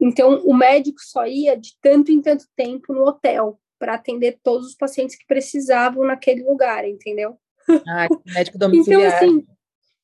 Então, 0.06 0.40
o 0.46 0.54
médico 0.54 1.00
só 1.02 1.26
ia 1.26 1.58
de 1.58 1.72
tanto 1.82 2.12
em 2.12 2.22
tanto 2.22 2.46
tempo 2.56 2.94
no 2.94 3.08
hotel 3.08 3.60
para 3.80 3.96
atender 3.96 4.38
todos 4.44 4.68
os 4.68 4.76
pacientes 4.76 5.16
que 5.16 5.26
precisavam 5.26 6.06
naquele 6.06 6.44
lugar, 6.44 6.88
entendeu? 6.88 7.40
Ah, 7.88 8.08
médico 8.24 8.60
domiciliar. 8.60 9.02
então, 9.02 9.18
assim, 9.18 9.46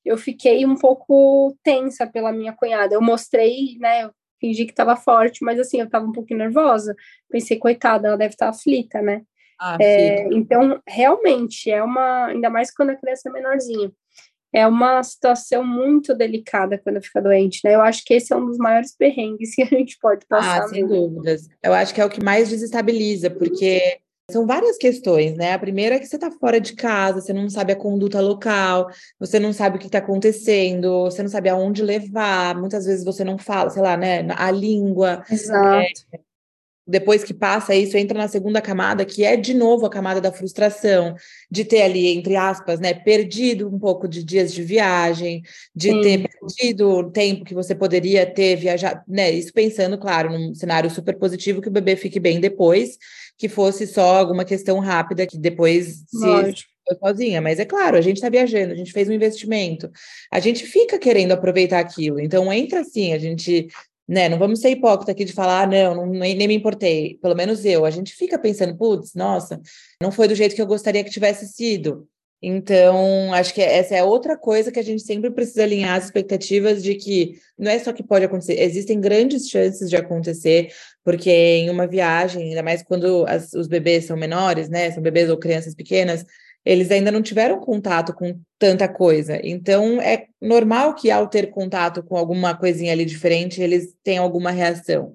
eu 0.04 0.18
fiquei 0.18 0.66
um 0.66 0.76
pouco 0.76 1.56
tensa 1.64 2.08
pela 2.08 2.32
minha 2.32 2.52
cunhada. 2.52 2.96
Eu 2.96 3.02
mostrei, 3.02 3.78
né, 3.80 4.06
eu 4.06 4.12
fingi 4.40 4.66
que 4.66 4.72
estava 4.72 4.96
forte, 4.96 5.46
mas 5.46 5.60
assim, 5.60 5.80
eu 5.80 5.86
estava 5.86 6.04
um 6.04 6.12
pouquinho 6.12 6.40
nervosa. 6.40 6.96
Pensei, 7.30 7.60
coitada, 7.60 8.08
ela 8.08 8.18
deve 8.18 8.34
estar 8.34 8.48
tá 8.48 8.52
aflita, 8.58 9.04
né? 9.04 9.22
Ah, 9.60 9.78
é, 9.80 10.28
então, 10.34 10.82
realmente, 10.88 11.70
é 11.70 11.84
uma. 11.84 12.26
Ainda 12.26 12.50
mais 12.50 12.74
quando 12.74 12.90
a 12.90 12.96
criança 12.96 13.30
é 13.30 13.32
menorzinha 13.32 13.92
é 14.54 14.68
uma 14.68 15.02
situação 15.04 15.64
muito 15.64 16.14
delicada 16.14 16.78
quando 16.78 17.02
fica 17.02 17.22
doente, 17.22 17.62
né? 17.64 17.76
Eu 17.76 17.82
acho 17.82 18.04
que 18.04 18.14
esse 18.14 18.34
é 18.34 18.36
um 18.36 18.46
dos 18.46 18.58
maiores 18.58 18.96
perrengues 18.96 19.54
que 19.56 19.62
a 19.62 19.66
gente 19.66 19.98
pode 20.00 20.26
passar. 20.26 20.64
Ah, 20.64 20.68
sem 20.68 20.86
dúvidas. 20.86 21.48
Eu 21.64 21.74
acho 21.74 21.94
que 21.94 22.02
é 22.02 22.06
o 22.06 22.10
que 22.10 22.24
mais 22.24 22.50
desestabiliza, 22.50 23.30
porque 23.30 24.00
são 24.32 24.48
várias 24.48 24.78
questões, 24.78 25.36
né? 25.36 25.54
A 25.54 25.60
primeira 25.60 25.96
é 25.96 26.00
que 26.00 26.06
você 26.06 26.16
está 26.16 26.32
fora 26.32 26.60
de 26.60 26.74
casa, 26.74 27.22
você 27.22 27.34
não 27.34 27.50
sabe 27.50 27.74
a 27.74 27.76
conduta 27.76 28.20
local, 28.22 28.90
você 29.20 29.40
não 29.40 29.52
sabe 29.52 29.76
o 29.76 29.80
que 29.80 29.88
está 29.88 30.00
acontecendo, 30.00 31.04
você 31.04 31.22
não 31.22 31.30
sabe 31.30 31.50
aonde 31.50 31.84
levar, 31.84 32.56
muitas 32.56 32.86
vezes 32.86 33.04
você 33.04 33.24
não 33.24 33.38
fala, 33.38 33.70
sei 33.70 33.82
lá, 33.82 33.98
né? 33.98 34.26
A 34.38 34.50
língua. 34.52 35.24
Exato. 35.30 35.86
É, 36.14 36.20
depois 36.86 37.24
que 37.24 37.34
passa 37.34 37.76
isso, 37.76 37.96
entra 37.98 38.18
na 38.18 38.28
segunda 38.28 38.62
camada, 38.62 39.06
que 39.06 39.24
é 39.24 39.36
de 39.38 39.54
novo 39.54 39.86
a 39.86 39.90
camada 39.90 40.20
da 40.20 40.32
frustração, 40.32 41.16
de 41.50 41.64
ter 41.64 41.84
ali, 41.84 42.08
entre 42.08 42.36
aspas, 42.36 42.80
né, 42.80 42.94
perdido 42.94 43.68
um 43.68 43.80
pouco 43.80 44.08
de 44.08 44.24
dias 44.24 44.54
de 44.54 44.64
viagem, 44.64 45.42
de 45.76 45.90
Sim. 45.90 46.02
ter 46.02 46.30
perdido 46.30 46.90
o 46.90 47.12
tempo 47.12 47.46
que 47.46 47.54
você 47.54 47.76
poderia 47.76 48.26
ter 48.26 48.56
viajado, 48.56 49.02
né? 49.08 49.32
Isso 49.32 49.54
pensando, 49.54 49.98
claro, 49.98 50.32
num 50.32 50.54
cenário 50.54 50.90
super 50.90 51.18
positivo 51.18 51.62
que 51.62 51.68
o 51.68 51.72
bebê 51.72 51.96
fique 51.96 52.20
bem 52.20 52.40
depois, 52.40 52.98
que 53.38 53.48
fosse 53.48 53.88
só 53.88 54.18
alguma 54.18 54.44
questão 54.44 54.80
rápida 54.80 55.26
que 55.28 55.38
depois 55.38 56.04
se 56.08 56.66
sozinha, 57.00 57.42
mas 57.42 57.60
é 57.60 57.66
claro, 57.66 57.98
a 57.98 58.02
gente 58.02 58.18
está 58.18 58.30
viajando, 58.30 58.74
a 58.74 58.76
gente 58.76 58.92
fez 58.92 59.08
um 59.08 59.14
investimento, 59.14 59.90
a 60.32 60.40
gente 60.40 60.66
fica 60.66 60.98
querendo 60.98 61.32
aproveitar 61.32 61.80
aquilo, 61.80 62.20
então 62.20 62.52
entra 62.52 62.82
assim, 62.82 63.14
a 63.14 63.20
gente 63.20 63.68
né? 64.12 64.28
Não 64.28 64.38
vamos 64.38 64.60
ser 64.60 64.72
hipócrita 64.72 65.14
aqui 65.14 65.24
de 65.24 65.32
falar, 65.32 65.62
ah, 65.62 65.68
não, 65.68 65.96
não, 65.96 66.06
nem, 66.06 66.36
nem 66.36 66.46
me 66.46 66.56
importei. 66.56 67.18
Pelo 67.22 67.34
menos 67.34 67.64
eu. 67.64 67.86
A 67.86 67.90
gente 67.90 68.14
fica 68.14 68.38
pensando, 68.38 68.76
putz, 68.76 69.16
nossa, 69.16 69.62
não 70.02 70.12
foi 70.12 70.28
do 70.28 70.36
jeito 70.36 70.54
que 70.54 70.62
eu 70.62 70.68
gostaria 70.68 71.02
que 71.02 71.10
tivesse 71.10 71.48
sido. 71.48 72.06
Então, 72.44 73.34
acho 73.34 73.54
que 73.54 73.62
essa 73.62 73.96
é 73.96 74.04
outra 74.04 74.36
coisa 74.36 74.70
que 74.70 74.80
a 74.80 74.84
gente 74.84 75.02
sempre 75.04 75.32
precisa 75.32 75.64
alinhar 75.64 75.96
as 75.96 76.06
expectativas 76.06 76.84
de 76.84 76.96
que 76.96 77.40
não 77.58 77.72
é 77.72 77.80
só 77.80 77.94
que 77.94 78.04
pode 78.04 78.26
acontecer, 78.26 78.60
existem 78.60 79.00
grandes 79.00 79.48
chances 79.48 79.90
de 79.90 79.96
acontecer, 79.96 80.74
porque 81.06 81.30
em 81.30 81.70
uma 81.70 81.88
viagem, 81.88 82.50
ainda 82.50 82.64
mais 82.64 82.84
quando 82.84 83.26
as, 83.28 83.54
os 83.54 83.68
bebês 83.68 84.06
são 84.06 84.18
menores, 84.18 84.68
né? 84.68 84.92
São 84.92 85.02
bebês 85.02 85.30
ou 85.30 85.38
crianças 85.38 85.74
pequenas, 85.74 86.26
eles 86.66 86.92
ainda 86.92 87.12
não 87.12 87.22
tiveram 87.22 87.60
contato 87.60 88.14
com 88.14 88.40
tanta 88.60 88.88
coisa. 88.88 89.40
Então, 89.44 90.02
é 90.02 90.26
normal 90.40 90.94
que 90.96 91.10
ao 91.10 91.28
ter 91.28 91.50
contato 91.50 92.04
com 92.04 92.16
alguma 92.16 92.56
coisinha 92.56 92.92
ali 92.92 93.06
diferente, 93.06 93.62
eles 93.62 93.96
tenham 94.04 94.24
alguma 94.24 94.52
reação. 94.52 95.14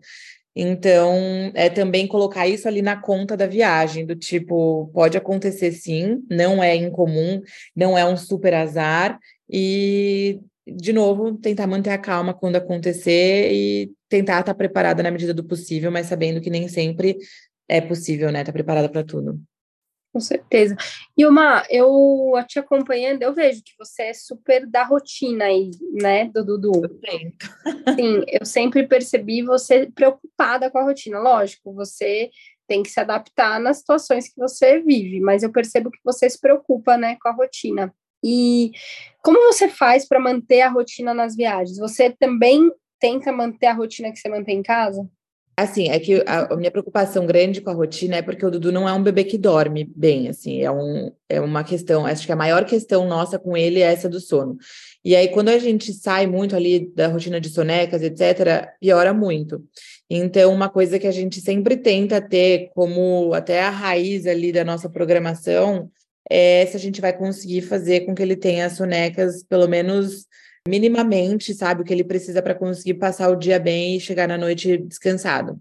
Então, 0.58 1.52
é 1.54 1.68
também 1.68 2.06
colocar 2.06 2.48
isso 2.48 2.66
ali 2.66 2.80
na 2.80 2.96
conta 2.96 3.36
da 3.36 3.46
viagem, 3.46 4.06
do 4.06 4.16
tipo, 4.16 4.90
pode 4.94 5.16
acontecer 5.18 5.70
sim, 5.72 6.22
não 6.30 6.62
é 6.62 6.74
incomum, 6.74 7.42
não 7.74 7.96
é 7.96 8.06
um 8.06 8.16
super 8.16 8.54
azar, 8.54 9.18
e, 9.50 10.40
de 10.66 10.94
novo, 10.94 11.36
tentar 11.36 11.66
manter 11.66 11.90
a 11.90 11.98
calma 11.98 12.32
quando 12.32 12.56
acontecer 12.56 13.52
e 13.52 13.92
tentar 14.08 14.40
estar 14.40 14.54
preparada 14.54 15.02
na 15.02 15.10
medida 15.10 15.34
do 15.34 15.44
possível, 15.44 15.90
mas 15.92 16.06
sabendo 16.06 16.40
que 16.40 16.48
nem 16.48 16.68
sempre 16.68 17.18
é 17.68 17.80
possível, 17.80 18.32
né? 18.32 18.40
Estar 18.40 18.52
preparada 18.52 18.88
para 18.88 19.04
tudo. 19.04 19.38
Com 20.16 20.20
certeza. 20.20 20.74
E 21.14 21.26
uma, 21.26 21.62
eu 21.68 22.32
te 22.48 22.58
acompanhando, 22.58 23.20
eu 23.20 23.34
vejo 23.34 23.62
que 23.62 23.72
você 23.78 24.04
é 24.04 24.14
super 24.14 24.66
da 24.66 24.82
rotina 24.82 25.44
aí, 25.44 25.70
né, 25.92 26.24
do 26.32 26.42
Dudu. 26.42 26.72
Sim, 27.94 28.24
eu 28.26 28.46
sempre 28.46 28.86
percebi 28.86 29.42
você 29.42 29.90
preocupada 29.94 30.70
com 30.70 30.78
a 30.78 30.84
rotina. 30.84 31.18
Lógico, 31.18 31.74
você 31.74 32.30
tem 32.66 32.82
que 32.82 32.88
se 32.88 32.98
adaptar 32.98 33.60
nas 33.60 33.76
situações 33.80 34.26
que 34.26 34.40
você 34.40 34.80
vive, 34.80 35.20
mas 35.20 35.42
eu 35.42 35.52
percebo 35.52 35.90
que 35.90 36.00
você 36.02 36.30
se 36.30 36.40
preocupa, 36.40 36.96
né, 36.96 37.18
com 37.20 37.28
a 37.28 37.32
rotina. 37.32 37.94
E 38.24 38.70
como 39.22 39.52
você 39.52 39.68
faz 39.68 40.08
para 40.08 40.18
manter 40.18 40.62
a 40.62 40.70
rotina 40.70 41.12
nas 41.12 41.36
viagens? 41.36 41.76
Você 41.76 42.08
também 42.18 42.72
tenta 42.98 43.30
manter 43.30 43.66
a 43.66 43.74
rotina 43.74 44.10
que 44.10 44.18
você 44.18 44.30
mantém 44.30 44.60
em 44.60 44.62
casa? 44.62 45.06
Assim, 45.58 45.88
é 45.88 45.98
que 45.98 46.22
a, 46.26 46.52
a, 46.52 46.56
minha 46.56 46.70
preocupação 46.70 47.24
grande 47.24 47.62
com 47.62 47.70
a 47.70 47.72
rotina 47.72 48.16
é 48.16 48.22
porque 48.22 48.44
o 48.44 48.50
Dudu 48.50 48.70
não 48.70 48.86
é 48.86 48.92
um 48.92 49.02
bebê 49.02 49.24
que 49.24 49.38
dorme 49.38 49.90
bem, 49.96 50.28
assim, 50.28 50.60
é, 50.60 50.70
um, 50.70 51.10
é 51.30 51.40
uma 51.40 51.64
questão, 51.64 52.04
acho 52.04 52.26
que 52.26 52.32
a 52.32 52.36
maior 52.36 52.66
questão 52.66 53.08
nossa 53.08 53.38
com 53.38 53.56
ele 53.56 53.80
é 53.80 53.90
essa 53.90 54.06
do 54.06 54.20
sono. 54.20 54.58
E 55.02 55.16
aí, 55.16 55.28
quando 55.28 55.48
a 55.48 55.58
gente 55.58 55.94
sai 55.94 56.26
muito 56.26 56.54
ali 56.54 56.92
da 56.94 57.08
rotina 57.08 57.40
de 57.40 57.48
sonecas, 57.48 58.02
etc., 58.02 58.68
piora 58.78 59.14
muito. 59.14 59.64
Então, 60.10 60.52
uma 60.52 60.68
coisa 60.68 60.98
que 60.98 61.06
a 61.06 61.12
gente 61.12 61.40
sempre 61.40 61.76
tenta 61.78 62.20
ter 62.20 62.70
como 62.74 63.32
até 63.32 63.62
a 63.62 63.70
raiz 63.70 64.26
ali 64.26 64.52
da 64.52 64.64
nossa 64.64 64.90
programação 64.90 65.90
é 66.28 66.66
se 66.66 66.76
a 66.76 66.80
gente 66.80 67.00
vai 67.00 67.16
conseguir 67.16 67.62
fazer 67.62 68.00
com 68.00 68.14
que 68.14 68.22
ele 68.22 68.36
tenha 68.36 68.68
sonecas, 68.68 69.42
pelo 69.42 69.66
menos 69.66 70.26
minimamente, 70.66 71.54
sabe, 71.54 71.82
o 71.82 71.84
que 71.84 71.92
ele 71.92 72.04
precisa 72.04 72.42
para 72.42 72.54
conseguir 72.54 72.94
passar 72.94 73.28
o 73.30 73.36
dia 73.36 73.58
bem 73.58 73.96
e 73.96 74.00
chegar 74.00 74.26
na 74.28 74.38
noite 74.38 74.76
descansado. 74.78 75.60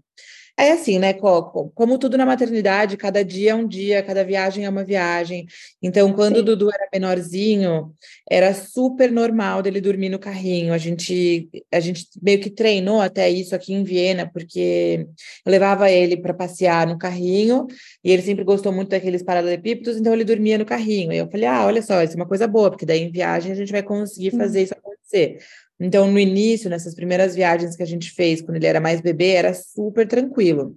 É 0.58 0.72
assim, 0.72 0.98
né, 0.98 1.12
Coco? 1.12 1.70
Como 1.74 1.98
tudo 1.98 2.16
na 2.16 2.24
maternidade, 2.24 2.96
cada 2.96 3.22
dia 3.22 3.50
é 3.50 3.54
um 3.54 3.68
dia, 3.68 4.02
cada 4.02 4.24
viagem 4.24 4.64
é 4.64 4.70
uma 4.70 4.82
viagem. 4.82 5.46
Então, 5.82 6.14
quando 6.14 6.36
Sim. 6.36 6.40
o 6.40 6.44
Dudu 6.44 6.70
era 6.72 6.88
menorzinho, 6.90 7.94
era 8.30 8.54
super 8.54 9.12
normal 9.12 9.60
dele 9.60 9.82
dormir 9.82 10.08
no 10.08 10.18
carrinho. 10.18 10.72
A 10.72 10.78
gente, 10.78 11.50
a 11.70 11.78
gente 11.78 12.06
meio 12.22 12.40
que 12.40 12.48
treinou 12.48 13.02
até 13.02 13.28
isso 13.28 13.54
aqui 13.54 13.74
em 13.74 13.84
Viena, 13.84 14.30
porque 14.32 15.06
eu 15.44 15.52
levava 15.52 15.90
ele 15.90 16.16
para 16.16 16.32
passear 16.32 16.86
no 16.86 16.96
carrinho 16.96 17.66
e 18.02 18.10
ele 18.10 18.22
sempre 18.22 18.42
gostou 18.42 18.72
muito 18.72 18.88
daqueles 18.88 19.22
paralelepípedos, 19.22 19.98
então 19.98 20.14
ele 20.14 20.24
dormia 20.24 20.56
no 20.56 20.64
carrinho. 20.64 21.12
E 21.12 21.18
eu 21.18 21.30
falei: 21.30 21.46
ah, 21.46 21.66
olha 21.66 21.82
só, 21.82 22.02
isso 22.02 22.14
é 22.14 22.16
uma 22.16 22.26
coisa 22.26 22.48
boa, 22.48 22.70
porque 22.70 22.86
daí 22.86 23.02
em 23.02 23.12
viagem 23.12 23.52
a 23.52 23.54
gente 23.54 23.72
vai 23.72 23.82
conseguir 23.82 24.30
fazer 24.30 24.62
isso 24.62 24.72
acontecer. 24.72 25.38
Então, 25.78 26.10
no 26.10 26.18
início, 26.18 26.70
nessas 26.70 26.94
primeiras 26.94 27.34
viagens 27.34 27.76
que 27.76 27.82
a 27.82 27.86
gente 27.86 28.10
fez, 28.10 28.40
quando 28.40 28.56
ele 28.56 28.66
era 28.66 28.80
mais 28.80 29.00
bebê, 29.00 29.32
era 29.32 29.52
super 29.52 30.08
tranquilo. 30.08 30.76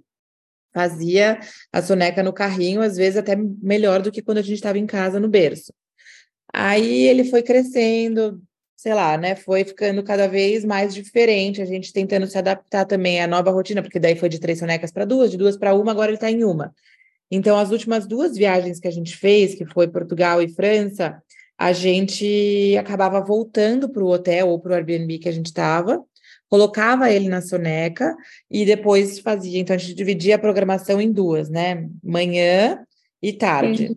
Fazia 0.72 1.40
a 1.72 1.82
soneca 1.82 2.22
no 2.22 2.32
carrinho, 2.32 2.82
às 2.82 2.96
vezes 2.96 3.16
até 3.16 3.34
melhor 3.34 4.02
do 4.02 4.12
que 4.12 4.22
quando 4.22 4.38
a 4.38 4.42
gente 4.42 4.54
estava 4.54 4.78
em 4.78 4.86
casa 4.86 5.18
no 5.18 5.28
berço. 5.28 5.72
Aí 6.52 7.06
ele 7.06 7.24
foi 7.24 7.42
crescendo, 7.42 8.42
sei 8.76 8.94
lá, 8.94 9.16
né? 9.16 9.34
Foi 9.34 9.64
ficando 9.64 10.02
cada 10.02 10.28
vez 10.28 10.64
mais 10.64 10.94
diferente, 10.94 11.62
a 11.62 11.64
gente 11.64 11.92
tentando 11.92 12.26
se 12.26 12.38
adaptar 12.38 12.84
também 12.84 13.20
à 13.20 13.26
nova 13.26 13.50
rotina, 13.50 13.82
porque 13.82 13.98
daí 13.98 14.16
foi 14.16 14.28
de 14.28 14.38
três 14.38 14.58
sonecas 14.58 14.92
para 14.92 15.04
duas, 15.04 15.30
de 15.30 15.36
duas 15.36 15.56
para 15.56 15.74
uma, 15.74 15.92
agora 15.92 16.10
ele 16.10 16.16
está 16.16 16.30
em 16.30 16.44
uma. 16.44 16.74
Então, 17.30 17.58
as 17.58 17.70
últimas 17.70 18.06
duas 18.06 18.36
viagens 18.36 18.80
que 18.80 18.88
a 18.88 18.90
gente 18.90 19.16
fez, 19.16 19.54
que 19.54 19.64
foi 19.64 19.86
Portugal 19.86 20.42
e 20.42 20.48
França, 20.48 21.22
a 21.60 21.74
gente 21.74 22.74
acabava 22.78 23.20
voltando 23.20 23.86
para 23.90 24.02
o 24.02 24.08
hotel 24.08 24.48
ou 24.48 24.58
para 24.58 24.72
o 24.72 24.74
Airbnb 24.74 25.18
que 25.18 25.28
a 25.28 25.32
gente 25.32 25.48
estava, 25.48 26.02
colocava 26.48 27.12
ele 27.12 27.28
na 27.28 27.42
soneca 27.42 28.16
e 28.50 28.64
depois 28.64 29.18
fazia. 29.18 29.58
Então, 29.60 29.76
a 29.76 29.78
gente 29.78 29.92
dividia 29.94 30.36
a 30.36 30.38
programação 30.38 30.98
em 31.02 31.12
duas, 31.12 31.50
né? 31.50 31.86
Manhã 32.02 32.82
e 33.22 33.34
tarde. 33.34 33.88
Sim. 33.88 33.94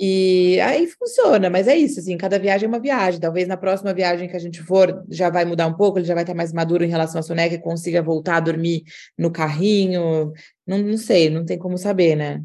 E 0.00 0.58
aí 0.60 0.86
funciona, 0.86 1.50
mas 1.50 1.68
é 1.68 1.76
isso, 1.76 2.00
assim, 2.00 2.16
cada 2.16 2.38
viagem 2.38 2.64
é 2.64 2.68
uma 2.68 2.80
viagem. 2.80 3.20
Talvez 3.20 3.46
na 3.46 3.58
próxima 3.58 3.92
viagem 3.92 4.26
que 4.26 4.36
a 4.36 4.40
gente 4.40 4.62
for 4.62 5.04
já 5.10 5.28
vai 5.28 5.44
mudar 5.44 5.66
um 5.66 5.74
pouco, 5.74 5.98
ele 5.98 6.06
já 6.06 6.14
vai 6.14 6.22
estar 6.22 6.34
mais 6.34 6.50
maduro 6.50 6.82
em 6.82 6.88
relação 6.88 7.18
à 7.18 7.22
soneca 7.22 7.54
e 7.54 7.60
consiga 7.60 8.02
voltar 8.02 8.36
a 8.36 8.40
dormir 8.40 8.84
no 9.18 9.30
carrinho. 9.30 10.32
Não, 10.66 10.78
não 10.78 10.96
sei, 10.96 11.28
não 11.28 11.44
tem 11.44 11.58
como 11.58 11.76
saber, 11.76 12.16
né? 12.16 12.42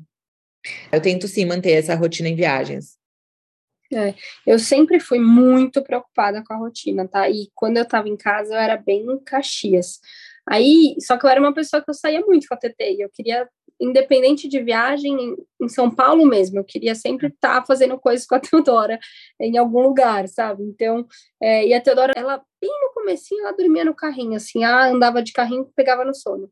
Eu 0.91 1.01
tento 1.01 1.25
sim 1.29 1.45
manter 1.45 1.71
essa 1.71 1.95
rotina 1.95 2.27
em 2.27 2.35
viagens. 2.35 3.00
É, 3.93 4.15
eu 4.47 4.57
sempre 4.57 4.99
fui 4.99 5.19
muito 5.19 5.83
preocupada 5.83 6.41
com 6.45 6.53
a 6.53 6.57
rotina, 6.57 7.07
tá? 7.07 7.29
E 7.29 7.49
quando 7.53 7.77
eu 7.77 7.85
tava 7.85 8.07
em 8.07 8.15
casa, 8.15 8.53
eu 8.53 8.59
era 8.59 8.77
bem 8.77 9.05
Caxias. 9.25 9.99
Aí, 10.47 10.95
só 10.99 11.17
que 11.17 11.25
eu 11.25 11.29
era 11.29 11.39
uma 11.39 11.53
pessoa 11.53 11.83
que 11.83 11.89
eu 11.89 11.93
saía 11.93 12.21
muito 12.21 12.47
com 12.47 12.53
a 12.53 12.57
TT, 12.57 12.95
e 12.97 13.01
eu 13.01 13.09
queria, 13.09 13.47
independente 13.79 14.47
de 14.47 14.61
viagem, 14.61 15.13
em, 15.13 15.35
em 15.65 15.69
São 15.69 15.89
Paulo 15.89 16.25
mesmo, 16.25 16.59
eu 16.59 16.63
queria 16.63 16.95
sempre 16.95 17.27
estar 17.27 17.61
tá 17.61 17.65
fazendo 17.65 17.99
coisas 17.99 18.25
com 18.25 18.35
a 18.35 18.39
Teodora 18.41 18.99
em 19.39 19.57
algum 19.57 19.81
lugar, 19.81 20.27
sabe? 20.29 20.63
Então, 20.63 21.05
é, 21.41 21.67
e 21.67 21.73
a 21.73 21.81
Teodora, 21.81 22.13
ela, 22.15 22.41
bem 22.61 22.71
no 22.81 22.93
comecinho, 22.93 23.41
ela 23.41 23.55
dormia 23.55 23.85
no 23.85 23.95
carrinho, 23.95 24.35
assim, 24.35 24.63
ela 24.63 24.87
andava 24.89 25.21
de 25.21 25.33
carrinho, 25.33 25.69
pegava 25.75 26.05
no 26.05 26.15
sono. 26.15 26.49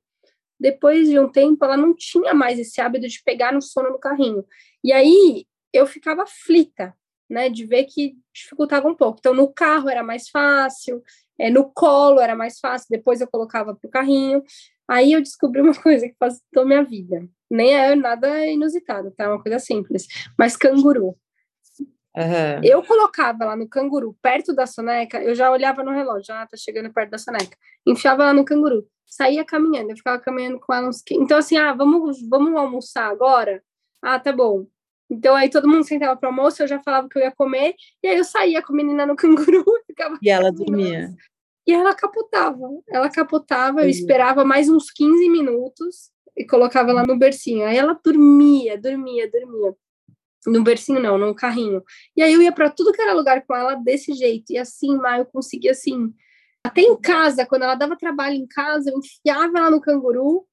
Depois 0.59 1.07
de 1.07 1.17
um 1.17 1.29
tempo, 1.31 1.63
ela 1.63 1.77
não 1.77 1.95
tinha 1.95 2.33
mais 2.33 2.59
esse 2.59 2.81
hábito 2.81 3.07
de 3.07 3.23
pegar 3.23 3.53
no 3.53 3.61
sono 3.61 3.91
no 3.91 3.99
carrinho. 3.99 4.45
E 4.83 4.91
aí, 4.91 5.45
eu 5.73 5.87
ficava 5.87 6.23
aflita, 6.23 6.93
né, 7.29 7.49
de 7.49 7.65
ver 7.65 7.85
que 7.85 8.15
dificultava 8.33 8.87
um 8.87 8.95
pouco. 8.95 9.19
Então, 9.19 9.33
no 9.33 9.51
carro 9.51 9.89
era 9.89 10.03
mais 10.03 10.29
fácil, 10.29 11.03
é, 11.39 11.49
no 11.49 11.71
colo 11.71 12.19
era 12.19 12.35
mais 12.35 12.59
fácil, 12.59 12.87
depois 12.89 13.21
eu 13.21 13.27
colocava 13.27 13.75
para 13.75 13.87
o 13.87 13.91
carrinho. 13.91 14.43
Aí 14.87 15.13
eu 15.13 15.21
descobri 15.21 15.61
uma 15.61 15.73
coisa 15.79 16.07
que 16.07 16.15
facilitou 16.19 16.65
minha 16.65 16.83
vida. 16.83 17.27
Nem 17.49 17.75
é 17.75 17.95
nada 17.95 18.45
inusitado, 18.47 19.11
tá? 19.11 19.25
É 19.25 19.27
uma 19.27 19.41
coisa 19.41 19.59
simples. 19.59 20.07
Mas 20.37 20.57
canguru. 20.57 21.15
Uhum. 22.17 22.61
Eu 22.63 22.83
colocava 22.83 23.45
lá 23.45 23.55
no 23.55 23.69
canguru, 23.69 24.17
perto 24.21 24.53
da 24.53 24.65
soneca, 24.65 25.21
eu 25.21 25.35
já 25.35 25.51
olhava 25.51 25.83
no 25.83 25.91
relógio, 25.91 26.33
ah, 26.33 26.45
tá 26.45 26.57
chegando 26.57 26.91
perto 26.91 27.11
da 27.11 27.17
soneca. 27.17 27.55
Enfiava 27.87 28.25
lá 28.25 28.33
no 28.33 28.43
canguru, 28.43 28.85
saía 29.05 29.45
caminhando, 29.45 29.91
eu 29.91 29.95
ficava 29.95 30.19
caminhando 30.19 30.59
com 30.59 30.73
ela 30.73 30.89
uns... 30.89 31.03
Então, 31.11 31.37
assim, 31.37 31.55
ah, 31.55 31.71
vamos, 31.71 32.19
vamos 32.27 32.55
almoçar 32.55 33.09
agora? 33.09 33.63
Ah, 34.01 34.19
tá 34.19 34.33
bom. 34.33 34.65
Então 35.09 35.35
aí 35.35 35.49
todo 35.49 35.67
mundo 35.67 35.83
sentava 35.83 36.15
para 36.15 36.29
almoço, 36.29 36.61
eu 36.61 36.67
já 36.67 36.81
falava 36.81 37.09
que 37.09 37.17
eu 37.17 37.23
ia 37.23 37.31
comer, 37.31 37.73
e 38.03 38.07
aí 38.07 38.17
eu 38.17 38.23
saía 38.23 38.61
com 38.61 38.73
a 38.73 38.75
menina 38.75 39.05
no 39.05 39.15
canguru 39.17 39.65
e 39.81 39.85
ficava. 39.87 40.17
E 40.21 40.29
ela 40.29 40.51
dormia. 40.51 41.09
E 41.67 41.71
ela 41.71 41.93
capotava. 41.95 42.67
Ela 42.87 43.09
capotava, 43.09 43.81
eu 43.81 43.89
esperava 43.89 44.45
mais 44.45 44.69
uns 44.69 44.91
15 44.91 45.29
minutos 45.29 46.11
e 46.37 46.45
colocava 46.45 46.91
ela 46.91 47.03
no 47.03 47.17
bercinho. 47.17 47.65
Aí 47.65 47.77
ela 47.77 47.99
dormia, 48.03 48.79
dormia, 48.79 49.29
dormia. 49.29 49.75
No 50.47 50.63
bercinho 50.63 50.99
não, 50.99 51.17
no 51.17 51.35
carrinho. 51.35 51.83
E 52.15 52.23
aí 52.23 52.33
eu 52.33 52.41
ia 52.41 52.51
para 52.51 52.69
tudo 52.69 52.93
que 52.93 53.01
era 53.01 53.13
lugar 53.13 53.45
com 53.45 53.55
ela 53.55 53.75
desse 53.75 54.13
jeito. 54.13 54.51
E 54.51 54.57
assim, 54.57 54.97
mas 54.97 55.19
eu 55.19 55.25
conseguia 55.25 55.71
assim. 55.71 56.13
Até 56.65 56.81
em 56.81 56.99
casa, 56.99 57.45
quando 57.45 57.63
ela 57.63 57.75
dava 57.75 57.97
trabalho 57.97 58.35
em 58.35 58.47
casa, 58.47 58.89
eu 58.89 58.97
enfiava 58.97 59.57
ela 59.57 59.69
no 59.69 59.81
canguru 59.81 60.45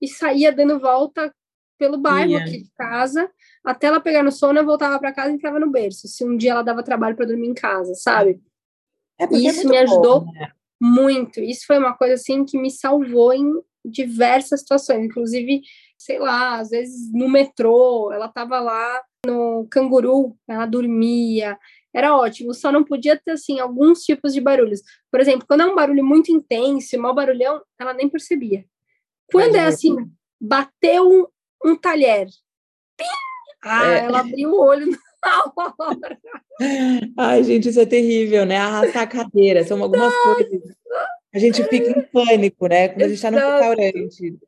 e 0.00 0.08
saía 0.08 0.52
dando 0.52 0.78
volta 0.78 1.32
pelo 1.78 1.96
bairro 1.96 2.32
yeah. 2.32 2.44
aqui 2.44 2.62
de 2.64 2.70
casa, 2.76 3.30
até 3.64 3.86
ela 3.86 4.00
pegar 4.00 4.22
no 4.22 4.32
sono, 4.32 4.58
eu 4.58 4.64
voltava 4.64 4.98
para 4.98 5.12
casa 5.12 5.30
e 5.30 5.36
ficava 5.36 5.58
no 5.58 5.70
berço. 5.70 6.08
Se 6.08 6.24
um 6.24 6.36
dia 6.36 6.52
ela 6.52 6.62
dava 6.62 6.82
trabalho 6.82 7.16
para 7.16 7.26
dormir 7.26 7.48
em 7.48 7.54
casa, 7.54 7.94
sabe? 7.94 8.40
É, 9.18 9.24
é 9.24 9.36
isso 9.36 9.66
é 9.66 9.70
me 9.70 9.78
ajudou 9.78 10.20
bom, 10.20 10.32
né? 10.32 10.52
muito. 10.80 11.40
Isso 11.40 11.66
foi 11.66 11.78
uma 11.78 11.96
coisa 11.96 12.14
assim 12.14 12.44
que 12.44 12.58
me 12.58 12.70
salvou 12.70 13.32
em 13.32 13.52
diversas 13.84 14.60
situações, 14.60 15.04
inclusive, 15.04 15.62
sei 15.96 16.18
lá, 16.18 16.58
às 16.58 16.70
vezes 16.70 17.12
no 17.12 17.28
metrô, 17.28 18.12
ela 18.12 18.28
tava 18.28 18.60
lá 18.60 19.02
no 19.26 19.66
canguru, 19.70 20.36
ela 20.48 20.66
dormia, 20.66 21.58
era 21.94 22.16
ótimo, 22.16 22.54
só 22.54 22.70
não 22.70 22.84
podia 22.84 23.16
ter, 23.16 23.32
assim, 23.32 23.58
alguns 23.58 24.04
tipos 24.04 24.32
de 24.32 24.40
barulhos. 24.40 24.82
Por 25.10 25.20
exemplo, 25.20 25.46
quando 25.46 25.62
é 25.62 25.66
um 25.66 25.74
barulho 25.74 26.04
muito 26.04 26.30
intenso, 26.30 26.98
mau 26.98 27.14
barulhão, 27.14 27.62
ela 27.78 27.94
nem 27.94 28.08
percebia. 28.08 28.64
Quando 29.32 29.56
é 29.56 29.64
assim, 29.64 29.96
bateu 30.40 31.30
um 31.64 31.76
talher. 31.76 32.28
Pim! 32.96 33.27
Ah, 33.62 33.92
é. 33.92 33.98
ela 34.04 34.20
abriu 34.20 34.50
o 34.50 34.60
olho 34.60 34.86
na 34.86 35.52
hora. 35.78 36.18
Ai, 37.16 37.44
gente, 37.44 37.68
isso 37.68 37.80
é 37.80 37.86
terrível, 37.86 38.44
né? 38.44 38.56
Arrastar 38.56 39.02
a 39.02 39.06
cadeira, 39.06 39.64
são 39.64 39.82
algumas 39.82 40.12
Nossa. 40.12 40.34
coisas. 40.34 40.62
A 41.34 41.38
gente 41.38 41.62
fica 41.64 41.90
em 41.90 42.02
pânico, 42.02 42.66
né? 42.66 42.88
Quando 42.88 43.02
a 43.02 43.08
gente 43.08 43.16
está 43.16 43.30
no 43.30 43.38
restaurante. 43.38 44.38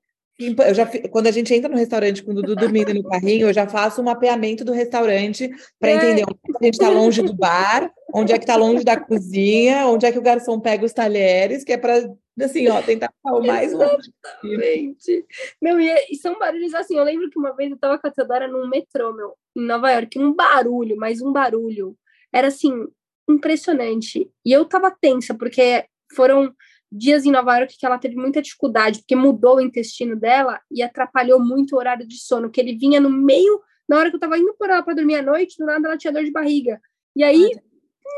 Eu 0.40 0.74
já, 0.74 0.86
quando 1.11 1.26
a 1.26 1.30
gente 1.30 1.52
entra 1.52 1.68
no 1.68 1.76
restaurante 1.76 2.22
com 2.22 2.30
o 2.30 2.34
Dudu 2.34 2.56
dormindo 2.56 2.94
no 2.94 3.02
carrinho, 3.02 3.48
eu 3.48 3.52
já 3.52 3.68
faço 3.68 4.00
um 4.00 4.04
mapeamento 4.04 4.64
do 4.64 4.72
restaurante 4.72 5.50
para 5.78 5.90
é. 5.90 5.94
entender 5.96 6.22
onde 6.22 6.56
a 6.58 6.64
gente 6.64 6.74
está 6.74 6.88
longe 6.88 7.20
do 7.20 7.34
bar, 7.34 7.92
onde 8.14 8.32
é 8.32 8.38
que 8.38 8.44
está 8.44 8.56
longe 8.56 8.82
da 8.82 8.98
cozinha, 8.98 9.86
onde 9.86 10.06
é 10.06 10.12
que 10.12 10.18
o 10.18 10.22
garçom 10.22 10.58
pega 10.58 10.86
os 10.86 10.94
talheres, 10.94 11.62
que 11.62 11.74
é 11.74 11.76
para 11.76 12.08
assim, 12.43 12.68
ó, 12.68 12.82
tentar 12.82 13.12
ficar 13.12 13.34
o 13.34 13.47
mais 13.47 13.72
longe 13.72 14.12
Exatamente. 14.24 15.26
Meu, 15.61 15.80
e, 15.80 15.93
e, 16.11 16.16
são 16.16 16.38
barulhos 16.38 16.74
assim, 16.74 16.97
eu 16.97 17.05
lembro 17.05 17.30
que 17.30 17.38
uma 17.38 17.55
vez 17.55 17.70
eu 17.70 17.78
tava 17.78 17.99
com 17.99 18.07
a 18.07 18.11
Teodora 18.11 18.49
num 18.49 18.68
metrô, 18.68 19.12
meu, 19.12 19.34
em 19.57 19.64
Nova 19.64 19.91
York, 19.91 20.18
um 20.18 20.32
barulho, 20.32 20.97
mais 20.97 21.20
um 21.20 21.32
barulho. 21.32 21.97
Era 22.32 22.49
assim, 22.49 22.86
impressionante. 23.28 24.30
E 24.45 24.53
eu 24.53 24.64
tava 24.64 24.91
tensa, 24.91 25.34
porque 25.34 25.84
foram 26.14 26.55
dias 26.91 27.24
em 27.24 27.30
Nova 27.30 27.57
York 27.57 27.76
que 27.78 27.86
ela 27.86 27.99
teve 27.99 28.16
muita 28.16 28.43
dificuldade, 28.43 29.01
porque 29.01 29.14
mudou 29.14 29.57
o 29.57 29.61
intestino 29.61 30.16
dela 30.16 30.61
e 30.70 30.82
atrapalhou 30.82 31.38
muito 31.38 31.74
o 31.74 31.78
horário 31.78 32.07
de 32.07 32.18
sono, 32.18 32.51
que 32.51 32.61
ele 32.61 32.76
vinha 32.76 33.01
no 33.01 33.11
meio, 33.11 33.61
na 33.88 33.99
hora 33.99 34.11
que 34.11 34.16
eu 34.16 34.20
tava 34.20 34.38
indo 34.38 34.55
por 34.55 34.68
ela 34.68 34.82
para 34.82 34.95
dormir 34.95 35.16
à 35.16 35.22
noite, 35.22 35.57
do 35.59 35.66
nada 35.66 35.86
ela 35.86 35.97
tinha 35.97 36.12
dor 36.12 36.24
de 36.24 36.32
barriga. 36.32 36.80
E 37.14 37.22
aí, 37.22 37.51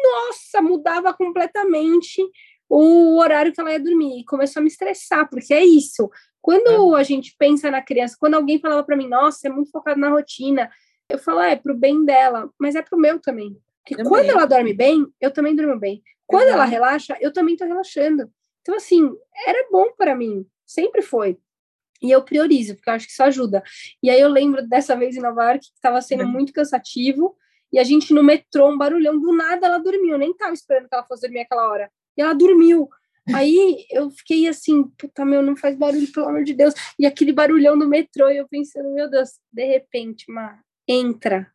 nossa, 0.02 0.62
mudava 0.62 1.12
completamente 1.12 2.22
o 2.74 3.18
horário 3.18 3.52
que 3.52 3.60
ela 3.60 3.70
ia 3.70 3.78
dormir. 3.78 4.20
E 4.20 4.24
começou 4.24 4.60
a 4.60 4.62
me 4.62 4.68
estressar, 4.68 5.28
porque 5.28 5.52
é 5.52 5.62
isso. 5.62 6.10
Quando 6.40 6.96
é. 6.96 7.00
a 7.00 7.02
gente 7.02 7.34
pensa 7.38 7.70
na 7.70 7.82
criança, 7.82 8.16
quando 8.18 8.34
alguém 8.34 8.58
falava 8.58 8.82
para 8.82 8.96
mim, 8.96 9.08
nossa, 9.08 9.46
é 9.46 9.50
muito 9.50 9.70
focado 9.70 10.00
na 10.00 10.08
rotina, 10.08 10.70
eu 11.08 11.18
falo, 11.18 11.40
é, 11.40 11.54
pro 11.54 11.76
bem 11.76 12.02
dela, 12.02 12.50
mas 12.58 12.74
é 12.74 12.80
pro 12.80 12.98
meu 12.98 13.20
também. 13.20 13.56
Porque 13.82 13.96
também. 13.96 14.10
quando 14.10 14.30
ela 14.30 14.46
dorme 14.46 14.72
bem, 14.72 15.06
eu 15.20 15.30
também 15.30 15.54
durmo 15.54 15.78
bem. 15.78 16.02
Quando 16.26 16.44
Exato. 16.44 16.56
ela 16.56 16.64
relaxa, 16.64 17.16
eu 17.20 17.30
também 17.30 17.56
tô 17.56 17.66
relaxando. 17.66 18.30
Então, 18.62 18.74
assim, 18.74 19.10
era 19.46 19.68
bom 19.70 19.92
para 19.96 20.14
mim, 20.14 20.46
sempre 20.64 21.02
foi. 21.02 21.36
E 22.00 22.10
eu 22.10 22.22
priorizo, 22.22 22.74
porque 22.74 22.88
eu 22.88 22.94
acho 22.94 23.06
que 23.06 23.12
isso 23.12 23.22
ajuda. 23.22 23.62
E 24.02 24.08
aí 24.08 24.20
eu 24.20 24.28
lembro 24.28 24.66
dessa 24.66 24.96
vez 24.96 25.14
em 25.14 25.20
Nova 25.20 25.44
York 25.44 25.60
que 25.60 25.74
estava 25.74 26.00
sendo 26.00 26.24
uhum. 26.24 26.30
muito 26.30 26.54
cansativo, 26.54 27.36
e 27.70 27.78
a 27.78 27.84
gente 27.84 28.14
no 28.14 28.22
metrô, 28.22 28.70
um 28.70 28.78
barulhão, 28.78 29.20
do 29.20 29.32
nada 29.36 29.66
ela 29.66 29.78
dormiu, 29.78 30.12
eu 30.12 30.18
nem 30.18 30.30
estava 30.30 30.54
esperando 30.54 30.88
que 30.88 30.94
ela 30.94 31.04
fosse 31.04 31.22
dormir 31.22 31.40
aquela 31.40 31.68
hora. 31.68 31.90
E 32.16 32.22
ela 32.22 32.34
dormiu. 32.34 32.88
Aí 33.32 33.86
eu 33.90 34.10
fiquei 34.10 34.48
assim, 34.48 34.84
puta 34.98 35.24
meu, 35.24 35.42
não 35.42 35.56
faz 35.56 35.76
barulho, 35.76 36.10
pelo 36.12 36.28
amor 36.28 36.44
de 36.44 36.54
Deus. 36.54 36.74
E 36.98 37.06
aquele 37.06 37.32
barulhão 37.32 37.78
do 37.78 37.88
metrô, 37.88 38.28
e 38.30 38.38
eu 38.38 38.48
pensando, 38.48 38.92
meu 38.92 39.08
Deus, 39.08 39.30
de 39.52 39.64
repente, 39.64 40.24
uma 40.28 40.58
entra 40.88 41.50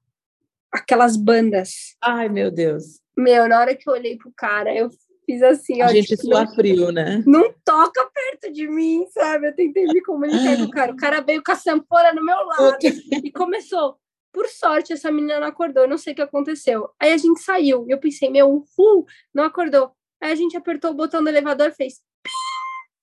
aquelas 0.71 1.17
bandas. 1.17 1.95
Ai, 2.01 2.29
meu 2.29 2.51
Deus. 2.51 3.01
Meu, 3.17 3.47
na 3.47 3.59
hora 3.59 3.75
que 3.75 3.89
eu 3.89 3.93
olhei 3.93 4.17
pro 4.17 4.31
cara, 4.35 4.73
eu 4.75 4.89
fiz 5.25 5.41
assim, 5.41 5.81
a 5.81 5.87
ó. 5.87 5.89
gente 5.89 6.15
tipo, 6.15 6.21
sua 6.21 6.47
frio, 6.47 6.91
né? 6.91 7.23
Não 7.25 7.53
toca 7.65 8.09
perto 8.13 8.53
de 8.53 8.67
mim, 8.67 9.05
sabe? 9.09 9.47
Eu 9.47 9.55
tentei 9.55 9.85
me 9.85 10.01
comunicar 10.01 10.57
com 10.57 10.63
o 10.63 10.71
cara. 10.71 10.91
O 10.91 10.97
cara 10.97 11.21
veio 11.21 11.43
com 11.43 11.51
a 11.51 11.55
sanfona 11.55 12.13
no 12.13 12.23
meu 12.23 12.37
lado 12.45 12.77
e 13.23 13.31
começou. 13.31 13.97
Por 14.31 14.47
sorte, 14.47 14.93
essa 14.93 15.11
menina 15.11 15.39
não 15.39 15.47
acordou, 15.47 15.83
eu 15.83 15.89
não 15.89 15.97
sei 15.97 16.13
o 16.13 16.15
que 16.15 16.21
aconteceu. 16.21 16.89
Aí 16.99 17.11
a 17.11 17.17
gente 17.17 17.41
saiu, 17.41 17.85
e 17.87 17.91
eu 17.91 17.97
pensei, 17.97 18.29
meu, 18.29 18.57
uh, 18.57 19.05
não 19.33 19.43
acordou. 19.43 19.91
Aí 20.21 20.31
a 20.31 20.35
gente 20.35 20.57
apertou 20.57 20.91
o 20.91 20.95
botão 20.95 21.23
do 21.23 21.29
elevador, 21.29 21.71
fez. 21.71 22.01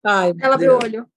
Ai, 0.05 0.33
Ela 0.41 0.55
abriu 0.55 0.75
o 0.75 0.83
olho. 0.83 1.09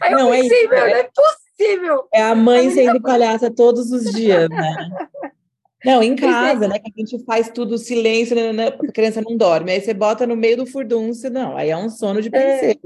Aí 0.00 0.10
não, 0.12 0.28
eu 0.28 0.34
é 0.34 0.40
pensei, 0.42 0.64
é, 0.64 0.68
meu, 0.68 0.80
não 0.80 0.86
é 0.86 1.10
possível. 1.14 2.08
É 2.12 2.22
a 2.22 2.34
mãe 2.34 2.70
sendo 2.70 3.00
palhaça 3.00 3.50
todos 3.54 3.90
os 3.90 4.12
dias, 4.12 4.48
né? 4.48 4.76
Não, 5.84 6.00
em 6.00 6.14
casa, 6.14 6.68
né? 6.68 6.78
Que 6.78 6.92
a 6.96 7.00
gente 7.00 7.24
faz 7.24 7.50
tudo 7.50 7.76
silêncio, 7.76 8.36
né, 8.36 8.52
né, 8.52 8.68
a 8.68 8.92
criança 8.92 9.20
não 9.20 9.36
dorme. 9.36 9.72
Aí 9.72 9.80
você 9.80 9.92
bota 9.92 10.24
no 10.24 10.36
meio 10.36 10.58
do 10.58 10.64
furdunço, 10.64 11.28
não. 11.28 11.56
Aí 11.56 11.70
é 11.70 11.76
um 11.76 11.90
sono 11.90 12.22
de 12.22 12.30
princesa. 12.30 12.78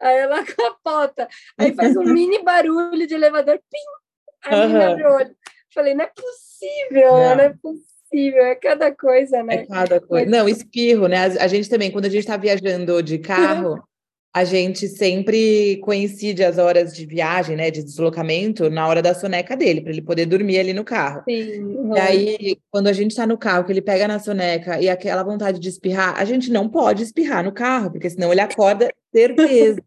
É. 0.00 0.06
Aí 0.06 0.16
ela 0.18 0.44
capota. 0.46 1.28
Aí 1.58 1.74
faz 1.74 1.96
um 1.96 2.04
mini 2.14 2.42
barulho 2.44 3.06
de 3.06 3.14
elevador, 3.14 3.58
pim! 3.68 3.78
Aí 4.44 4.72
uhum. 4.72 4.80
abre 4.80 5.04
o 5.04 5.14
olho. 5.14 5.36
Falei, 5.74 5.94
não 5.94 6.04
é 6.04 6.06
possível, 6.06 7.12
não, 7.12 7.36
não 7.36 7.44
é 7.44 7.54
possível. 7.60 7.97
É 8.12 8.54
cada 8.54 8.94
coisa, 8.94 9.42
né? 9.42 9.56
É 9.56 9.66
cada 9.66 10.00
coisa. 10.00 10.30
Não, 10.30 10.48
espirro, 10.48 11.06
né? 11.06 11.24
A 11.24 11.46
gente 11.46 11.68
também, 11.68 11.90
quando 11.90 12.06
a 12.06 12.08
gente 12.08 12.20
está 12.20 12.36
viajando 12.36 13.02
de 13.02 13.18
carro 13.18 13.82
a 14.34 14.44
gente 14.44 14.86
sempre 14.88 15.78
coincide 15.78 16.44
as 16.44 16.58
horas 16.58 16.94
de 16.94 17.06
viagem, 17.06 17.56
né, 17.56 17.70
de 17.70 17.82
deslocamento, 17.82 18.70
na 18.70 18.86
hora 18.86 19.02
da 19.02 19.14
soneca 19.14 19.56
dele, 19.56 19.80
para 19.80 19.90
ele 19.90 20.02
poder 20.02 20.26
dormir 20.26 20.58
ali 20.58 20.72
no 20.72 20.84
carro. 20.84 21.22
Sim. 21.28 21.92
E 21.94 21.98
aí, 21.98 22.58
quando 22.70 22.88
a 22.88 22.92
gente 22.92 23.10
está 23.12 23.26
no 23.26 23.38
carro, 23.38 23.64
que 23.64 23.72
ele 23.72 23.82
pega 23.82 24.06
na 24.06 24.18
soneca 24.18 24.80
e 24.80 24.88
aquela 24.88 25.22
vontade 25.22 25.58
de 25.58 25.68
espirrar, 25.68 26.14
a 26.16 26.24
gente 26.24 26.52
não 26.52 26.68
pode 26.68 27.02
espirrar 27.02 27.42
no 27.42 27.52
carro, 27.52 27.90
porque 27.90 28.08
senão 28.10 28.30
ele 28.30 28.40
acorda 28.40 28.92
certeza. 29.12 29.82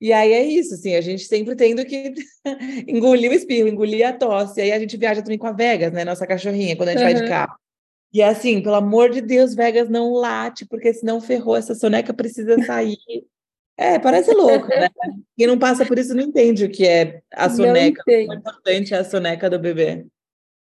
E 0.00 0.12
aí 0.12 0.32
é 0.32 0.44
isso, 0.44 0.74
assim, 0.74 0.94
a 0.94 1.00
gente 1.00 1.24
sempre 1.24 1.56
tendo 1.56 1.84
que 1.84 2.12
engolir 2.86 3.30
o 3.30 3.34
espirro, 3.34 3.68
engolir 3.68 4.06
a 4.06 4.12
tosse. 4.12 4.60
E 4.60 4.64
aí 4.64 4.72
a 4.72 4.78
gente 4.78 4.96
viaja 4.96 5.22
também 5.22 5.38
com 5.38 5.46
a 5.46 5.52
Vegas, 5.52 5.92
né, 5.92 6.04
nossa 6.04 6.26
cachorrinha, 6.26 6.76
quando 6.76 6.90
a 6.90 6.92
gente 6.92 7.02
uhum. 7.04 7.12
vai 7.12 7.22
de 7.22 7.28
carro. 7.28 7.56
E 8.12 8.22
assim, 8.22 8.62
pelo 8.62 8.76
amor 8.76 9.10
de 9.10 9.20
Deus, 9.20 9.54
Vegas 9.54 9.88
não 9.88 10.12
late, 10.12 10.66
porque 10.66 10.92
senão 10.92 11.20
ferrou, 11.20 11.56
essa 11.56 11.74
soneca 11.74 12.14
precisa 12.14 12.62
sair. 12.64 12.96
É, 13.76 13.98
parece 13.98 14.32
louco, 14.32 14.68
né? 14.68 14.88
Quem 15.36 15.46
não 15.46 15.58
passa 15.58 15.84
por 15.84 15.98
isso 15.98 16.14
não 16.14 16.22
entende 16.22 16.64
o 16.64 16.70
que 16.70 16.86
é 16.86 17.20
a 17.32 17.50
soneca. 17.50 18.02
O 18.06 18.34
importante 18.34 18.94
é 18.94 18.98
a 18.98 19.04
soneca 19.04 19.50
do 19.50 19.58
bebê. 19.58 20.06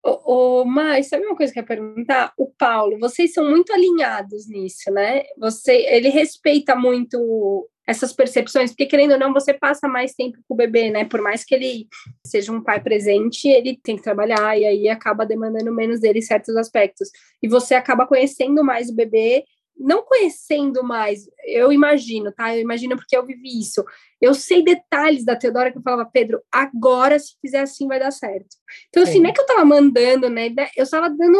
Ô, 0.03 0.61
ô, 0.61 0.65
Mas, 0.65 1.07
sabe 1.07 1.25
uma 1.25 1.35
coisa 1.35 1.53
que 1.53 1.59
eu 1.59 1.61
ia 1.61 1.67
perguntar? 1.67 2.33
O 2.37 2.47
Paulo, 2.47 2.97
vocês 2.99 3.33
são 3.33 3.49
muito 3.49 3.71
alinhados 3.71 4.47
nisso, 4.47 4.91
né? 4.91 5.23
Você, 5.37 5.73
ele 5.73 6.09
respeita 6.09 6.75
muito 6.75 7.69
essas 7.87 8.13
percepções, 8.13 8.71
porque 8.71 8.85
querendo 8.85 9.11
ou 9.11 9.19
não, 9.19 9.33
você 9.33 9.53
passa 9.53 9.87
mais 9.87 10.13
tempo 10.13 10.37
com 10.47 10.53
o 10.53 10.57
bebê, 10.57 10.89
né? 10.89 11.05
Por 11.05 11.21
mais 11.21 11.43
que 11.43 11.53
ele 11.53 11.87
seja 12.25 12.51
um 12.51 12.63
pai 12.63 12.81
presente, 12.81 13.47
ele 13.47 13.79
tem 13.83 13.97
que 13.97 14.03
trabalhar 14.03 14.57
e 14.57 14.65
aí 14.65 14.89
acaba 14.89 15.25
demandando 15.25 15.73
menos 15.73 15.99
dele 15.99 16.19
em 16.19 16.21
certos 16.21 16.55
aspectos. 16.55 17.09
E 17.41 17.47
você 17.47 17.75
acaba 17.75 18.07
conhecendo 18.07 18.63
mais 18.63 18.89
o 18.89 18.95
bebê 18.95 19.43
não 19.77 20.03
conhecendo 20.03 20.83
mais, 20.83 21.27
eu 21.45 21.71
imagino, 21.71 22.31
tá? 22.31 22.55
Eu 22.55 22.61
imagino 22.61 22.95
porque 22.95 23.17
eu 23.17 23.25
vivi 23.25 23.59
isso. 23.59 23.83
Eu 24.21 24.33
sei 24.33 24.63
detalhes 24.63 25.25
da 25.25 25.35
Teodora 25.35 25.71
que 25.71 25.77
eu 25.77 25.81
falava, 25.81 26.09
Pedro, 26.11 26.41
agora 26.51 27.17
se 27.19 27.35
fizer 27.41 27.61
assim 27.61 27.87
vai 27.87 27.99
dar 27.99 28.11
certo. 28.11 28.55
Então, 28.89 29.03
assim, 29.03 29.19
não 29.19 29.29
é 29.29 29.33
que 29.33 29.41
eu 29.41 29.45
tava 29.45 29.65
mandando, 29.65 30.29
né? 30.29 30.53
Eu 30.77 30.83
estava 30.83 31.09
dando 31.09 31.37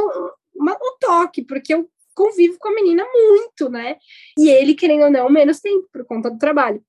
uma, 0.56 0.74
um 0.74 0.98
toque, 1.00 1.44
porque 1.44 1.74
eu 1.74 1.89
convivo 2.14 2.57
com 2.59 2.70
a 2.70 2.76
menina 2.76 3.05
muito, 3.14 3.70
né? 3.70 3.97
E 4.38 4.49
ele, 4.49 4.74
querendo 4.74 5.05
ou 5.05 5.11
não, 5.11 5.30
menos 5.30 5.59
tempo 5.59 5.88
por 5.91 6.05
conta 6.05 6.30
do 6.30 6.38
trabalho. 6.38 6.84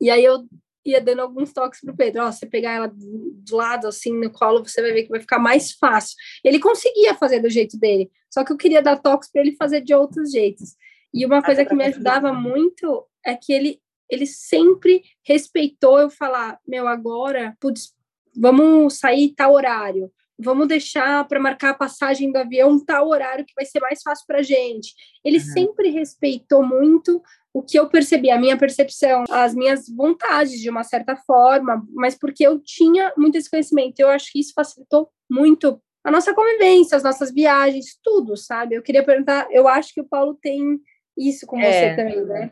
E 0.00 0.10
aí 0.10 0.24
eu 0.24 0.46
ia 0.84 1.00
dando 1.00 1.20
alguns 1.20 1.52
toques 1.52 1.80
pro 1.80 1.96
Pedro. 1.96 2.22
Ó, 2.22 2.30
você 2.30 2.46
pegar 2.46 2.72
ela 2.72 2.92
do 2.92 3.56
lado, 3.56 3.88
assim, 3.88 4.12
no 4.12 4.30
colo, 4.30 4.64
você 4.64 4.80
vai 4.80 4.92
ver 4.92 5.02
que 5.02 5.10
vai 5.10 5.20
ficar 5.20 5.38
mais 5.38 5.72
fácil. 5.72 6.16
Ele 6.44 6.60
conseguia 6.60 7.14
fazer 7.14 7.40
do 7.40 7.50
jeito 7.50 7.78
dele, 7.78 8.10
só 8.30 8.44
que 8.44 8.52
eu 8.52 8.56
queria 8.56 8.82
dar 8.82 8.96
toques 8.96 9.30
para 9.30 9.42
ele 9.42 9.56
fazer 9.56 9.80
de 9.80 9.94
outros 9.94 10.30
jeitos. 10.30 10.76
E 11.12 11.24
uma 11.26 11.42
coisa 11.42 11.64
que 11.64 11.74
me 11.74 11.84
ajudava 11.84 12.32
muito 12.32 13.06
é 13.24 13.34
que 13.34 13.52
ele, 13.52 13.80
ele 14.08 14.26
sempre 14.26 15.02
respeitou 15.24 15.98
eu 15.98 16.10
falar, 16.10 16.60
meu, 16.66 16.86
agora, 16.86 17.56
putz, 17.60 17.94
vamos 18.36 18.98
sair 18.98 19.34
tal 19.34 19.54
horário 19.54 20.12
vamos 20.38 20.68
deixar 20.68 21.26
para 21.26 21.40
marcar 21.40 21.70
a 21.70 21.74
passagem 21.74 22.30
do 22.30 22.38
avião 22.38 22.78
tal 22.84 23.08
horário 23.08 23.44
que 23.44 23.54
vai 23.54 23.64
ser 23.64 23.80
mais 23.80 24.02
fácil 24.02 24.24
para 24.26 24.42
gente. 24.42 24.94
Ele 25.24 25.38
uhum. 25.38 25.44
sempre 25.44 25.88
respeitou 25.90 26.64
muito 26.64 27.22
o 27.52 27.62
que 27.62 27.78
eu 27.78 27.88
percebi, 27.88 28.30
a 28.30 28.38
minha 28.38 28.56
percepção, 28.56 29.24
as 29.30 29.54
minhas 29.54 29.88
vontades 29.88 30.60
de 30.60 30.68
uma 30.68 30.84
certa 30.84 31.16
forma, 31.16 31.82
mas 31.94 32.14
porque 32.14 32.46
eu 32.46 32.58
tinha 32.58 33.12
muito 33.16 33.38
esse 33.38 33.48
conhecimento. 33.48 33.98
Eu 33.98 34.10
acho 34.10 34.30
que 34.30 34.40
isso 34.40 34.52
facilitou 34.54 35.08
muito 35.30 35.80
a 36.04 36.10
nossa 36.10 36.34
convivência, 36.34 36.96
as 36.96 37.02
nossas 37.02 37.32
viagens, 37.32 37.98
tudo, 38.02 38.36
sabe? 38.36 38.74
Eu 38.74 38.82
queria 38.82 39.04
perguntar, 39.04 39.48
eu 39.50 39.66
acho 39.66 39.94
que 39.94 40.00
o 40.00 40.08
Paulo 40.08 40.38
tem 40.40 40.78
isso 41.16 41.46
com 41.46 41.58
é. 41.58 41.72
você 41.72 41.96
também, 41.96 42.24
né? 42.26 42.50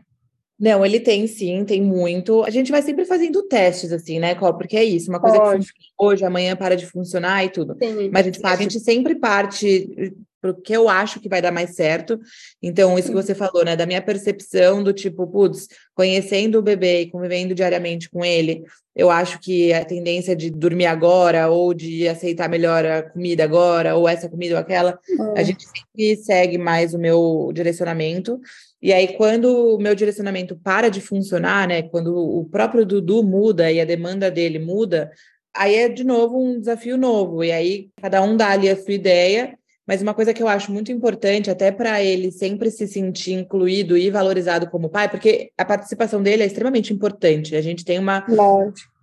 Não, 0.58 0.86
ele 0.86 1.00
tem 1.00 1.26
sim, 1.26 1.64
tem 1.64 1.82
muito. 1.82 2.44
A 2.44 2.50
gente 2.50 2.70
vai 2.70 2.80
sempre 2.80 3.04
fazendo 3.04 3.42
testes, 3.42 3.92
assim, 3.92 4.20
né, 4.20 4.34
Col? 4.34 4.54
Porque 4.54 4.76
é 4.76 4.84
isso, 4.84 5.10
uma 5.10 5.20
coisa 5.20 5.38
Pode. 5.38 5.58
que 5.58 5.72
funciona 5.72 5.94
hoje, 5.98 6.24
amanhã 6.24 6.54
para 6.54 6.76
de 6.76 6.86
funcionar 6.86 7.44
e 7.44 7.48
tudo. 7.48 7.76
Sim. 7.82 8.10
Mas 8.12 8.22
a 8.22 8.30
gente, 8.30 8.46
a 8.46 8.56
gente 8.56 8.80
sempre 8.80 9.16
parte 9.16 10.14
porque 10.44 10.76
eu 10.76 10.90
acho 10.90 11.20
que 11.20 11.28
vai 11.28 11.40
dar 11.40 11.50
mais 11.50 11.74
certo. 11.74 12.20
Então, 12.62 12.98
isso 12.98 13.08
que 13.08 13.14
você 13.14 13.34
falou, 13.34 13.64
né, 13.64 13.74
da 13.74 13.86
minha 13.86 14.02
percepção 14.02 14.82
do 14.82 14.92
tipo, 14.92 15.26
putz, 15.26 15.68
conhecendo 15.94 16.58
o 16.58 16.62
bebê 16.62 17.00
e 17.00 17.10
convivendo 17.10 17.54
diariamente 17.54 18.10
com 18.10 18.22
ele, 18.22 18.62
eu 18.94 19.10
acho 19.10 19.40
que 19.40 19.72
a 19.72 19.82
tendência 19.86 20.36
de 20.36 20.50
dormir 20.50 20.84
agora 20.84 21.48
ou 21.48 21.72
de 21.72 22.06
aceitar 22.06 22.46
melhor 22.46 22.84
a 22.84 23.02
comida 23.04 23.42
agora 23.42 23.96
ou 23.96 24.06
essa 24.06 24.28
comida 24.28 24.56
ou 24.56 24.60
aquela, 24.60 24.98
a 25.34 25.40
é. 25.40 25.44
gente 25.44 25.64
sempre 25.64 26.22
segue 26.22 26.58
mais 26.58 26.92
o 26.92 26.98
meu 26.98 27.50
direcionamento. 27.54 28.38
E 28.82 28.92
aí, 28.92 29.16
quando 29.16 29.76
o 29.76 29.78
meu 29.78 29.94
direcionamento 29.94 30.54
para 30.62 30.90
de 30.90 31.00
funcionar, 31.00 31.66
né, 31.66 31.80
quando 31.84 32.14
o 32.14 32.44
próprio 32.44 32.84
Dudu 32.84 33.22
muda 33.22 33.72
e 33.72 33.80
a 33.80 33.86
demanda 33.86 34.30
dele 34.30 34.58
muda, 34.58 35.10
aí 35.56 35.74
é 35.74 35.88
de 35.88 36.04
novo 36.04 36.38
um 36.38 36.60
desafio 36.60 36.98
novo. 36.98 37.42
E 37.42 37.50
aí, 37.50 37.88
cada 38.02 38.20
um 38.20 38.36
dá 38.36 38.50
ali 38.50 38.68
a 38.68 38.76
sua 38.76 38.92
ideia 38.92 39.58
mas 39.86 40.00
uma 40.00 40.14
coisa 40.14 40.32
que 40.32 40.42
eu 40.42 40.48
acho 40.48 40.72
muito 40.72 40.90
importante, 40.90 41.50
até 41.50 41.70
para 41.70 42.02
ele 42.02 42.30
sempre 42.30 42.70
se 42.70 42.86
sentir 42.86 43.32
incluído 43.32 43.96
e 43.96 44.10
valorizado 44.10 44.68
como 44.68 44.88
pai, 44.88 45.08
porque 45.08 45.50
a 45.58 45.64
participação 45.64 46.22
dele 46.22 46.42
é 46.42 46.46
extremamente 46.46 46.92
importante. 46.92 47.54
A 47.54 47.60
gente 47.60 47.84
tem 47.84 47.98
uma 47.98 48.24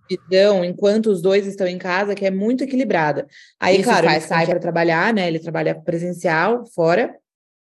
visão, 0.08 0.64
enquanto 0.64 1.06
os 1.06 1.22
dois 1.22 1.46
estão 1.46 1.66
em 1.66 1.78
casa, 1.78 2.14
que 2.14 2.26
é 2.26 2.30
muito 2.30 2.64
equilibrada. 2.64 3.26
Aí, 3.60 3.76
Isso 3.76 3.84
claro, 3.84 4.08
ele 4.08 4.20
sai 4.20 4.46
para 4.46 4.58
trabalhar, 4.58 5.14
né? 5.14 5.28
Ele 5.28 5.38
trabalha 5.38 5.74
presencial, 5.74 6.66
fora. 6.66 7.14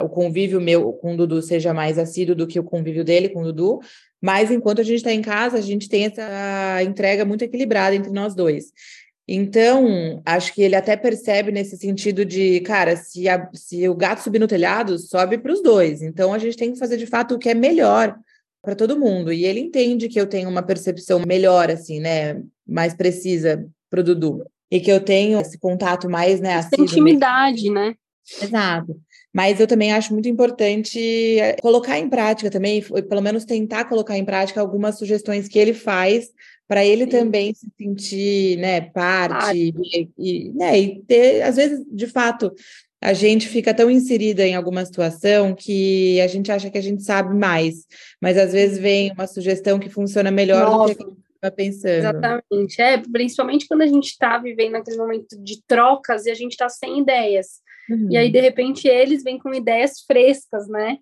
O 0.00 0.08
convívio 0.08 0.60
meu 0.60 0.92
com 0.92 1.14
o 1.14 1.16
Dudu 1.16 1.42
seja 1.42 1.74
mais 1.74 1.98
assíduo 1.98 2.36
do 2.36 2.46
que 2.46 2.60
o 2.60 2.64
convívio 2.64 3.04
dele 3.04 3.28
com 3.28 3.40
o 3.40 3.44
Dudu. 3.46 3.80
Mas 4.22 4.50
enquanto 4.50 4.80
a 4.80 4.84
gente 4.84 4.98
está 4.98 5.12
em 5.12 5.22
casa, 5.22 5.58
a 5.58 5.60
gente 5.60 5.88
tem 5.88 6.06
essa 6.06 6.82
entrega 6.82 7.24
muito 7.24 7.42
equilibrada 7.42 7.96
entre 7.96 8.12
nós 8.12 8.34
dois. 8.34 8.72
Então, 9.30 10.22
acho 10.24 10.54
que 10.54 10.62
ele 10.62 10.74
até 10.74 10.96
percebe 10.96 11.52
nesse 11.52 11.76
sentido 11.76 12.24
de, 12.24 12.60
cara, 12.60 12.96
se, 12.96 13.28
a, 13.28 13.46
se 13.52 13.86
o 13.86 13.94
gato 13.94 14.22
subir 14.22 14.38
no 14.38 14.46
telhado, 14.46 14.98
sobe 14.98 15.36
para 15.36 15.52
os 15.52 15.62
dois. 15.62 16.00
Então, 16.00 16.32
a 16.32 16.38
gente 16.38 16.56
tem 16.56 16.72
que 16.72 16.78
fazer 16.78 16.96
de 16.96 17.04
fato 17.04 17.34
o 17.34 17.38
que 17.38 17.50
é 17.50 17.54
melhor 17.54 18.16
para 18.62 18.74
todo 18.74 18.98
mundo. 18.98 19.30
E 19.30 19.44
ele 19.44 19.60
entende 19.60 20.08
que 20.08 20.18
eu 20.18 20.26
tenho 20.26 20.48
uma 20.48 20.62
percepção 20.62 21.20
melhor, 21.26 21.70
assim, 21.70 22.00
né, 22.00 22.40
mais 22.66 22.94
precisa 22.94 23.68
para 23.90 24.00
o 24.00 24.02
Dudu. 24.02 24.46
E 24.70 24.80
que 24.80 24.90
eu 24.90 25.00
tenho 25.00 25.38
esse 25.38 25.58
contato 25.58 26.08
mais, 26.08 26.40
né, 26.40 26.54
assim. 26.54 26.80
Intimidade, 26.80 27.70
né? 27.70 27.94
Exato. 28.42 28.98
Mas 29.32 29.60
eu 29.60 29.66
também 29.66 29.92
acho 29.92 30.12
muito 30.14 30.28
importante 30.28 30.98
eh, 31.38 31.56
colocar 31.60 31.98
em 31.98 32.08
prática 32.08 32.50
também, 32.50 32.82
pelo 32.82 33.20
menos 33.20 33.44
tentar 33.44 33.84
colocar 33.84 34.16
em 34.16 34.24
prática 34.24 34.60
algumas 34.60 34.98
sugestões 34.98 35.48
que 35.48 35.58
ele 35.58 35.74
faz 35.74 36.28
para 36.68 36.84
ele 36.84 37.04
Sim. 37.04 37.10
também 37.10 37.54
se 37.54 37.66
sentir, 37.78 38.58
né, 38.58 38.82
parte, 38.82 39.74
e, 39.82 40.08
e, 40.18 40.50
né, 40.50 40.78
e 40.78 41.02
ter, 41.02 41.42
às 41.42 41.56
vezes, 41.56 41.82
de 41.90 42.06
fato, 42.06 42.52
a 43.00 43.12
gente 43.12 43.48
fica 43.48 43.72
tão 43.72 43.90
inserida 43.90 44.46
em 44.46 44.54
alguma 44.54 44.84
situação 44.84 45.54
que 45.54 46.20
a 46.20 46.26
gente 46.26 46.52
acha 46.52 46.68
que 46.68 46.76
a 46.78 46.82
gente 46.82 47.02
sabe 47.02 47.34
mais, 47.34 47.86
mas 48.20 48.36
às 48.36 48.52
vezes 48.52 48.78
vem 48.78 49.12
uma 49.12 49.26
sugestão 49.26 49.78
que 49.78 49.88
funciona 49.88 50.30
melhor 50.30 50.68
Nossa. 50.68 50.94
do 50.94 50.96
que 50.96 51.04
a 51.04 51.08
gente 51.08 51.18
está 51.34 51.50
pensando. 51.50 51.92
Exatamente, 51.92 52.82
é, 52.82 52.98
principalmente 52.98 53.66
quando 53.66 53.82
a 53.82 53.86
gente 53.86 54.08
está 54.08 54.36
vivendo 54.38 54.74
aquele 54.74 54.98
momento 54.98 55.42
de 55.42 55.62
trocas 55.66 56.26
e 56.26 56.30
a 56.30 56.34
gente 56.34 56.52
está 56.52 56.68
sem 56.68 57.00
ideias. 57.00 57.60
Uhum. 57.88 58.08
E 58.10 58.16
aí, 58.16 58.30
de 58.30 58.40
repente, 58.40 58.86
eles 58.86 59.22
vêm 59.22 59.38
com 59.38 59.54
ideias 59.54 60.00
frescas, 60.06 60.68
né? 60.68 60.98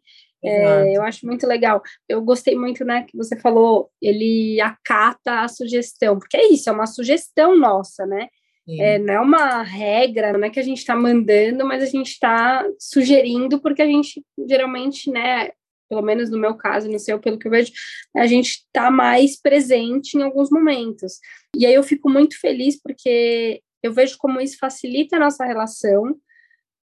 É, 0.48 0.96
eu 0.96 1.02
acho 1.02 1.26
muito 1.26 1.46
legal. 1.46 1.82
Eu 2.08 2.22
gostei 2.22 2.56
muito, 2.56 2.84
né, 2.84 3.04
que 3.08 3.16
você 3.16 3.36
falou, 3.36 3.90
ele 4.00 4.60
acata 4.60 5.40
a 5.40 5.48
sugestão, 5.48 6.18
porque 6.18 6.36
é 6.36 6.52
isso, 6.52 6.68
é 6.68 6.72
uma 6.72 6.86
sugestão 6.86 7.56
nossa, 7.56 8.06
né? 8.06 8.28
É, 8.68 8.98
não 8.98 9.14
é 9.14 9.20
uma 9.20 9.62
regra, 9.62 10.32
não 10.32 10.44
é 10.44 10.50
que 10.50 10.58
a 10.58 10.62
gente 10.62 10.78
está 10.78 10.96
mandando, 10.96 11.64
mas 11.64 11.84
a 11.84 11.86
gente 11.86 12.10
está 12.10 12.64
sugerindo, 12.80 13.60
porque 13.60 13.80
a 13.80 13.86
gente 13.86 14.24
geralmente, 14.48 15.08
né, 15.08 15.50
pelo 15.88 16.02
menos 16.02 16.30
no 16.30 16.38
meu 16.38 16.54
caso, 16.56 16.90
no 16.90 16.98
seu, 16.98 17.20
pelo 17.20 17.38
que 17.38 17.46
eu 17.46 17.50
vejo, 17.50 17.72
a 18.16 18.26
gente 18.26 18.48
está 18.48 18.90
mais 18.90 19.40
presente 19.40 20.16
em 20.16 20.22
alguns 20.22 20.50
momentos. 20.50 21.20
E 21.56 21.64
aí 21.64 21.74
eu 21.74 21.82
fico 21.84 22.10
muito 22.10 22.40
feliz 22.40 22.80
porque 22.80 23.62
eu 23.82 23.92
vejo 23.92 24.16
como 24.18 24.40
isso 24.40 24.58
facilita 24.58 25.16
a 25.16 25.20
nossa 25.20 25.44
relação, 25.44 26.16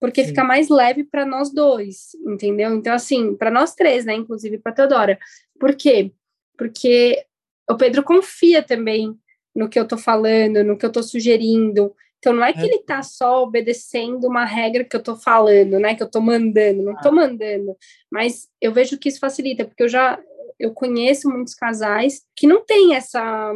porque 0.03 0.23
Sim. 0.23 0.31
fica 0.31 0.43
mais 0.43 0.69
leve 0.69 1.05
para 1.05 1.25
nós 1.25 1.55
dois, 1.55 2.17
entendeu? 2.27 2.75
Então, 2.75 2.93
assim, 2.93 3.37
para 3.37 3.53
nós 3.53 3.73
três, 3.73 4.05
né, 4.05 4.13
inclusive 4.13 4.59
para 4.59 4.73
Teodora. 4.73 5.17
Por 5.61 5.77
quê? 5.77 6.11
Porque 6.59 7.25
o 7.71 7.77
Pedro 7.77 8.03
confia 8.03 8.65
também 8.65 9.17
no 9.55 9.69
que 9.69 9.79
eu 9.79 9.85
estou 9.85 9.97
falando, 9.97 10.65
no 10.65 10.77
que 10.77 10.85
eu 10.85 10.89
estou 10.89 11.05
sugerindo. 11.05 11.95
Então, 12.19 12.33
não 12.33 12.43
é 12.43 12.53
que 12.53 12.59
é. 12.59 12.65
ele 12.65 12.79
está 12.79 13.01
só 13.05 13.45
obedecendo 13.45 14.27
uma 14.27 14.45
regra 14.45 14.83
que 14.83 14.97
eu 14.97 14.99
estou 14.99 15.15
falando, 15.15 15.79
né? 15.79 15.95
Que 15.95 16.03
eu 16.03 16.09
estou 16.09 16.21
mandando, 16.21 16.83
não 16.83 16.95
estou 16.95 17.13
ah. 17.13 17.15
mandando. 17.15 17.77
Mas 18.11 18.49
eu 18.61 18.73
vejo 18.73 18.99
que 18.99 19.09
isso 19.09 19.21
facilita, 19.21 19.65
porque 19.65 19.85
eu 19.85 19.89
já 19.89 20.19
eu 20.59 20.75
conheço 20.75 21.31
muitos 21.31 21.55
casais 21.55 22.23
que 22.35 22.49
não 22.49 22.65
têm 22.65 22.97
essa 22.97 23.53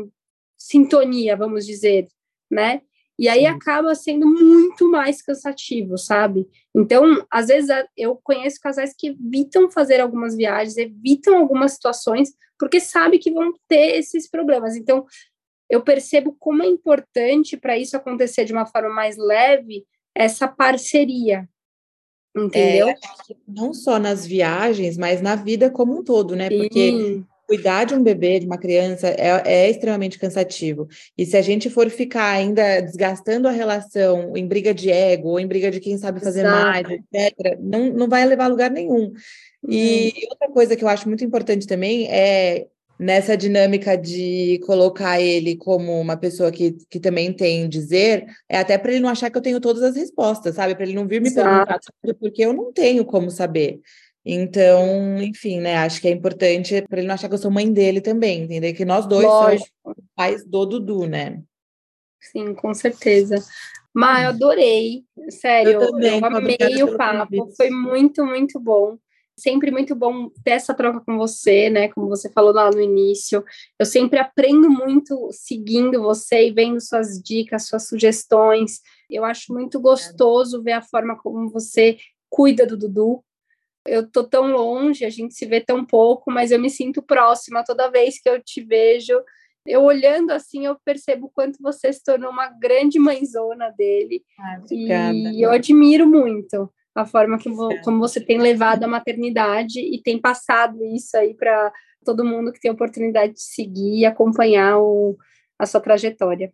sintonia, 0.56 1.34
vamos 1.34 1.66
dizer, 1.66 2.06
né? 2.48 2.82
E 3.18 3.28
aí 3.28 3.46
acaba 3.46 3.94
sendo 3.94 4.26
muito 4.26 4.90
mais 4.90 5.22
cansativo, 5.22 5.96
sabe? 5.96 6.46
Então, 6.74 7.26
às 7.30 7.46
vezes 7.46 7.70
eu 7.96 8.20
conheço 8.22 8.60
casais 8.60 8.94
que 8.96 9.08
evitam 9.08 9.70
fazer 9.70 10.00
algumas 10.00 10.36
viagens, 10.36 10.76
evitam 10.76 11.38
algumas 11.38 11.72
situações, 11.72 12.34
porque 12.58 12.78
sabe 12.78 13.18
que 13.18 13.30
vão 13.30 13.54
ter 13.66 13.96
esses 13.96 14.28
problemas. 14.28 14.76
Então, 14.76 15.06
eu 15.68 15.82
percebo 15.82 16.36
como 16.38 16.62
é 16.62 16.66
importante 16.66 17.56
para 17.56 17.78
isso 17.78 17.96
acontecer 17.96 18.44
de 18.44 18.52
uma 18.52 18.66
forma 18.66 18.90
mais 18.90 19.16
leve 19.16 19.86
essa 20.14 20.46
parceria. 20.46 21.48
Entendeu? 22.36 22.88
É, 22.88 22.94
não 23.48 23.72
só 23.72 23.98
nas 23.98 24.26
viagens, 24.26 24.98
mas 24.98 25.22
na 25.22 25.36
vida 25.36 25.70
como 25.70 25.98
um 25.98 26.04
todo, 26.04 26.36
né? 26.36 26.50
Porque 26.50 26.90
Sim. 26.90 27.26
Cuidar 27.46 27.84
de 27.84 27.94
um 27.94 28.02
bebê, 28.02 28.40
de 28.40 28.46
uma 28.46 28.58
criança, 28.58 29.08
é, 29.08 29.42
é, 29.44 29.70
extremamente 29.70 30.18
cansativo. 30.18 30.88
E 31.16 31.24
se 31.24 31.36
a 31.36 31.42
gente 31.42 31.70
for 31.70 31.88
ficar 31.88 32.30
ainda 32.30 32.80
desgastando 32.80 33.46
a 33.46 33.52
relação 33.52 34.36
em 34.36 34.46
briga 34.46 34.74
de 34.74 34.90
ego, 34.90 35.30
ou 35.30 35.40
em 35.40 35.46
briga 35.46 35.70
de 35.70 35.80
quem 35.80 35.96
sabe 35.96 36.20
fazer 36.20 36.40
Exato. 36.40 36.66
mais, 36.66 36.86
etc., 36.90 37.58
não, 37.60 37.92
não 37.92 38.08
vai 38.08 38.24
levar 38.26 38.44
a 38.44 38.48
lugar 38.48 38.70
nenhum. 38.70 39.12
E 39.68 40.12
hum. 40.16 40.28
outra 40.30 40.48
coisa 40.48 40.76
que 40.76 40.84
eu 40.84 40.88
acho 40.88 41.08
muito 41.08 41.24
importante 41.24 41.66
também 41.66 42.08
é 42.10 42.66
nessa 42.98 43.36
dinâmica 43.36 43.96
de 43.96 44.58
colocar 44.64 45.20
ele 45.20 45.54
como 45.56 46.00
uma 46.00 46.16
pessoa 46.16 46.50
que, 46.50 46.72
que 46.88 46.98
também 46.98 47.32
tem 47.32 47.68
dizer, 47.68 48.26
é 48.48 48.58
até 48.58 48.78
para 48.78 48.90
ele 48.90 49.00
não 49.00 49.10
achar 49.10 49.30
que 49.30 49.36
eu 49.36 49.42
tenho 49.42 49.60
todas 49.60 49.82
as 49.82 49.94
respostas, 49.94 50.54
sabe? 50.54 50.74
Para 50.74 50.84
ele 50.84 50.94
não 50.94 51.06
vir 51.06 51.20
me 51.20 51.28
Exato. 51.28 51.66
perguntar 51.66 51.80
porque 52.18 52.44
eu 52.44 52.52
não 52.52 52.72
tenho 52.72 53.04
como 53.04 53.30
saber. 53.30 53.80
Então, 54.28 55.22
enfim, 55.22 55.60
né? 55.60 55.76
Acho 55.76 56.00
que 56.00 56.08
é 56.08 56.10
importante 56.10 56.82
para 56.88 56.98
ele 56.98 57.06
não 57.06 57.14
achar 57.14 57.28
que 57.28 57.34
eu 57.34 57.38
sou 57.38 57.48
mãe 57.48 57.72
dele 57.72 58.00
também, 58.00 58.42
entender 58.42 58.72
que 58.72 58.84
nós 58.84 59.06
dois 59.06 59.24
Lógico. 59.24 59.68
somos 59.84 59.98
pais 60.16 60.44
do 60.44 60.66
Dudu, 60.66 61.06
né? 61.06 61.40
Sim, 62.20 62.52
com 62.52 62.74
certeza. 62.74 63.36
Mas 63.94 64.24
eu 64.24 64.30
adorei, 64.30 65.04
sério, 65.30 65.80
eu, 65.80 65.90
também, 65.92 66.18
eu 66.18 66.26
amei 66.26 66.82
o 66.82 66.96
papo, 66.96 67.50
foi 67.56 67.70
muito, 67.70 68.26
muito 68.26 68.58
bom. 68.58 68.98
Sempre 69.38 69.70
muito 69.70 69.94
bom 69.94 70.28
ter 70.42 70.52
essa 70.52 70.74
troca 70.74 71.00
com 71.00 71.16
você, 71.16 71.70
né? 71.70 71.88
Como 71.88 72.08
você 72.08 72.28
falou 72.30 72.52
lá 72.52 72.70
no 72.70 72.80
início. 72.80 73.44
Eu 73.78 73.86
sempre 73.86 74.18
aprendo 74.18 74.68
muito 74.68 75.28
seguindo 75.30 76.02
você 76.02 76.48
e 76.48 76.52
vendo 76.52 76.80
suas 76.80 77.22
dicas, 77.22 77.68
suas 77.68 77.86
sugestões. 77.86 78.80
Eu 79.08 79.24
acho 79.24 79.52
muito 79.52 79.78
gostoso 79.78 80.62
ver 80.62 80.72
a 80.72 80.82
forma 80.82 81.16
como 81.16 81.48
você 81.50 81.96
cuida 82.28 82.66
do 82.66 82.76
Dudu. 82.76 83.22
Eu 83.86 84.10
tô 84.10 84.24
tão 84.24 84.52
longe, 84.52 85.04
a 85.04 85.10
gente 85.10 85.34
se 85.34 85.46
vê 85.46 85.60
tão 85.60 85.84
pouco, 85.84 86.30
mas 86.30 86.50
eu 86.50 86.60
me 86.60 86.70
sinto 86.70 87.02
próxima 87.02 87.64
toda 87.64 87.90
vez 87.90 88.20
que 88.20 88.28
eu 88.28 88.42
te 88.42 88.62
vejo. 88.62 89.20
Eu 89.66 89.82
olhando 89.82 90.30
assim, 90.30 90.66
eu 90.66 90.76
percebo 90.84 91.26
o 91.26 91.30
quanto 91.30 91.58
você 91.60 91.92
se 91.92 92.02
tornou 92.02 92.30
uma 92.30 92.48
grande 92.48 92.98
mãezona 92.98 93.70
dele. 93.76 94.22
Ah, 94.38 94.60
e 94.72 95.42
eu 95.42 95.50
admiro 95.50 96.06
muito 96.06 96.70
a 96.94 97.04
forma 97.04 97.38
que 97.38 97.50
vo, 97.50 97.68
como 97.82 97.98
você 97.98 98.20
tem 98.20 98.38
levado 98.38 98.84
a 98.84 98.88
maternidade 98.88 99.80
e 99.80 100.00
tem 100.00 100.18
passado 100.18 100.82
isso 100.82 101.16
aí 101.16 101.34
para 101.34 101.72
todo 102.04 102.24
mundo 102.24 102.52
que 102.52 102.60
tem 102.60 102.70
oportunidade 102.70 103.34
de 103.34 103.42
seguir 103.42 103.98
e 103.98 104.06
acompanhar 104.06 104.78
o, 104.78 105.16
a 105.58 105.66
sua 105.66 105.80
trajetória. 105.80 106.52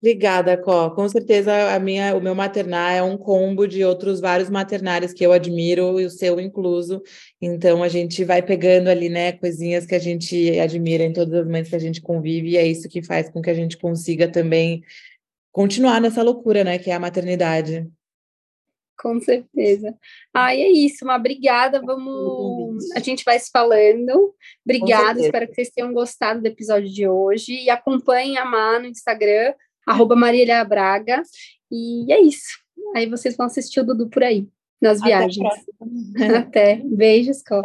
Obrigada, 0.00 0.56
Có. 0.56 0.90
Com 0.90 1.08
certeza 1.08 1.74
a 1.74 1.78
minha, 1.80 2.14
o 2.14 2.20
meu 2.20 2.34
maternar 2.34 2.94
é 2.94 3.02
um 3.02 3.18
combo 3.18 3.66
de 3.66 3.84
outros 3.84 4.20
vários 4.20 4.48
maternários 4.48 5.12
que 5.12 5.26
eu 5.26 5.32
admiro 5.32 5.98
e 6.00 6.04
o 6.04 6.10
seu 6.10 6.38
incluso. 6.38 7.02
Então 7.40 7.82
a 7.82 7.88
gente 7.88 8.24
vai 8.24 8.40
pegando 8.40 8.88
ali, 8.88 9.08
né, 9.08 9.32
coisinhas 9.32 9.84
que 9.84 9.96
a 9.96 9.98
gente 9.98 10.58
admira 10.60 11.02
em 11.02 11.12
todos 11.12 11.34
os 11.34 11.44
momentos 11.44 11.70
que 11.70 11.76
a 11.76 11.80
gente 11.80 12.00
convive 12.00 12.50
e 12.50 12.56
é 12.56 12.64
isso 12.64 12.88
que 12.88 13.02
faz 13.02 13.28
com 13.28 13.42
que 13.42 13.50
a 13.50 13.54
gente 13.54 13.76
consiga 13.76 14.30
também 14.30 14.82
continuar 15.50 16.00
nessa 16.00 16.22
loucura, 16.22 16.62
né, 16.62 16.78
que 16.78 16.90
é 16.90 16.94
a 16.94 17.00
maternidade. 17.00 17.84
Com 19.00 19.20
certeza. 19.20 19.94
Ah, 20.34 20.54
é 20.54 20.68
isso, 20.68 21.04
uma 21.04 21.16
obrigada. 21.16 21.80
Vamos. 21.80 22.90
A 22.96 23.00
gente 23.00 23.24
vai 23.24 23.38
se 23.38 23.48
falando. 23.48 24.34
Obrigada, 24.64 25.20
espero 25.20 25.46
que 25.46 25.54
vocês 25.54 25.70
tenham 25.70 25.92
gostado 25.92 26.40
do 26.40 26.46
episódio 26.46 26.92
de 26.92 27.06
hoje. 27.06 27.52
E 27.64 27.70
acompanhem 27.70 28.38
a 28.38 28.44
Má 28.44 28.80
no 28.80 28.86
Instagram, 28.86 29.54
arroba 29.90 30.14
Marília 30.14 30.64
Braga. 30.64 31.22
E 31.70 32.12
é 32.12 32.20
isso. 32.20 32.58
Aí 32.94 33.08
vocês 33.08 33.36
vão 33.36 33.46
assistir 33.46 33.80
o 33.80 33.84
Dudu 33.84 34.08
por 34.08 34.22
aí, 34.22 34.46
nas 34.80 35.00
viagens. 35.00 35.48
Até. 36.36 36.80
Beijos, 36.84 37.42
Có. 37.42 37.56